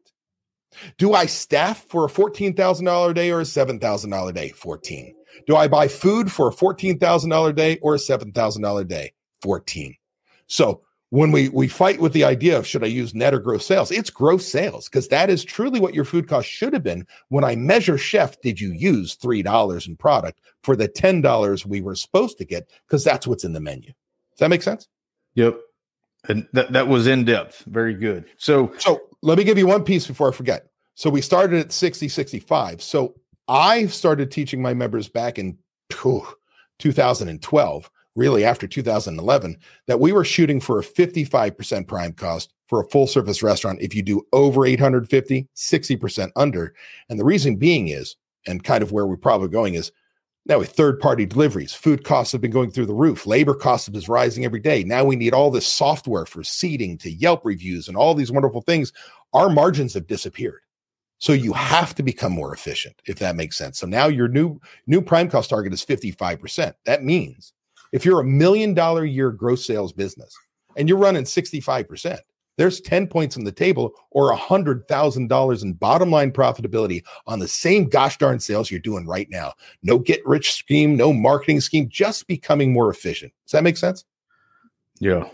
Do 0.98 1.14
I 1.14 1.26
staff 1.26 1.86
for 1.88 2.06
a 2.06 2.10
fourteen 2.10 2.54
thousand 2.54 2.86
dollar 2.86 3.14
day 3.14 3.32
or 3.32 3.42
a 3.42 3.46
seven 3.46 3.80
thousand 3.80 4.10
dollar 4.10 4.32
day? 4.32 4.50
Fourteen. 4.50 5.16
Do 5.48 5.56
I 5.56 5.68
buy 5.68 5.88
food 5.88 6.32
for 6.32 6.50
a 6.50 6.52
fourteen 6.52 6.98
thousand 7.00 7.30
dollar 7.30 7.54
day 7.54 7.78
or 7.82 7.96
a 7.96 8.00
seven 8.00 8.32
thousand 8.32 8.62
dollar 8.62 8.84
day? 8.84 9.14
Fourteen. 9.42 9.96
So 10.48 10.82
when 11.10 11.32
we 11.32 11.50
we 11.50 11.68
fight 11.68 12.00
with 12.00 12.14
the 12.14 12.24
idea 12.24 12.58
of 12.58 12.66
should 12.66 12.84
I 12.84 12.88
use 12.88 13.14
net 13.14 13.34
or 13.34 13.40
gross 13.40 13.66
sales, 13.66 13.92
it's 13.92 14.10
gross 14.10 14.48
sales 14.48 14.90
because 14.90 15.08
that 15.10 15.30
is 15.30 15.44
truly 15.44 15.80
what 15.80 15.94
your 15.94 16.06
food 16.06 16.28
cost 16.28 16.48
should 16.48 16.74
have 16.74 16.84
been. 16.84 17.06
When 17.30 17.44
I 17.44 17.56
measure 17.56 17.98
chef, 17.98 18.40
did 18.42 18.60
you 18.60 18.72
use 18.72 19.16
three 19.16 19.42
dollars 19.42 19.88
in 19.88 19.96
product 19.96 20.42
for 20.64 20.76
the 20.76 20.88
ten 20.88 21.22
dollars 21.22 21.66
we 21.66 21.82
were 21.82 21.96
supposed 21.96 22.38
to 22.40 22.46
get? 22.46 22.70
Because 22.88 23.04
that's 23.04 23.28
what's 23.28 23.44
in 23.44 23.54
the 23.54 23.60
menu. 23.60 23.88
Does 23.88 24.40
that 24.40 24.50
make 24.50 24.64
sense? 24.64 24.88
Yep. 25.36 25.60
And 26.28 26.48
that, 26.54 26.74
that 26.74 26.88
was 26.88 27.08
in 27.08 27.24
depth. 27.24 27.64
Very 27.68 27.94
good. 27.94 28.26
So 28.38 28.74
so 28.78 29.02
let 29.22 29.38
me 29.38 29.44
give 29.44 29.58
you 29.58 29.68
one 29.68 29.84
piece 29.84 30.08
before 30.08 30.30
I 30.30 30.32
forget. 30.32 30.68
So 30.96 31.10
we 31.10 31.22
started 31.22 31.60
at 31.60 31.74
60, 31.74 32.08
65. 32.08 32.82
So 32.82 33.16
I 33.48 33.88
started 33.88 34.32
teaching 34.32 34.62
my 34.62 34.74
members 34.74 35.10
back 35.10 35.38
in 35.38 35.58
2012 35.90 37.92
really 38.16 38.46
after 38.46 38.68
2011 38.68 39.58
that 39.88 40.00
we 40.00 40.12
were 40.12 40.26
shooting 40.26 40.60
for 40.60 40.80
a 40.80 40.84
55% 40.84 41.88
prime 41.88 42.14
cost 42.14 42.54
for 42.68 42.82
a 42.82 42.88
full 42.90 43.08
service 43.08 43.44
restaurant 43.44 43.82
if 43.82 43.94
you 43.94 44.02
do 44.02 44.26
over 44.34 44.66
850 44.66 45.48
60% 45.56 46.32
under. 46.36 46.74
And 47.10 47.20
the 47.20 47.26
reason 47.26 47.58
being 47.58 47.90
is 47.90 48.16
and 48.48 48.64
kind 48.64 48.84
of 48.84 48.92
where 48.92 49.06
we're 49.06 49.18
probably 49.18 49.50
going 49.50 49.74
is 49.76 49.92
now 50.46 50.60
with 50.60 50.72
third 50.72 51.00
party 51.00 51.26
deliveries 51.26 51.74
food 51.74 52.04
costs 52.04 52.32
have 52.32 52.42
been 52.42 52.52
going 52.52 52.72
through 52.72 52.86
the 52.86 52.94
roof 52.94 53.26
labor 53.26 53.56
costs 53.56 53.90
been 53.90 54.02
rising 54.08 54.46
every 54.46 54.60
day. 54.60 54.84
Now 54.84 55.04
we 55.04 55.16
need 55.16 55.34
all 55.34 55.52
this 55.52 55.68
software 55.68 56.26
for 56.26 56.44
seating 56.44 56.98
to 57.00 57.12
yelp 57.12 57.42
reviews 57.44 57.88
and 57.88 57.98
all 57.98 58.14
these 58.14 58.32
wonderful 58.32 58.62
things. 58.62 58.94
Our 59.34 59.50
margins 59.50 59.94
have 59.96 60.08
disappeared. 60.08 60.62
So 61.18 61.34
you 61.34 61.54
have 61.54 61.96
to 61.96 62.04
become 62.04 62.34
more 62.34 62.54
efficient 62.54 63.02
if 63.06 63.18
that 63.20 63.36
makes 63.36 63.58
sense. 63.58 63.80
So 63.80 63.88
now 63.88 64.08
your 64.08 64.28
new 64.28 64.60
new 64.88 65.02
prime 65.02 65.30
cost 65.30 65.50
target 65.50 65.74
is 65.74 65.86
55% 65.86 66.74
that 66.86 67.04
means 67.04 67.54
if 67.92 68.06
you're 68.06 68.20
a 68.20 68.26
million 68.26 68.74
dollar 68.74 69.04
a 69.04 69.10
year 69.10 69.32
gross 69.32 69.66
sales 69.66 69.94
business 69.94 70.36
and 70.76 70.90
you're 70.90 70.98
running 70.98 71.24
65%, 71.24 72.20
there's 72.58 72.80
10 72.82 73.08
points 73.08 73.38
on 73.38 73.44
the 73.44 73.52
table 73.52 73.94
or 74.12 74.36
$100,000 74.36 75.64
in 75.64 75.74
bottom 75.74 76.12
line 76.12 76.32
profitability 76.32 77.04
on 77.28 77.40
the 77.40 77.48
same 77.48 77.90
gosh 77.90 78.18
darn 78.18 78.40
sales 78.40 78.72
you're 78.72 78.80
doing 78.80 79.06
right 79.06 79.28
now. 79.30 79.54
No 79.84 80.00
get 80.00 80.26
rich 80.26 80.54
scheme, 80.54 80.96
no 80.96 81.12
marketing 81.12 81.62
scheme, 81.62 81.90
just 81.90 82.28
becoming 82.28 82.72
more 82.72 82.90
efficient. 82.90 83.34
Does 83.46 83.52
that 83.52 83.64
make 83.64 83.78
sense? 83.78 84.06
Yeah. 85.00 85.28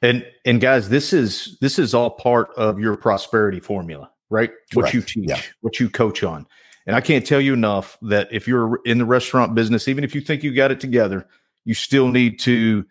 And 0.00 0.26
and 0.44 0.60
guys, 0.60 0.88
this 0.88 1.12
is 1.12 1.56
this 1.60 1.78
is 1.78 1.94
all 1.94 2.10
part 2.10 2.50
of 2.56 2.80
your 2.80 2.96
prosperity 2.96 3.60
formula, 3.60 4.10
right? 4.30 4.50
Correct. 4.50 4.74
What 4.74 4.94
you 4.94 5.02
teach, 5.02 5.28
yeah. 5.28 5.40
what 5.60 5.78
you 5.78 5.88
coach 5.88 6.24
on. 6.24 6.46
And 6.86 6.96
I 6.96 7.00
can't 7.00 7.26
tell 7.26 7.40
you 7.40 7.52
enough 7.52 7.96
that 8.02 8.28
if 8.32 8.48
you're 8.48 8.80
in 8.84 8.98
the 8.98 9.04
restaurant 9.04 9.54
business, 9.54 9.88
even 9.88 10.04
if 10.04 10.14
you 10.14 10.20
think 10.20 10.42
you 10.42 10.54
got 10.54 10.70
it 10.70 10.80
together, 10.80 11.26
you 11.64 11.74
still 11.74 12.08
need 12.08 12.38
to 12.40 12.84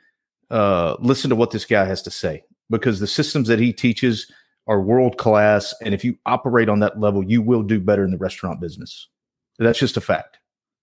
uh, 0.49 0.95
listen 0.99 1.29
to 1.29 1.35
what 1.35 1.51
this 1.51 1.65
guy 1.65 1.85
has 1.85 2.01
to 2.03 2.11
say 2.11 2.43
because 2.69 2.99
the 2.99 3.07
systems 3.07 3.47
that 3.47 3.59
he 3.59 3.73
teaches 3.73 4.31
are 4.67 4.81
world 4.81 5.17
class. 5.17 5.73
And 5.81 5.93
if 5.93 6.05
you 6.05 6.17
operate 6.25 6.69
on 6.69 6.79
that 6.79 6.99
level, 6.99 7.23
you 7.23 7.41
will 7.41 7.63
do 7.63 7.79
better 7.79 8.05
in 8.05 8.11
the 8.11 8.17
restaurant 8.17 8.61
business. 8.61 9.07
That's 9.59 9.79
just 9.79 9.97
a 9.97 10.01
fact. 10.01 10.37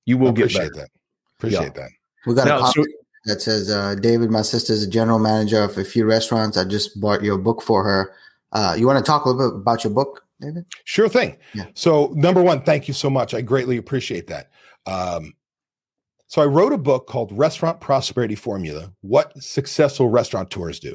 You 0.05 0.19
will 0.19 0.33
get 0.33 0.53
better. 0.53 0.71
That. 0.71 0.89
Appreciate 1.39 1.63
yeah. 1.63 1.83
that. 1.83 1.91
We 2.27 2.35
got 2.35 2.47
now, 2.47 2.65
a 2.65 2.73
so, 2.73 2.85
that 3.25 3.41
says, 3.41 3.71
uh, 3.71 3.95
David, 3.95 4.31
my 4.31 4.43
sister 4.43 4.73
is 4.73 4.83
a 4.83 4.91
general 4.91 5.19
manager 5.19 5.63
of 5.63 5.77
a 5.79 5.85
few 5.85 6.05
restaurants. 6.05 6.57
I 6.57 6.65
just 6.65 7.01
bought 7.01 7.23
your 7.23 7.39
book 7.39 7.63
for 7.63 7.85
her. 7.85 8.13
Uh, 8.53 8.75
you 8.79 8.87
want 8.87 9.05
to 9.05 9.09
talk 9.09 9.25
a 9.25 9.31
little 9.31 9.53
bit 9.53 9.61
about 9.61 9.85
your 9.85 9.93
book? 9.93 10.25
David? 10.41 10.67
Sure 10.85 11.09
thing. 11.09 11.37
Yeah. 11.55 11.67
So, 11.75 12.13
number 12.15 12.43
one, 12.43 12.63
thank 12.63 12.89
you 12.89 12.95
so 12.95 13.11
much. 13.11 13.35
I 13.35 13.41
greatly 13.41 13.77
appreciate 13.77 14.27
that. 14.29 14.51
Um, 14.87 15.35
so, 16.27 16.43
I 16.43 16.47
wrote 16.47 16.73
a 16.73 16.79
book 16.79 17.07
called 17.07 17.37
Restaurant 17.37 17.81
Prosperity 17.81 18.35
Formula 18.35 18.93
What 19.01 19.37
Successful 19.43 20.09
Restaurateurs 20.09 20.79
Do. 20.79 20.95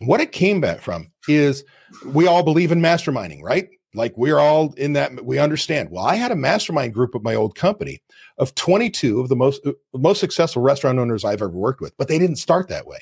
And 0.00 0.08
what 0.08 0.20
it 0.20 0.32
came 0.32 0.60
back 0.60 0.80
from 0.80 1.10
is 1.28 1.64
we 2.06 2.26
all 2.26 2.42
believe 2.42 2.72
in 2.72 2.80
masterminding, 2.80 3.42
right? 3.42 3.68
Like 3.94 4.16
we're 4.16 4.38
all 4.38 4.72
in 4.74 4.94
that, 4.94 5.24
we 5.24 5.38
understand. 5.38 5.90
Well, 5.90 6.04
I 6.04 6.14
had 6.14 6.32
a 6.32 6.36
mastermind 6.36 6.94
group 6.94 7.14
of 7.14 7.22
my 7.22 7.34
old 7.34 7.54
company 7.54 8.00
of 8.38 8.54
22 8.54 9.20
of 9.20 9.28
the 9.28 9.36
most, 9.36 9.66
uh, 9.66 9.72
most 9.92 10.18
successful 10.18 10.62
restaurant 10.62 10.98
owners 10.98 11.24
I've 11.24 11.42
ever 11.42 11.50
worked 11.50 11.80
with, 11.80 11.96
but 11.98 12.08
they 12.08 12.18
didn't 12.18 12.36
start 12.36 12.68
that 12.68 12.86
way. 12.86 13.00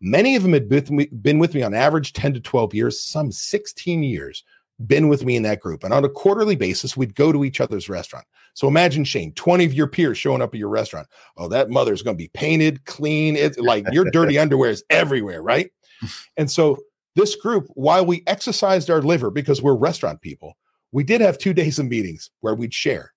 Many 0.00 0.36
of 0.36 0.42
them 0.42 0.52
had 0.52 0.68
been 0.68 1.38
with 1.38 1.54
me 1.54 1.62
on 1.62 1.74
average 1.74 2.12
10 2.12 2.34
to 2.34 2.40
12 2.40 2.74
years, 2.74 3.00
some 3.00 3.30
16 3.32 4.02
years 4.02 4.44
been 4.86 5.08
with 5.08 5.24
me 5.24 5.36
in 5.36 5.42
that 5.42 5.60
group. 5.60 5.82
And 5.84 5.92
on 5.92 6.04
a 6.04 6.08
quarterly 6.08 6.56
basis, 6.56 6.96
we'd 6.96 7.14
go 7.14 7.32
to 7.32 7.44
each 7.44 7.60
other's 7.60 7.88
restaurant. 7.88 8.26
So 8.54 8.68
imagine 8.68 9.04
Shane, 9.04 9.32
20 9.32 9.64
of 9.64 9.74
your 9.74 9.88
peers 9.88 10.18
showing 10.18 10.42
up 10.42 10.54
at 10.54 10.60
your 10.60 10.68
restaurant. 10.68 11.08
Oh, 11.36 11.48
that 11.48 11.70
mother's 11.70 12.02
going 12.02 12.16
to 12.16 12.22
be 12.22 12.30
painted, 12.34 12.84
clean. 12.84 13.36
It's 13.36 13.58
like 13.58 13.84
your 13.92 14.04
dirty 14.10 14.38
underwear 14.38 14.70
is 14.70 14.84
everywhere, 14.90 15.42
right? 15.42 15.70
And 16.36 16.48
so 16.48 16.78
this 17.16 17.34
group, 17.34 17.66
while 17.74 18.06
we 18.06 18.22
exercised 18.28 18.88
our 18.88 19.02
liver 19.02 19.32
because 19.32 19.60
we're 19.60 19.74
restaurant 19.74 20.20
people, 20.20 20.56
we 20.92 21.02
did 21.02 21.20
have 21.20 21.36
two 21.36 21.52
days 21.52 21.80
of 21.80 21.86
meetings 21.86 22.30
where 22.38 22.54
we'd 22.54 22.72
share. 22.72 23.12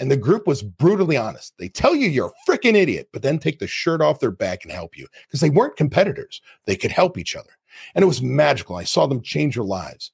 And 0.00 0.10
the 0.10 0.16
group 0.16 0.48
was 0.48 0.62
brutally 0.62 1.16
honest. 1.16 1.54
They 1.56 1.68
tell 1.68 1.94
you 1.94 2.08
you're 2.08 2.32
a 2.32 2.50
freaking 2.50 2.74
idiot, 2.74 3.08
but 3.12 3.22
then 3.22 3.38
take 3.38 3.60
the 3.60 3.68
shirt 3.68 4.02
off 4.02 4.18
their 4.18 4.32
back 4.32 4.64
and 4.64 4.72
help 4.72 4.98
you 4.98 5.06
because 5.28 5.40
they 5.40 5.50
weren't 5.50 5.76
competitors. 5.76 6.42
They 6.66 6.74
could 6.74 6.90
help 6.90 7.16
each 7.16 7.36
other. 7.36 7.50
And 7.94 8.02
it 8.02 8.06
was 8.06 8.20
magical. 8.20 8.74
I 8.74 8.84
saw 8.84 9.06
them 9.06 9.22
change 9.22 9.54
their 9.54 9.64
lives. 9.64 10.10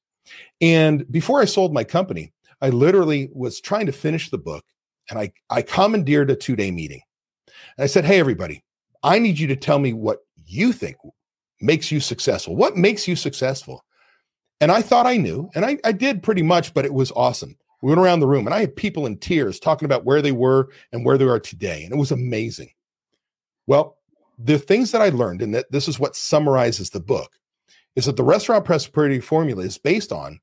And 0.60 1.10
before 1.10 1.40
I 1.40 1.44
sold 1.44 1.72
my 1.72 1.84
company, 1.84 2.32
I 2.60 2.70
literally 2.70 3.30
was 3.32 3.60
trying 3.60 3.86
to 3.86 3.92
finish 3.92 4.30
the 4.30 4.38
book 4.38 4.64
and 5.10 5.18
I, 5.18 5.32
I 5.50 5.62
commandeered 5.62 6.30
a 6.30 6.36
two 6.36 6.56
day 6.56 6.70
meeting. 6.70 7.00
And 7.76 7.84
I 7.84 7.86
said, 7.86 8.04
Hey, 8.04 8.20
everybody, 8.20 8.62
I 9.02 9.18
need 9.18 9.38
you 9.38 9.46
to 9.48 9.56
tell 9.56 9.78
me 9.78 9.92
what 9.92 10.20
you 10.46 10.72
think 10.72 10.96
makes 11.60 11.90
you 11.90 12.00
successful. 12.00 12.56
What 12.56 12.76
makes 12.76 13.08
you 13.08 13.16
successful? 13.16 13.84
And 14.60 14.70
I 14.70 14.80
thought 14.80 15.06
I 15.06 15.16
knew, 15.16 15.50
and 15.56 15.64
I, 15.64 15.78
I 15.84 15.90
did 15.90 16.22
pretty 16.22 16.42
much, 16.42 16.72
but 16.72 16.84
it 16.84 16.94
was 16.94 17.10
awesome. 17.16 17.56
We 17.82 17.88
went 17.88 18.00
around 18.00 18.20
the 18.20 18.28
room 18.28 18.46
and 18.46 18.54
I 18.54 18.60
had 18.60 18.76
people 18.76 19.06
in 19.06 19.18
tears 19.18 19.58
talking 19.58 19.86
about 19.86 20.04
where 20.04 20.22
they 20.22 20.30
were 20.30 20.68
and 20.92 21.04
where 21.04 21.18
they 21.18 21.24
are 21.24 21.40
today. 21.40 21.82
And 21.82 21.92
it 21.92 21.98
was 21.98 22.12
amazing. 22.12 22.70
Well, 23.66 23.98
the 24.38 24.58
things 24.58 24.92
that 24.92 25.02
I 25.02 25.08
learned, 25.08 25.42
and 25.42 25.54
that 25.54 25.70
this 25.72 25.88
is 25.88 25.98
what 25.98 26.14
summarizes 26.14 26.90
the 26.90 27.00
book, 27.00 27.32
is 27.96 28.06
that 28.06 28.16
the 28.16 28.22
restaurant 28.22 28.64
prosperity 28.64 29.20
formula 29.20 29.62
is 29.62 29.78
based 29.78 30.12
on 30.12 30.40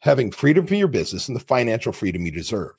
having 0.00 0.30
freedom 0.30 0.66
from 0.66 0.76
your 0.76 0.88
business 0.88 1.28
and 1.28 1.36
the 1.36 1.40
financial 1.40 1.92
freedom 1.92 2.24
you 2.24 2.32
deserve. 2.32 2.74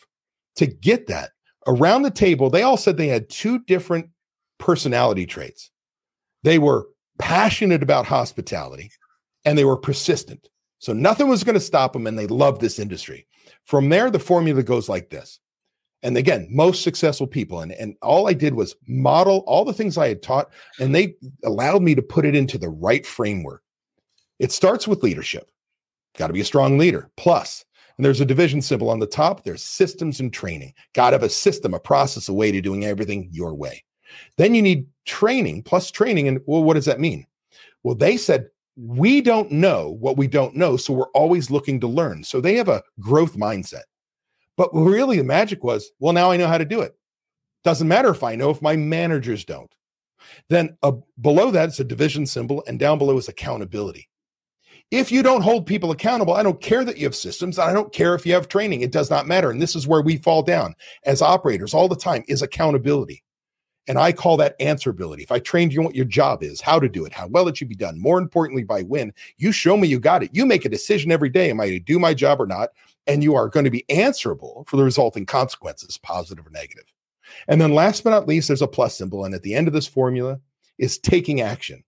To 0.57 0.67
get 0.67 1.07
that, 1.07 1.31
around 1.67 2.01
the 2.01 2.11
table, 2.11 2.49
they 2.49 2.63
all 2.63 2.77
said 2.77 2.97
they 2.97 3.07
had 3.07 3.29
two 3.29 3.59
different 3.59 4.09
personality 4.59 5.25
traits. 5.25 5.71
They 6.43 6.59
were 6.59 6.87
passionate 7.19 7.83
about 7.83 8.05
hospitality 8.05 8.91
and 9.45 9.57
they 9.57 9.65
were 9.65 9.77
persistent. 9.77 10.49
So 10.79 10.93
nothing 10.93 11.29
was 11.29 11.43
going 11.43 11.53
to 11.53 11.61
stop 11.61 11.93
them 11.93 12.07
and 12.07 12.19
they 12.19 12.27
loved 12.27 12.59
this 12.59 12.79
industry. 12.79 13.27
From 13.63 13.89
there, 13.89 14.11
the 14.11 14.19
formula 14.19 14.63
goes 14.63 14.89
like 14.89 15.09
this. 15.09 15.39
And 16.01 16.17
again, 16.17 16.47
most 16.51 16.83
successful 16.83 17.27
people. 17.27 17.61
And, 17.61 17.71
and 17.71 17.95
all 18.01 18.27
I 18.27 18.33
did 18.33 18.55
was 18.55 18.75
model 18.87 19.45
all 19.47 19.63
the 19.63 19.73
things 19.73 19.97
I 19.97 20.09
had 20.09 20.21
taught, 20.21 20.51
and 20.79 20.93
they 20.93 21.15
allowed 21.45 21.81
me 21.81 21.95
to 21.95 22.01
put 22.01 22.25
it 22.25 22.35
into 22.35 22.57
the 22.57 22.67
right 22.67 23.05
framework. 23.05 23.62
It 24.43 24.51
starts 24.51 24.89
with 24.89 25.03
leadership. 25.03 25.49
Got 26.17 26.27
to 26.27 26.33
be 26.33 26.41
a 26.41 26.45
strong 26.45 26.77
leader. 26.77 27.09
Plus, 27.15 27.63
and 27.97 28.03
there's 28.03 28.19
a 28.19 28.25
division 28.25 28.61
symbol 28.61 28.89
on 28.89 28.99
the 28.99 29.07
top. 29.07 29.45
There's 29.45 29.63
systems 29.63 30.19
and 30.19 30.33
training. 30.33 30.73
Got 30.93 31.11
to 31.11 31.13
have 31.15 31.23
a 31.23 31.29
system, 31.29 31.73
a 31.73 31.79
process, 31.79 32.27
a 32.27 32.33
way 32.33 32.51
to 32.51 32.59
doing 32.59 32.83
everything 32.83 33.29
your 33.31 33.55
way. 33.55 33.85
Then 34.35 34.53
you 34.53 34.61
need 34.61 34.85
training 35.05 35.63
plus 35.63 35.91
training. 35.91 36.27
And 36.27 36.41
well, 36.45 36.61
what 36.61 36.73
does 36.73 36.83
that 36.87 36.99
mean? 36.99 37.25
Well, 37.83 37.95
they 37.95 38.17
said, 38.17 38.49
we 38.75 39.21
don't 39.21 39.49
know 39.49 39.95
what 40.01 40.17
we 40.17 40.27
don't 40.27 40.57
know. 40.57 40.75
So 40.75 40.91
we're 40.91 41.09
always 41.11 41.49
looking 41.49 41.79
to 41.79 41.87
learn. 41.87 42.21
So 42.25 42.41
they 42.41 42.55
have 42.55 42.67
a 42.67 42.83
growth 42.99 43.37
mindset. 43.37 43.83
But 44.57 44.71
really, 44.73 45.19
the 45.19 45.23
magic 45.23 45.63
was, 45.63 45.89
well, 45.99 46.11
now 46.11 46.31
I 46.31 46.37
know 46.37 46.47
how 46.47 46.57
to 46.57 46.65
do 46.65 46.81
it. 46.81 46.97
Doesn't 47.63 47.87
matter 47.87 48.09
if 48.09 48.23
I 48.23 48.35
know 48.35 48.49
if 48.49 48.61
my 48.61 48.75
managers 48.75 49.45
don't. 49.45 49.73
Then 50.49 50.75
uh, 50.83 50.91
below 51.21 51.49
that 51.51 51.69
is 51.69 51.79
a 51.79 51.85
division 51.85 52.25
symbol, 52.25 52.61
and 52.67 52.77
down 52.77 52.97
below 52.97 53.17
is 53.17 53.29
accountability. 53.29 54.09
If 54.91 55.11
you 55.11 55.23
don't 55.23 55.41
hold 55.41 55.65
people 55.65 55.91
accountable, 55.91 56.33
I 56.33 56.43
don't 56.43 56.61
care 56.61 56.85
that 56.85 56.97
you 56.97 57.05
have 57.05 57.15
systems. 57.15 57.57
I 57.57 57.73
don't 57.73 57.91
care 57.91 58.13
if 58.13 58.25
you 58.25 58.33
have 58.33 58.47
training. 58.47 58.81
It 58.81 58.91
does 58.91 59.09
not 59.09 59.27
matter. 59.27 59.49
And 59.49 59.61
this 59.61 59.75
is 59.75 59.87
where 59.87 60.01
we 60.01 60.17
fall 60.17 60.43
down 60.43 60.75
as 61.05 61.21
operators 61.21 61.73
all 61.73 61.87
the 61.87 61.95
time 61.95 62.23
is 62.27 62.43
accountability. 62.43 63.23
And 63.87 63.97
I 63.97 64.11
call 64.13 64.37
that 64.37 64.57
answerability. 64.59 65.23
If 65.23 65.31
I 65.31 65.39
trained 65.39 65.73
you 65.73 65.81
what 65.81 65.95
your 65.95 66.05
job 66.05 66.41
is, 66.41 66.61
how 66.61 66.79
to 66.79 66.87
do 66.87 67.05
it, 67.05 67.11
how 67.11 67.27
well 67.27 67.47
it 67.47 67.57
should 67.57 67.67
be 67.67 67.75
done, 67.75 67.99
more 67.99 68.17
importantly, 68.17 68.63
by 68.63 68.83
when, 68.83 69.11
you 69.37 69.51
show 69.51 69.75
me 69.75 69.87
you 69.87 69.99
got 69.99 70.23
it. 70.23 70.29
You 70.33 70.45
make 70.45 70.63
a 70.63 70.69
decision 70.69 71.11
every 71.11 71.29
day. 71.29 71.49
Am 71.49 71.59
I 71.59 71.69
to 71.69 71.79
do 71.79 71.99
my 71.99 72.13
job 72.13 72.39
or 72.39 72.47
not? 72.47 72.69
And 73.07 73.21
you 73.21 73.35
are 73.35 73.49
going 73.49 73.65
to 73.65 73.71
be 73.71 73.89
answerable 73.89 74.63
for 74.67 74.77
the 74.77 74.83
resulting 74.83 75.25
consequences, 75.25 75.97
positive 75.97 76.47
or 76.47 76.51
negative. 76.51 76.85
And 77.47 77.59
then 77.59 77.73
last 77.73 78.03
but 78.03 78.11
not 78.11 78.27
least, 78.27 78.47
there's 78.47 78.61
a 78.61 78.67
plus 78.67 78.97
symbol. 78.97 79.25
And 79.25 79.35
at 79.35 79.41
the 79.43 79.55
end 79.55 79.67
of 79.67 79.73
this 79.73 79.87
formula 79.87 80.39
is 80.77 80.97
taking 80.97 81.41
action. 81.41 81.83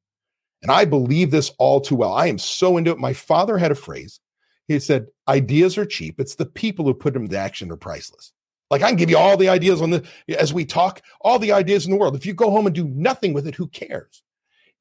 And 0.66 0.72
I 0.72 0.84
believe 0.84 1.30
this 1.30 1.52
all 1.60 1.80
too 1.80 1.94
well. 1.94 2.12
I 2.12 2.26
am 2.26 2.40
so 2.40 2.78
into 2.78 2.90
it. 2.90 2.98
My 2.98 3.14
father 3.14 3.56
had 3.56 3.72
a 3.72 3.76
phrase. 3.76 4.20
He 4.68 4.80
said, 4.80 5.06
Ideas 5.28 5.78
are 5.78 5.86
cheap. 5.86 6.20
It's 6.20 6.34
the 6.34 6.48
people 6.48 6.86
who 6.86 6.96
put 6.96 7.14
them 7.14 7.26
into 7.26 7.38
action 7.38 7.72
are 7.72 7.78
priceless. 7.78 8.34
Like 8.72 8.82
I 8.82 8.88
can 8.88 8.96
give 8.96 9.12
you 9.12 9.18
all 9.20 9.38
the 9.38 9.48
ideas 9.48 9.80
on 9.80 9.92
the 9.92 10.04
as 10.40 10.56
we 10.56 10.66
talk, 10.66 11.04
all 11.22 11.38
the 11.38 11.52
ideas 11.52 11.86
in 11.86 11.92
the 11.92 11.98
world. 11.98 12.16
If 12.16 12.26
you 12.26 12.34
go 12.34 12.50
home 12.50 12.66
and 12.66 12.74
do 12.74 12.88
nothing 12.88 13.32
with 13.32 13.46
it, 13.46 13.54
who 13.54 13.68
cares? 13.68 14.24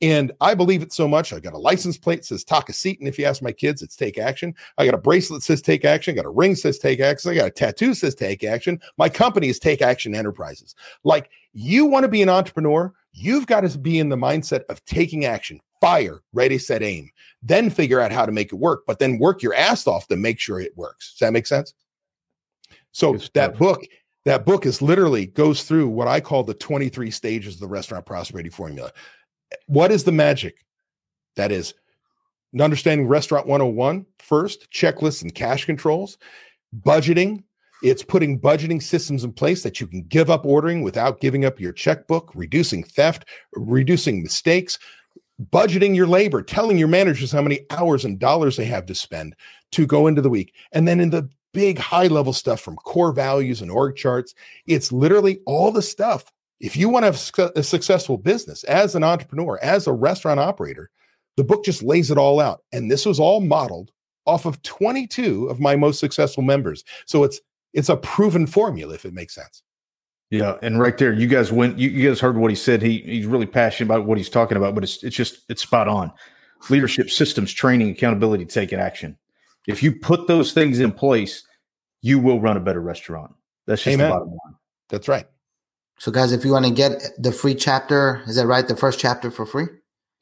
And 0.01 0.33
I 0.41 0.55
believe 0.55 0.83
it 0.83 0.91
so 0.91 1.07
much. 1.07 1.35
I 1.35 1.39
got 1.39 1.53
a 1.53 1.59
license 1.59 1.99
plate 1.99 2.27
that 2.27 2.41
says 2.41 2.77
seat. 2.77 2.99
And 2.99 3.07
if 3.07 3.19
you 3.19 3.27
ask 3.27 3.43
my 3.43 3.53
kids, 3.53 3.83
it's 3.83 3.95
take 3.95 4.17
action. 4.17 4.55
I 4.79 4.87
got 4.87 4.95
a 4.95 4.99
bracelet 4.99 5.41
that 5.41 5.45
says 5.45 5.61
take 5.61 5.85
action. 5.85 6.13
I 6.13 6.17
got 6.17 6.25
a 6.25 6.31
ring 6.31 6.53
that 6.53 6.61
says 6.61 6.79
take 6.79 7.01
action. 7.01 7.31
I 7.31 7.35
got 7.35 7.49
a 7.49 7.51
tattoo 7.51 7.89
that 7.89 7.97
says 7.97 8.15
take 8.15 8.43
action. 8.43 8.81
My 8.97 9.11
company 9.11 9.49
is 9.49 9.59
Take 9.59 9.83
Action 9.83 10.15
Enterprises. 10.15 10.75
Like 11.05 11.29
you 11.53 11.85
want 11.85 12.05
to 12.05 12.09
be 12.09 12.23
an 12.23 12.31
entrepreneur, 12.31 12.91
you've 13.15 13.47
got 13.47 13.63
to 13.63 13.79
be 13.79 13.99
in 13.99 14.09
the 14.09 14.17
mindset 14.17 14.65
of 14.69 14.85
taking 14.85 15.25
action, 15.25 15.61
fire, 15.81 16.21
ready, 16.33 16.59
set, 16.59 16.83
aim. 16.83 17.09
Then 17.43 17.71
figure 17.71 18.01
out 18.01 18.13
how 18.13 18.27
to 18.27 18.33
make 18.33 18.53
it 18.53 18.57
work, 18.57 18.83
but 18.87 18.99
then 18.99 19.19
work 19.19 19.43
your 19.43 19.55
ass 19.55 19.87
off 19.87 20.09
to 20.09 20.17
make 20.17 20.41
sure 20.41 20.61
it 20.61 20.77
works. 20.77 21.13
Does 21.13 21.21
that 21.21 21.33
make 21.33 21.47
sense? 21.47 21.73
So 22.93 23.17
that 23.35 23.59
book, 23.59 23.83
That 24.25 24.47
book 24.47 24.65
is 24.65 24.81
literally 24.81 25.27
goes 25.27 25.65
through 25.65 25.89
what 25.89 26.09
I 26.09 26.21
call 26.21 26.45
the 26.45 26.55
23 26.55 27.11
stages 27.11 27.55
of 27.55 27.61
the 27.61 27.67
restaurant 27.67 28.07
prosperity 28.07 28.49
formula. 28.51 28.91
Eh, 29.53 29.57
what 29.67 29.93
is 29.93 30.05
the 30.05 30.13
magic? 30.13 30.65
That 31.37 31.53
is 31.53 31.75
understanding 32.59 33.07
restaurant 33.07 33.47
101 33.47 34.07
first, 34.19 34.71
checklists 34.71 35.23
and 35.23 35.35
cash 35.35 35.67
controls, 35.67 36.17
budgeting. 36.81 37.43
It's 37.85 38.03
putting 38.03 38.41
budgeting 38.41 38.83
systems 38.83 39.25
in 39.25 39.33
place 39.35 39.63
that 39.63 39.79
you 39.79 39.87
can 39.87 40.05
give 40.05 40.31
up 40.31 40.47
ordering 40.47 40.81
without 40.81 41.21
giving 41.21 41.45
up 41.45 41.61
your 41.61 41.73
checkbook, 41.73 42.33
reducing 42.35 42.83
theft, 42.83 43.27
reducing 43.53 44.23
mistakes, 44.23 44.79
budgeting 45.51 45.95
your 45.95 46.07
labor, 46.07 46.41
telling 46.41 46.79
your 46.79 46.89
managers 46.89 47.31
how 47.31 47.43
many 47.43 47.61
hours 47.69 48.07
and 48.07 48.19
dollars 48.19 48.57
they 48.57 48.65
have 48.65 48.87
to 48.87 48.95
spend 48.95 49.37
to 49.73 49.87
go 49.87 50.07
into 50.07 50.23
the 50.23 50.31
week. 50.31 50.55
And 50.73 50.89
then 50.89 50.99
in 50.99 51.11
the 51.11 51.29
big 51.53 51.79
high 51.79 52.07
level 52.07 52.33
stuff 52.33 52.59
from 52.59 52.77
core 52.77 53.13
values 53.13 53.61
and 53.61 53.71
org 53.71 53.97
charts, 53.97 54.35
it's 54.67 54.91
literally 54.91 55.41
all 55.45 55.71
the 55.71 55.83
stuff. 55.83 56.33
If 56.61 56.79
you 56.79 56.89
want 56.89 57.03
to 57.03 57.43
have 57.43 57.53
a 57.55 57.63
successful 57.63 58.17
business 58.17 58.65
as 58.65 58.95
an 58.95 59.05
entrepreneur, 59.05 59.59
as 59.63 59.87
a 59.87 59.93
restaurant 59.93 60.41
operator, 60.41 60.89
the 61.37 61.45
book 61.45 61.67
just 61.67 61.83
lays 61.83 62.11
it 62.11 62.17
all 62.17 62.41
out. 62.41 62.63
And 62.73 62.91
this 62.91 63.05
was 63.05 63.21
all 63.21 63.43
modeled 63.43 63.91
off 64.25 64.47
of 64.47 64.63
22 64.63 65.49
of 65.49 65.61
my 65.61 65.77
most 65.77 66.01
successful 66.01 66.43
members. 66.43 66.83
So 67.05 67.25
it's 67.25 67.41
it's 67.75 67.89
a 67.89 67.97
proven 67.97 68.47
formula 68.47 68.95
if 68.95 69.05
it 69.05 69.13
makes 69.13 69.35
sense. 69.35 69.63
Yeah, 70.31 70.57
and 70.63 70.81
right 70.81 70.97
there, 70.97 71.13
you 71.13 71.29
guys 71.29 71.53
went. 71.53 71.79
You, 71.79 71.91
you 71.91 72.09
guys 72.09 72.19
heard 72.19 72.37
what 72.37 72.51
he 72.51 72.57
said. 72.57 72.83
He 72.83 72.99
he's 73.01 73.27
really 73.27 73.47
passionate 73.47 73.93
about 73.93 74.07
what 74.07 74.19
he's 74.19 74.31
talking 74.31 74.57
about, 74.57 74.75
but 74.75 74.83
it's 74.83 75.03
it's 75.05 75.15
just 75.15 75.45
it's 75.49 75.63
spot 75.63 75.87
on. 75.87 76.11
Leadership 76.71 77.11
systems, 77.11 77.53
training, 77.53 77.91
accountability, 77.91 78.47
taking 78.47 78.81
action. 78.81 79.19
If 79.69 79.83
you 79.83 79.95
put 79.95 80.27
those 80.27 80.53
things 80.53 80.81
in 80.81 80.93
place, 80.93 81.47
you 82.01 82.19
will 82.19 82.41
run 82.41 82.57
a 82.57 82.61
better 82.61 82.81
restaurant. 82.81 83.35
That's 83.67 83.83
just 83.83 83.95
Amen. 83.95 84.09
the 84.09 84.15
bottom 84.15 84.29
line. 84.29 84.57
That's 84.89 85.09
right. 85.09 85.27
So, 85.99 86.11
guys, 86.11 86.33
if 86.33 86.45
you 86.45 86.53
want 86.53 86.65
to 86.65 86.73
get 86.73 87.03
the 87.19 87.33
free 87.33 87.55
chapter, 87.55 88.23
is 88.27 88.37
that 88.37 88.47
right? 88.47 88.67
The 88.67 88.77
first 88.77 88.99
chapter 88.99 89.31
for 89.31 89.47
free? 89.47 89.67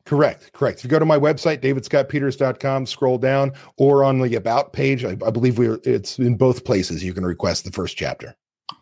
Correct, 0.05 0.53
correct. 0.53 0.78
If 0.78 0.84
you 0.84 0.90
go 0.90 0.98
to 0.98 1.05
my 1.05 1.18
website, 1.18 1.61
davidscottpeters.com, 1.61 2.86
scroll 2.86 3.18
down, 3.18 3.53
or 3.76 4.03
on 4.03 4.20
the 4.20 4.34
about 4.34 4.72
page, 4.72 5.05
I, 5.05 5.11
I 5.24 5.30
believe 5.30 5.59
we 5.59 5.68
are, 5.68 5.78
it's 5.84 6.18
in 6.18 6.36
both 6.36 6.64
places. 6.64 7.05
You 7.05 7.14
can 7.14 7.24
request 7.24 7.64
the 7.64 7.70
first 7.70 7.96
chapter. 7.96 8.34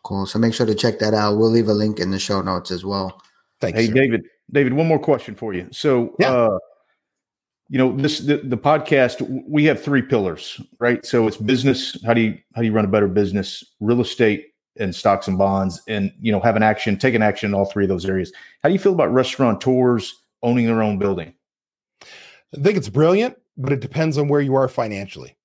Cool. 0.03 0.25
So 0.27 0.39
make 0.39 0.55
sure 0.55 0.67
to 0.67 0.75
check 0.75 0.99
that 1.01 1.13
out. 1.13 1.37
We'll 1.37 1.51
leave 1.51 1.69
a 1.69 1.75
link 1.75 2.01
in 2.01 2.11
the 2.11 2.19
show 2.19 2.41
notes 2.41 2.71
as 2.71 2.85
well. 2.85 3.21
Thanks. 3.61 3.79
Hey, 3.79 3.87
sir. 3.89 3.93
David. 3.93 4.23
David, 4.51 4.73
one 4.73 4.87
more 4.87 4.99
question 4.99 5.35
for 5.35 5.53
you. 5.53 5.69
So, 5.71 6.17
yeah. 6.19 6.33
uh, 6.33 6.59
you 7.69 7.79
know, 7.79 7.95
this 7.97 8.21
the, 8.21 8.39
the 8.39 8.57
podcast. 8.57 9.45
We 9.47 9.65
have 9.67 9.81
three 9.81 10.03
pillars, 10.03 10.61
right? 10.81 11.05
So 11.07 11.29
it's 11.29 11.37
business. 11.37 11.97
How 12.05 12.15
do 12.15 12.21
you 12.21 12.39
how 12.55 12.63
do 12.63 12.67
you 12.67 12.73
run 12.73 12.85
a 12.85 12.89
better 12.89 13.07
business? 13.07 13.63
Real 13.79 14.01
estate 14.01 14.47
and 14.79 14.95
stocks 14.95 15.29
and 15.29 15.39
bonds, 15.39 15.81
and 15.87 16.13
you 16.21 16.33
know, 16.33 16.41
have 16.41 16.57
an 16.57 16.65
action, 16.65 16.97
take 16.97 17.15
an 17.15 17.23
action 17.23 17.51
in 17.51 17.55
all 17.55 17.67
three 17.67 17.85
of 17.85 17.89
those 17.89 18.07
areas. 18.07 18.33
How 18.63 18.69
do 18.69 18.73
you 18.73 18.79
feel 18.79 18.93
about 18.93 19.13
restaurateurs 19.13 20.20
owning 20.43 20.67
their 20.67 20.83
own 20.83 20.99
building? 20.99 21.35
I 22.03 22.61
think 22.61 22.77
it's 22.77 22.89
brilliant, 22.89 23.37
but 23.57 23.73
it 23.73 23.81
depends 23.81 24.19
on 24.19 24.29
where 24.29 24.41
you 24.41 24.55
are 24.55 24.69
financially. 24.69 25.37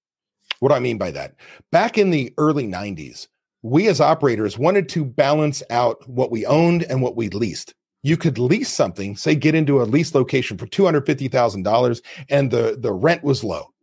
What 0.60 0.70
do 0.70 0.76
I 0.76 0.80
mean 0.80 0.98
by 0.98 1.12
that? 1.12 1.36
Back 1.72 1.98
in 1.98 2.10
the 2.10 2.34
early 2.38 2.68
90s, 2.68 3.28
we 3.62 3.88
as 3.88 4.00
operators 4.00 4.58
wanted 4.58 4.88
to 4.90 5.04
balance 5.04 5.64
out 5.70 6.08
what 6.08 6.32
we 6.32 6.46
owned 6.46 6.84
and 6.84 7.02
what 7.02 7.16
we 7.16 7.30
leased. 7.30 7.74
You 8.04 8.18
could 8.18 8.38
lease 8.38 8.70
something, 8.70 9.16
say 9.16 9.34
get 9.34 9.56
into 9.56 9.82
a 9.82 9.84
lease 9.84 10.14
location 10.14 10.58
for 10.58 10.68
$250,000 10.68 12.02
and 12.30 12.52
the, 12.52 12.78
the 12.80 12.94
rent 12.94 13.24
was 13.24 13.44
low. 13.44 13.74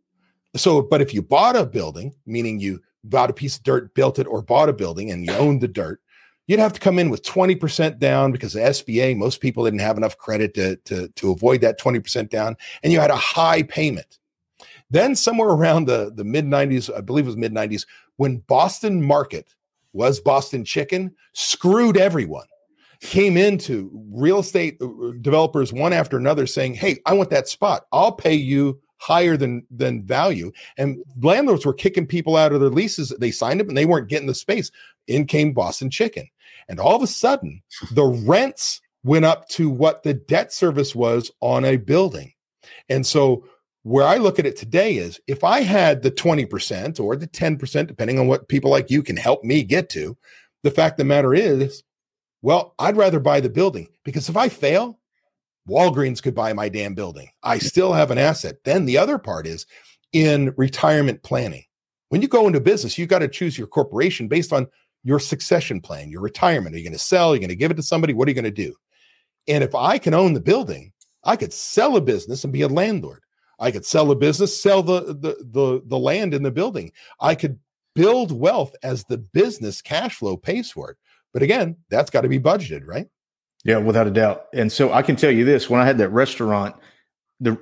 So, 0.55 0.81
but 0.81 1.01
if 1.01 1.13
you 1.13 1.21
bought 1.21 1.55
a 1.55 1.65
building, 1.65 2.15
meaning 2.25 2.59
you 2.59 2.79
bought 3.03 3.29
a 3.29 3.33
piece 3.33 3.57
of 3.57 3.63
dirt, 3.63 3.93
built 3.93 4.19
it, 4.19 4.27
or 4.27 4.41
bought 4.41 4.69
a 4.69 4.73
building 4.73 5.11
and 5.11 5.25
you 5.25 5.33
owned 5.33 5.61
the 5.61 5.67
dirt, 5.67 5.99
you'd 6.47 6.59
have 6.59 6.73
to 6.73 6.79
come 6.79 6.99
in 6.99 7.09
with 7.09 7.23
20% 7.23 7.99
down 7.99 8.31
because 8.31 8.53
the 8.53 8.59
SBA, 8.59 9.17
most 9.17 9.39
people 9.41 9.63
didn't 9.63 9.79
have 9.79 9.97
enough 9.97 10.17
credit 10.17 10.53
to, 10.55 10.75
to, 10.85 11.07
to 11.09 11.31
avoid 11.31 11.61
that 11.61 11.79
20% 11.79 12.29
down, 12.29 12.55
and 12.83 12.91
you 12.91 12.99
had 12.99 13.11
a 13.11 13.15
high 13.15 13.63
payment. 13.63 14.19
Then, 14.89 15.15
somewhere 15.15 15.49
around 15.49 15.87
the, 15.87 16.11
the 16.13 16.23
mid 16.23 16.45
90s, 16.45 16.95
I 16.95 17.01
believe 17.01 17.25
it 17.25 17.29
was 17.29 17.37
mid 17.37 17.53
90s, 17.53 17.85
when 18.17 18.37
Boston 18.39 19.01
Market 19.01 19.55
was 19.93 20.19
Boston 20.19 20.65
Chicken, 20.65 21.15
screwed 21.33 21.97
everyone. 21.97 22.45
Came 22.99 23.37
into 23.37 23.91
real 24.11 24.39
estate 24.39 24.77
uh, 24.81 25.11
developers 25.21 25.73
one 25.73 25.93
after 25.93 26.17
another 26.17 26.47
saying, 26.47 26.75
Hey, 26.75 26.99
I 27.05 27.13
want 27.13 27.29
that 27.31 27.47
spot. 27.47 27.85
I'll 27.91 28.11
pay 28.11 28.33
you 28.33 28.79
higher 29.03 29.35
than 29.35 29.65
than 29.69 30.01
value. 30.03 30.51
And 30.77 31.03
landlords 31.21 31.65
were 31.65 31.73
kicking 31.73 32.07
people 32.07 32.37
out 32.37 32.53
of 32.53 32.61
their 32.61 32.69
leases. 32.69 33.13
They 33.19 33.31
signed 33.31 33.59
up 33.59 33.67
and 33.67 33.77
they 33.77 33.85
weren't 33.85 34.07
getting 34.07 34.27
the 34.27 34.33
space. 34.33 34.71
In 35.07 35.25
came 35.25 35.51
Boston 35.51 35.89
Chicken. 35.89 36.29
And 36.69 36.79
all 36.79 36.95
of 36.95 37.01
a 37.01 37.07
sudden, 37.07 37.61
the 37.91 38.05
rents 38.05 38.81
went 39.03 39.25
up 39.25 39.49
to 39.49 39.69
what 39.69 40.03
the 40.03 40.13
debt 40.13 40.53
service 40.53 40.95
was 40.95 41.29
on 41.41 41.65
a 41.65 41.75
building. 41.75 42.31
And 42.87 43.05
so 43.05 43.45
where 43.83 44.07
I 44.07 44.15
look 44.15 44.39
at 44.39 44.45
it 44.45 44.55
today 44.55 44.95
is 44.95 45.19
if 45.27 45.43
I 45.43 45.59
had 45.59 46.01
the 46.01 46.11
20% 46.11 47.01
or 47.01 47.17
the 47.17 47.27
10%, 47.27 47.87
depending 47.87 48.17
on 48.17 48.27
what 48.27 48.47
people 48.47 48.71
like 48.71 48.89
you 48.89 49.03
can 49.03 49.17
help 49.17 49.43
me 49.43 49.61
get 49.63 49.89
to, 49.89 50.17
the 50.63 50.71
fact 50.71 50.93
of 50.93 50.97
the 50.99 51.03
matter 51.03 51.33
is, 51.33 51.83
well, 52.41 52.75
I'd 52.79 52.95
rather 52.95 53.19
buy 53.19 53.41
the 53.41 53.49
building 53.49 53.89
because 54.05 54.29
if 54.29 54.37
I 54.37 54.47
fail, 54.47 54.99
Walgreens 55.67 56.21
could 56.21 56.35
buy 56.35 56.53
my 56.53 56.69
damn 56.69 56.93
building. 56.93 57.29
I 57.41 57.57
still 57.57 57.93
have 57.93 58.11
an 58.11 58.17
asset. 58.17 58.57
Then 58.65 58.85
the 58.85 58.97
other 58.97 59.17
part 59.17 59.47
is 59.47 59.65
in 60.11 60.53
retirement 60.57 61.23
planning. 61.23 61.63
When 62.09 62.21
you 62.21 62.27
go 62.27 62.47
into 62.47 62.59
business, 62.59 62.97
you've 62.97 63.09
got 63.09 63.19
to 63.19 63.27
choose 63.27 63.57
your 63.57 63.67
corporation 63.67 64.27
based 64.27 64.53
on 64.53 64.67
your 65.03 65.19
succession 65.19 65.81
plan, 65.81 66.09
your 66.09 66.21
retirement. 66.21 66.75
Are 66.75 66.77
you 66.77 66.83
going 66.83 66.93
to 66.93 66.99
sell? 66.99 67.31
Are 67.31 67.33
you 67.33 67.39
going 67.39 67.49
to 67.49 67.55
give 67.55 67.71
it 67.71 67.75
to 67.75 67.83
somebody? 67.83 68.13
What 68.13 68.27
are 68.27 68.31
you 68.31 68.35
going 68.35 68.43
to 68.45 68.51
do? 68.51 68.75
And 69.47 69.63
if 69.63 69.75
I 69.75 69.97
can 69.97 70.13
own 70.13 70.33
the 70.33 70.41
building, 70.41 70.93
I 71.23 71.35
could 71.35 71.53
sell 71.53 71.97
a 71.97 72.01
business 72.01 72.43
and 72.43 72.53
be 72.53 72.61
a 72.61 72.67
landlord. 72.67 73.21
I 73.59 73.71
could 73.71 73.85
sell 73.85 74.11
a 74.11 74.15
business, 74.15 74.61
sell 74.61 74.83
the, 74.83 75.01
the 75.01 75.37
the 75.51 75.81
the 75.85 75.99
land 75.99 76.33
in 76.33 76.43
the 76.43 76.51
building. 76.51 76.91
I 77.19 77.35
could 77.35 77.59
build 77.95 78.31
wealth 78.31 78.75
as 78.83 79.03
the 79.05 79.17
business 79.17 79.81
cash 79.81 80.15
flow 80.15 80.35
pays 80.35 80.71
for 80.71 80.91
it. 80.91 80.97
But 81.33 81.43
again, 81.43 81.77
that's 81.89 82.09
got 82.09 82.21
to 82.21 82.29
be 82.29 82.39
budgeted, 82.39 82.85
right? 82.85 83.07
Yeah, 83.63 83.77
without 83.77 84.07
a 84.07 84.11
doubt. 84.11 84.47
And 84.53 84.71
so 84.71 84.91
I 84.91 85.01
can 85.01 85.15
tell 85.15 85.31
you 85.31 85.45
this: 85.45 85.69
when 85.69 85.79
I 85.79 85.85
had 85.85 85.97
that 85.99 86.09
restaurant, 86.09 86.75
the 87.39 87.57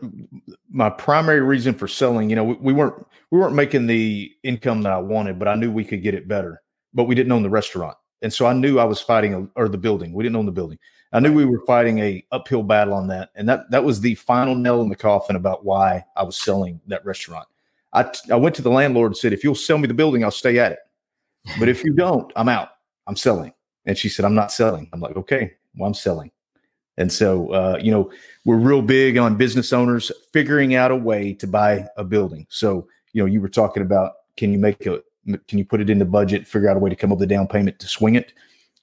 my 0.69 0.89
primary 0.89 1.41
reason 1.41 1.73
for 1.73 1.87
selling, 1.87 2.29
you 2.29 2.35
know, 2.35 2.43
we, 2.43 2.55
we 2.55 2.73
weren't 2.73 3.05
we 3.31 3.39
weren't 3.39 3.55
making 3.55 3.87
the 3.87 4.31
income 4.43 4.81
that 4.83 4.93
I 4.93 4.97
wanted, 4.97 5.37
but 5.37 5.47
I 5.47 5.55
knew 5.55 5.71
we 5.71 5.85
could 5.85 6.01
get 6.03 6.15
it 6.15 6.27
better. 6.27 6.61
But 6.93 7.05
we 7.05 7.15
didn't 7.15 7.31
own 7.31 7.43
the 7.43 7.49
restaurant, 7.49 7.97
and 8.21 8.33
so 8.33 8.47
I 8.47 8.53
knew 8.53 8.79
I 8.79 8.83
was 8.83 8.99
fighting 8.99 9.33
a, 9.33 9.47
or 9.59 9.69
the 9.69 9.77
building. 9.77 10.13
We 10.13 10.23
didn't 10.23 10.35
own 10.35 10.45
the 10.45 10.51
building. 10.51 10.79
I 11.13 11.19
knew 11.19 11.33
we 11.33 11.45
were 11.45 11.63
fighting 11.67 11.99
a 11.99 12.25
uphill 12.31 12.63
battle 12.63 12.93
on 12.93 13.07
that, 13.07 13.29
and 13.35 13.47
that 13.47 13.69
that 13.69 13.83
was 13.83 14.01
the 14.01 14.15
final 14.15 14.55
nail 14.55 14.81
in 14.81 14.89
the 14.89 14.95
coffin 14.95 15.35
about 15.35 15.65
why 15.65 16.03
I 16.15 16.23
was 16.23 16.37
selling 16.37 16.81
that 16.87 17.05
restaurant. 17.05 17.47
I 17.93 18.11
I 18.31 18.35
went 18.35 18.55
to 18.55 18.61
the 18.61 18.71
landlord 18.71 19.11
and 19.11 19.17
said, 19.17 19.33
"If 19.33 19.43
you'll 19.43 19.55
sell 19.55 19.77
me 19.77 19.87
the 19.87 19.93
building, 19.93 20.23
I'll 20.23 20.31
stay 20.31 20.57
at 20.57 20.71
it. 20.71 20.79
But 21.59 21.69
if 21.69 21.83
you 21.83 21.93
don't, 21.95 22.31
I'm 22.35 22.49
out. 22.49 22.69
I'm 23.07 23.15
selling." 23.15 23.53
And 23.85 23.97
she 23.97 24.09
said, 24.09 24.25
"I'm 24.25 24.35
not 24.35 24.51
selling." 24.51 24.89
I'm 24.93 24.99
like, 24.99 25.15
"Okay, 25.15 25.53
well, 25.76 25.88
I'm 25.88 25.93
selling." 25.93 26.32
And 26.97 27.11
so, 27.11 27.51
uh, 27.51 27.80
you 27.82 27.91
know, 27.91 28.11
we're 28.45 28.57
real 28.57 28.82
big 28.82 29.17
on 29.17 29.36
business 29.36 29.74
owners 29.74 30.11
figuring 30.34 30.76
out 30.76 30.91
a 30.91 30.95
way 30.95 31.34
to 31.34 31.47
buy 31.47 31.88
a 31.97 32.03
building. 32.03 32.45
So, 32.49 32.88
you 33.13 33.22
know, 33.24 33.26
you 33.26 33.41
were 33.41 33.49
talking 33.49 33.82
about 33.82 34.13
can 34.38 34.51
you 34.51 34.59
make 34.59 34.86
a 34.86 35.01
can 35.47 35.57
you 35.57 35.65
put 35.65 35.82
it 35.82 35.89
in 35.89 35.99
the 35.99 36.05
budget, 36.05 36.47
figure 36.47 36.69
out 36.69 36.78
a 36.78 36.80
way 36.80 36.89
to 36.89 36.95
come 36.95 37.11
up 37.11 37.19
with 37.19 37.30
a 37.30 37.34
down 37.34 37.47
payment 37.47 37.80
to 37.80 37.88
swing 37.88 38.15
it? 38.15 38.34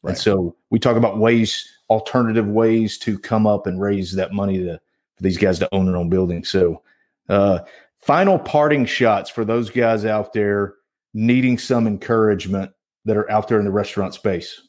Right. 0.03 0.11
And 0.11 0.19
so 0.19 0.57
we 0.71 0.79
talk 0.79 0.97
about 0.97 1.19
ways 1.19 1.69
alternative 1.91 2.47
ways 2.47 2.99
to 2.99 3.19
come 3.19 3.47
up 3.47 3.67
and 3.67 3.81
raise 3.81 4.13
that 4.13 4.33
money 4.33 4.59
to, 4.59 4.81
for 5.17 5.23
these 5.23 5.39
guys 5.39 5.59
to 5.59 5.75
own 5.75 5.87
their 5.87 5.97
own 5.97 6.09
building. 6.09 6.45
So, 6.45 6.83
uh, 7.29 7.61
final 7.99 8.39
parting 8.39 8.85
shots 8.85 9.31
for 9.31 9.45
those 9.45 9.71
guys 9.71 10.05
out 10.05 10.33
there 10.33 10.75
needing 11.15 11.59
some 11.59 11.87
encouragement 11.87 12.71
that 13.05 13.17
are 13.17 13.31
out 13.31 13.49
there 13.49 13.59
in 13.59 13.65
the 13.65 13.71
restaurant 13.71 14.15
space. 14.15 14.68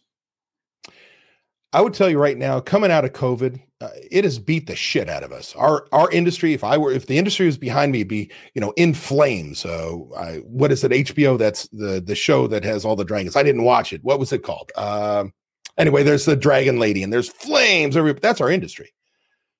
I 1.71 1.81
would 1.81 1.93
tell 1.93 2.09
you 2.09 2.17
right 2.17 2.37
now, 2.37 2.59
coming 2.59 2.91
out 2.91 3.05
of 3.05 3.13
COVID, 3.13 3.61
uh, 3.81 3.89
it 4.11 4.23
has 4.23 4.39
beat 4.39 4.67
the 4.67 4.75
shit 4.75 5.07
out 5.07 5.23
of 5.23 5.31
us. 5.31 5.55
Our 5.55 5.87
our 5.91 6.09
industry, 6.11 6.53
if 6.53 6.63
I 6.63 6.77
were, 6.77 6.91
if 6.91 7.05
the 7.05 7.17
industry 7.17 7.45
was 7.45 7.57
behind 7.57 7.91
me, 7.91 8.03
be 8.03 8.31
you 8.53 8.61
know 8.61 8.73
in 8.75 8.93
flames. 8.93 9.59
So, 9.59 10.11
I, 10.17 10.37
what 10.37 10.71
is 10.71 10.83
it? 10.83 10.91
HBO. 10.91 11.37
That's 11.37 11.67
the 11.69 12.01
the 12.01 12.15
show 12.15 12.47
that 12.47 12.63
has 12.63 12.85
all 12.85 12.95
the 12.95 13.05
dragons. 13.05 13.35
I 13.35 13.43
didn't 13.43 13.63
watch 13.63 13.93
it. 13.93 14.03
What 14.03 14.19
was 14.19 14.33
it 14.33 14.43
called? 14.43 14.71
Um, 14.75 15.33
Anyway, 15.79 16.03
there's 16.03 16.25
the 16.25 16.35
dragon 16.35 16.77
lady 16.77 17.01
and 17.01 17.11
there's 17.11 17.29
flames. 17.29 17.95
Every, 17.95 18.11
that's 18.11 18.41
our 18.41 18.51
industry. 18.51 18.93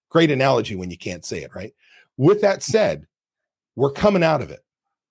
Great 0.10 0.30
analogy 0.30 0.76
when 0.76 0.92
you 0.92 0.98
can't 0.98 1.24
say 1.24 1.44
it, 1.44 1.56
right? 1.56 1.74
With 2.18 2.42
that 2.42 2.62
said, 2.62 3.08
we're 3.78 3.92
coming 3.92 4.24
out 4.24 4.42
of 4.42 4.52
it. 4.52 4.60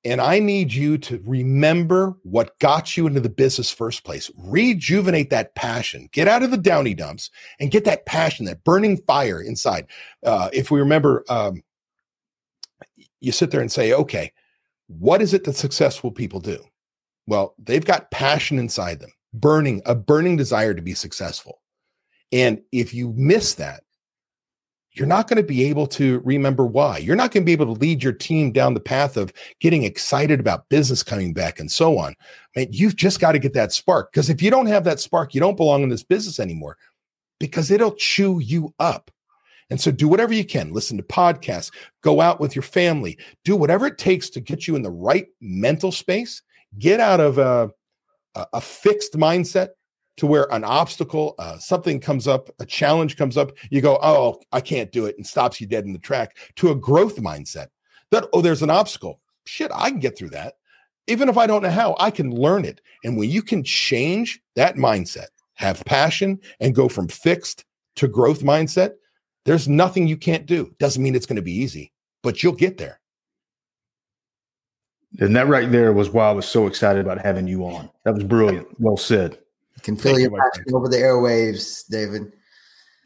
And 0.04 0.20
I 0.20 0.38
need 0.38 0.72
you 0.72 0.96
to 0.98 1.20
remember 1.26 2.16
what 2.22 2.58
got 2.60 2.96
you 2.96 3.06
into 3.06 3.20
the 3.20 3.28
business 3.28 3.70
first 3.70 4.04
place. 4.04 4.30
Rejuvenate 4.38 5.30
that 5.30 5.54
passion. 5.56 6.08
Get 6.12 6.28
out 6.28 6.42
of 6.42 6.50
the 6.52 6.56
downy 6.56 6.94
dumps 6.94 7.30
and 7.58 7.70
get 7.70 7.84
that 7.84 8.06
passion, 8.06 8.46
that 8.46 8.62
burning 8.62 8.98
fire 8.98 9.40
inside. 9.42 9.86
Uh, 10.24 10.50
if 10.52 10.70
we 10.70 10.78
remember, 10.78 11.24
um, 11.28 11.62
you 13.20 13.32
sit 13.32 13.50
there 13.50 13.60
and 13.60 13.72
say, 13.72 13.92
okay, 13.92 14.32
what 14.86 15.20
is 15.20 15.34
it 15.34 15.42
that 15.44 15.56
successful 15.56 16.12
people 16.12 16.40
do? 16.40 16.64
Well, 17.26 17.54
they've 17.58 17.84
got 17.84 18.10
passion 18.12 18.58
inside 18.58 19.00
them. 19.00 19.12
burning, 19.32 19.82
a 19.86 19.94
burning 19.94 20.36
desire 20.36 20.74
to 20.74 20.82
be 20.82 20.94
successful. 20.94 21.60
And 22.32 22.62
if 22.72 22.92
you 22.92 23.12
miss 23.16 23.54
that, 23.54 23.82
you're 24.98 25.06
not 25.06 25.28
going 25.28 25.36
to 25.36 25.46
be 25.46 25.64
able 25.64 25.86
to 25.86 26.20
remember 26.24 26.66
why. 26.66 26.98
You're 26.98 27.16
not 27.16 27.30
going 27.30 27.42
to 27.42 27.46
be 27.46 27.52
able 27.52 27.74
to 27.74 27.80
lead 27.80 28.02
your 28.02 28.12
team 28.12 28.52
down 28.52 28.74
the 28.74 28.80
path 28.80 29.16
of 29.16 29.32
getting 29.60 29.84
excited 29.84 30.40
about 30.40 30.68
business 30.68 31.02
coming 31.02 31.32
back 31.32 31.60
and 31.60 31.70
so 31.70 31.98
on. 31.98 32.14
Man, 32.56 32.68
you've 32.70 32.96
just 32.96 33.20
got 33.20 33.32
to 33.32 33.38
get 33.38 33.54
that 33.54 33.72
spark 33.72 34.12
because 34.12 34.28
if 34.28 34.42
you 34.42 34.50
don't 34.50 34.66
have 34.66 34.84
that 34.84 35.00
spark, 35.00 35.34
you 35.34 35.40
don't 35.40 35.56
belong 35.56 35.82
in 35.82 35.88
this 35.88 36.02
business 36.02 36.40
anymore 36.40 36.76
because 37.38 37.70
it'll 37.70 37.94
chew 37.94 38.40
you 38.40 38.74
up. 38.78 39.10
And 39.70 39.80
so 39.80 39.90
do 39.90 40.08
whatever 40.08 40.32
you 40.32 40.44
can. 40.44 40.72
Listen 40.72 40.96
to 40.96 41.02
podcasts, 41.02 41.70
go 42.02 42.20
out 42.20 42.40
with 42.40 42.56
your 42.56 42.62
family, 42.62 43.18
do 43.44 43.54
whatever 43.54 43.86
it 43.86 43.98
takes 43.98 44.30
to 44.30 44.40
get 44.40 44.66
you 44.66 44.76
in 44.76 44.82
the 44.82 44.90
right 44.90 45.26
mental 45.40 45.92
space. 45.92 46.42
Get 46.78 47.00
out 47.00 47.20
of 47.20 47.38
a, 47.38 47.70
a 48.34 48.60
fixed 48.60 49.12
mindset 49.14 49.68
to 50.18 50.26
where 50.26 50.52
an 50.52 50.64
obstacle, 50.64 51.34
uh, 51.38 51.58
something 51.58 52.00
comes 52.00 52.28
up, 52.28 52.50
a 52.58 52.66
challenge 52.66 53.16
comes 53.16 53.36
up, 53.36 53.52
you 53.70 53.80
go, 53.80 53.98
oh, 54.02 54.40
I 54.52 54.60
can't 54.60 54.92
do 54.92 55.06
it, 55.06 55.16
and 55.16 55.26
stops 55.26 55.60
you 55.60 55.66
dead 55.66 55.84
in 55.84 55.92
the 55.92 55.98
track, 55.98 56.36
to 56.56 56.70
a 56.70 56.74
growth 56.74 57.16
mindset 57.16 57.68
that, 58.10 58.26
oh, 58.32 58.42
there's 58.42 58.62
an 58.62 58.70
obstacle. 58.70 59.20
Shit, 59.46 59.70
I 59.74 59.90
can 59.90 60.00
get 60.00 60.18
through 60.18 60.30
that. 60.30 60.54
Even 61.06 61.28
if 61.28 61.38
I 61.38 61.46
don't 61.46 61.62
know 61.62 61.70
how, 61.70 61.96
I 61.98 62.10
can 62.10 62.30
learn 62.30 62.64
it. 62.64 62.80
And 63.04 63.16
when 63.16 63.30
you 63.30 63.42
can 63.42 63.64
change 63.64 64.40
that 64.56 64.74
mindset, 64.76 65.28
have 65.54 65.84
passion, 65.84 66.38
and 66.60 66.74
go 66.74 66.88
from 66.88 67.08
fixed 67.08 67.64
to 67.96 68.08
growth 68.08 68.40
mindset, 68.40 68.94
there's 69.44 69.68
nothing 69.68 70.06
you 70.06 70.16
can't 70.16 70.46
do. 70.46 70.74
Doesn't 70.78 71.02
mean 71.02 71.14
it's 71.14 71.26
going 71.26 71.36
to 71.36 71.42
be 71.42 71.54
easy, 71.54 71.92
but 72.22 72.42
you'll 72.42 72.52
get 72.52 72.76
there. 72.76 73.00
And 75.20 75.34
that 75.36 75.48
right 75.48 75.70
there 75.70 75.92
was 75.92 76.10
why 76.10 76.28
I 76.28 76.32
was 76.32 76.46
so 76.46 76.66
excited 76.66 77.00
about 77.04 77.18
having 77.18 77.48
you 77.48 77.64
on. 77.64 77.88
That 78.04 78.14
was 78.14 78.24
brilliant. 78.24 78.68
Well 78.78 78.98
said. 78.98 79.38
Can 79.82 79.96
feel 79.96 80.14
Thank 80.14 80.30
your 80.30 80.32
you, 80.32 80.50
passion 80.52 80.74
over 80.74 80.88
the 80.88 80.96
airwaves, 80.96 81.86
David. 81.88 82.32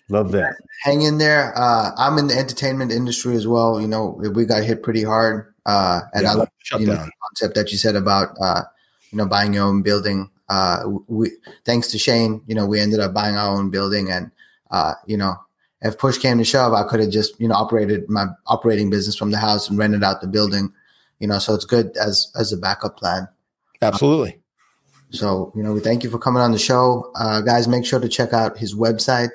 Love 0.08 0.32
that. 0.32 0.56
Hang 0.82 1.02
in 1.02 1.18
there. 1.18 1.56
Uh, 1.56 1.90
I'm 1.96 2.18
in 2.18 2.26
the 2.26 2.36
entertainment 2.36 2.92
industry 2.92 3.34
as 3.34 3.46
well. 3.46 3.80
You 3.80 3.88
know, 3.88 4.20
we 4.34 4.44
got 4.44 4.62
hit 4.62 4.82
pretty 4.82 5.02
hard. 5.02 5.54
Uh, 5.64 6.00
and 6.12 6.24
yeah, 6.24 6.32
I 6.32 6.34
love 6.34 6.48
you 6.78 6.86
know, 6.86 6.94
the 6.94 7.10
concept 7.28 7.54
that 7.54 7.70
you 7.72 7.78
said 7.78 7.96
about, 7.96 8.36
uh, 8.40 8.62
you 9.10 9.18
know, 9.18 9.26
buying 9.26 9.54
your 9.54 9.64
own 9.64 9.82
building. 9.82 10.28
Uh, 10.48 10.82
we, 11.06 11.30
thanks 11.64 11.88
to 11.88 11.98
Shane, 11.98 12.42
you 12.46 12.54
know, 12.54 12.66
we 12.66 12.80
ended 12.80 13.00
up 13.00 13.14
buying 13.14 13.36
our 13.36 13.56
own 13.56 13.70
building 13.70 14.10
and, 14.10 14.30
uh, 14.70 14.94
you 15.06 15.16
know, 15.16 15.34
if 15.80 15.96
push 15.98 16.18
came 16.18 16.38
to 16.38 16.44
shove, 16.44 16.74
I 16.74 16.82
could 16.84 17.00
have 17.00 17.10
just, 17.10 17.40
you 17.40 17.48
know, 17.48 17.54
operated 17.54 18.08
my 18.08 18.26
operating 18.46 18.90
business 18.90 19.16
from 19.16 19.30
the 19.30 19.38
house 19.38 19.70
and 19.70 19.78
rented 19.78 20.04
out 20.04 20.20
the 20.20 20.26
building, 20.26 20.72
you 21.20 21.26
know, 21.26 21.38
so 21.38 21.54
it's 21.54 21.64
good 21.64 21.96
as, 21.96 22.30
as 22.38 22.52
a 22.52 22.58
backup 22.58 22.98
plan. 22.98 23.28
Absolutely. 23.80 24.41
So, 25.12 25.52
you 25.54 25.62
know, 25.62 25.72
we 25.72 25.80
thank 25.80 26.02
you 26.02 26.10
for 26.10 26.18
coming 26.18 26.42
on 26.42 26.52
the 26.52 26.58
show. 26.58 27.10
Uh, 27.14 27.40
guys, 27.42 27.68
make 27.68 27.84
sure 27.84 28.00
to 28.00 28.08
check 28.08 28.32
out 28.32 28.56
his 28.56 28.74
website, 28.74 29.30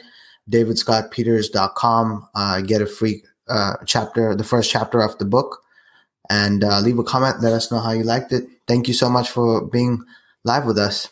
davidscottpeters.com. 0.50 2.30
Uh, 2.34 2.62
get 2.62 2.82
a 2.82 2.88
free 2.88 3.24
uh, 3.48 3.74
chapter, 3.86 4.36
the 4.36 4.44
first 4.44 4.72
chapter 4.72 5.02
of 5.02 5.18
the 5.20 5.26
book, 5.26 5.62
and 6.30 6.64
uh, 6.64 6.80
leave 6.80 6.98
a 6.98 7.04
comment. 7.04 7.42
Let 7.42 7.54
us 7.54 7.72
know 7.72 7.80
how 7.80 7.92
you 7.92 8.04
liked 8.04 8.34
it. 8.34 8.46
Thank 8.68 8.88
you 8.88 8.94
so 8.94 9.10
much 9.10 9.30
for 9.30 9.66
being 9.66 10.04
live 10.44 10.66
with 10.66 10.80
us. 10.80 11.10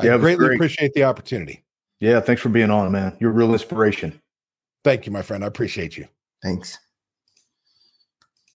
I 0.00 0.06
yeah, 0.06 0.16
greatly 0.16 0.46
great. 0.46 0.56
appreciate 0.56 0.94
the 0.94 1.04
opportunity. 1.04 1.64
Yeah, 2.00 2.20
thanks 2.20 2.40
for 2.40 2.48
being 2.48 2.70
on, 2.70 2.90
man. 2.92 3.16
You're 3.20 3.30
a 3.30 3.34
real 3.34 3.52
inspiration. 3.52 4.20
Thank 4.84 5.06
you, 5.06 5.12
my 5.12 5.22
friend. 5.22 5.44
I 5.44 5.48
appreciate 5.48 5.96
you. 5.96 6.08
Thanks. 6.42 6.78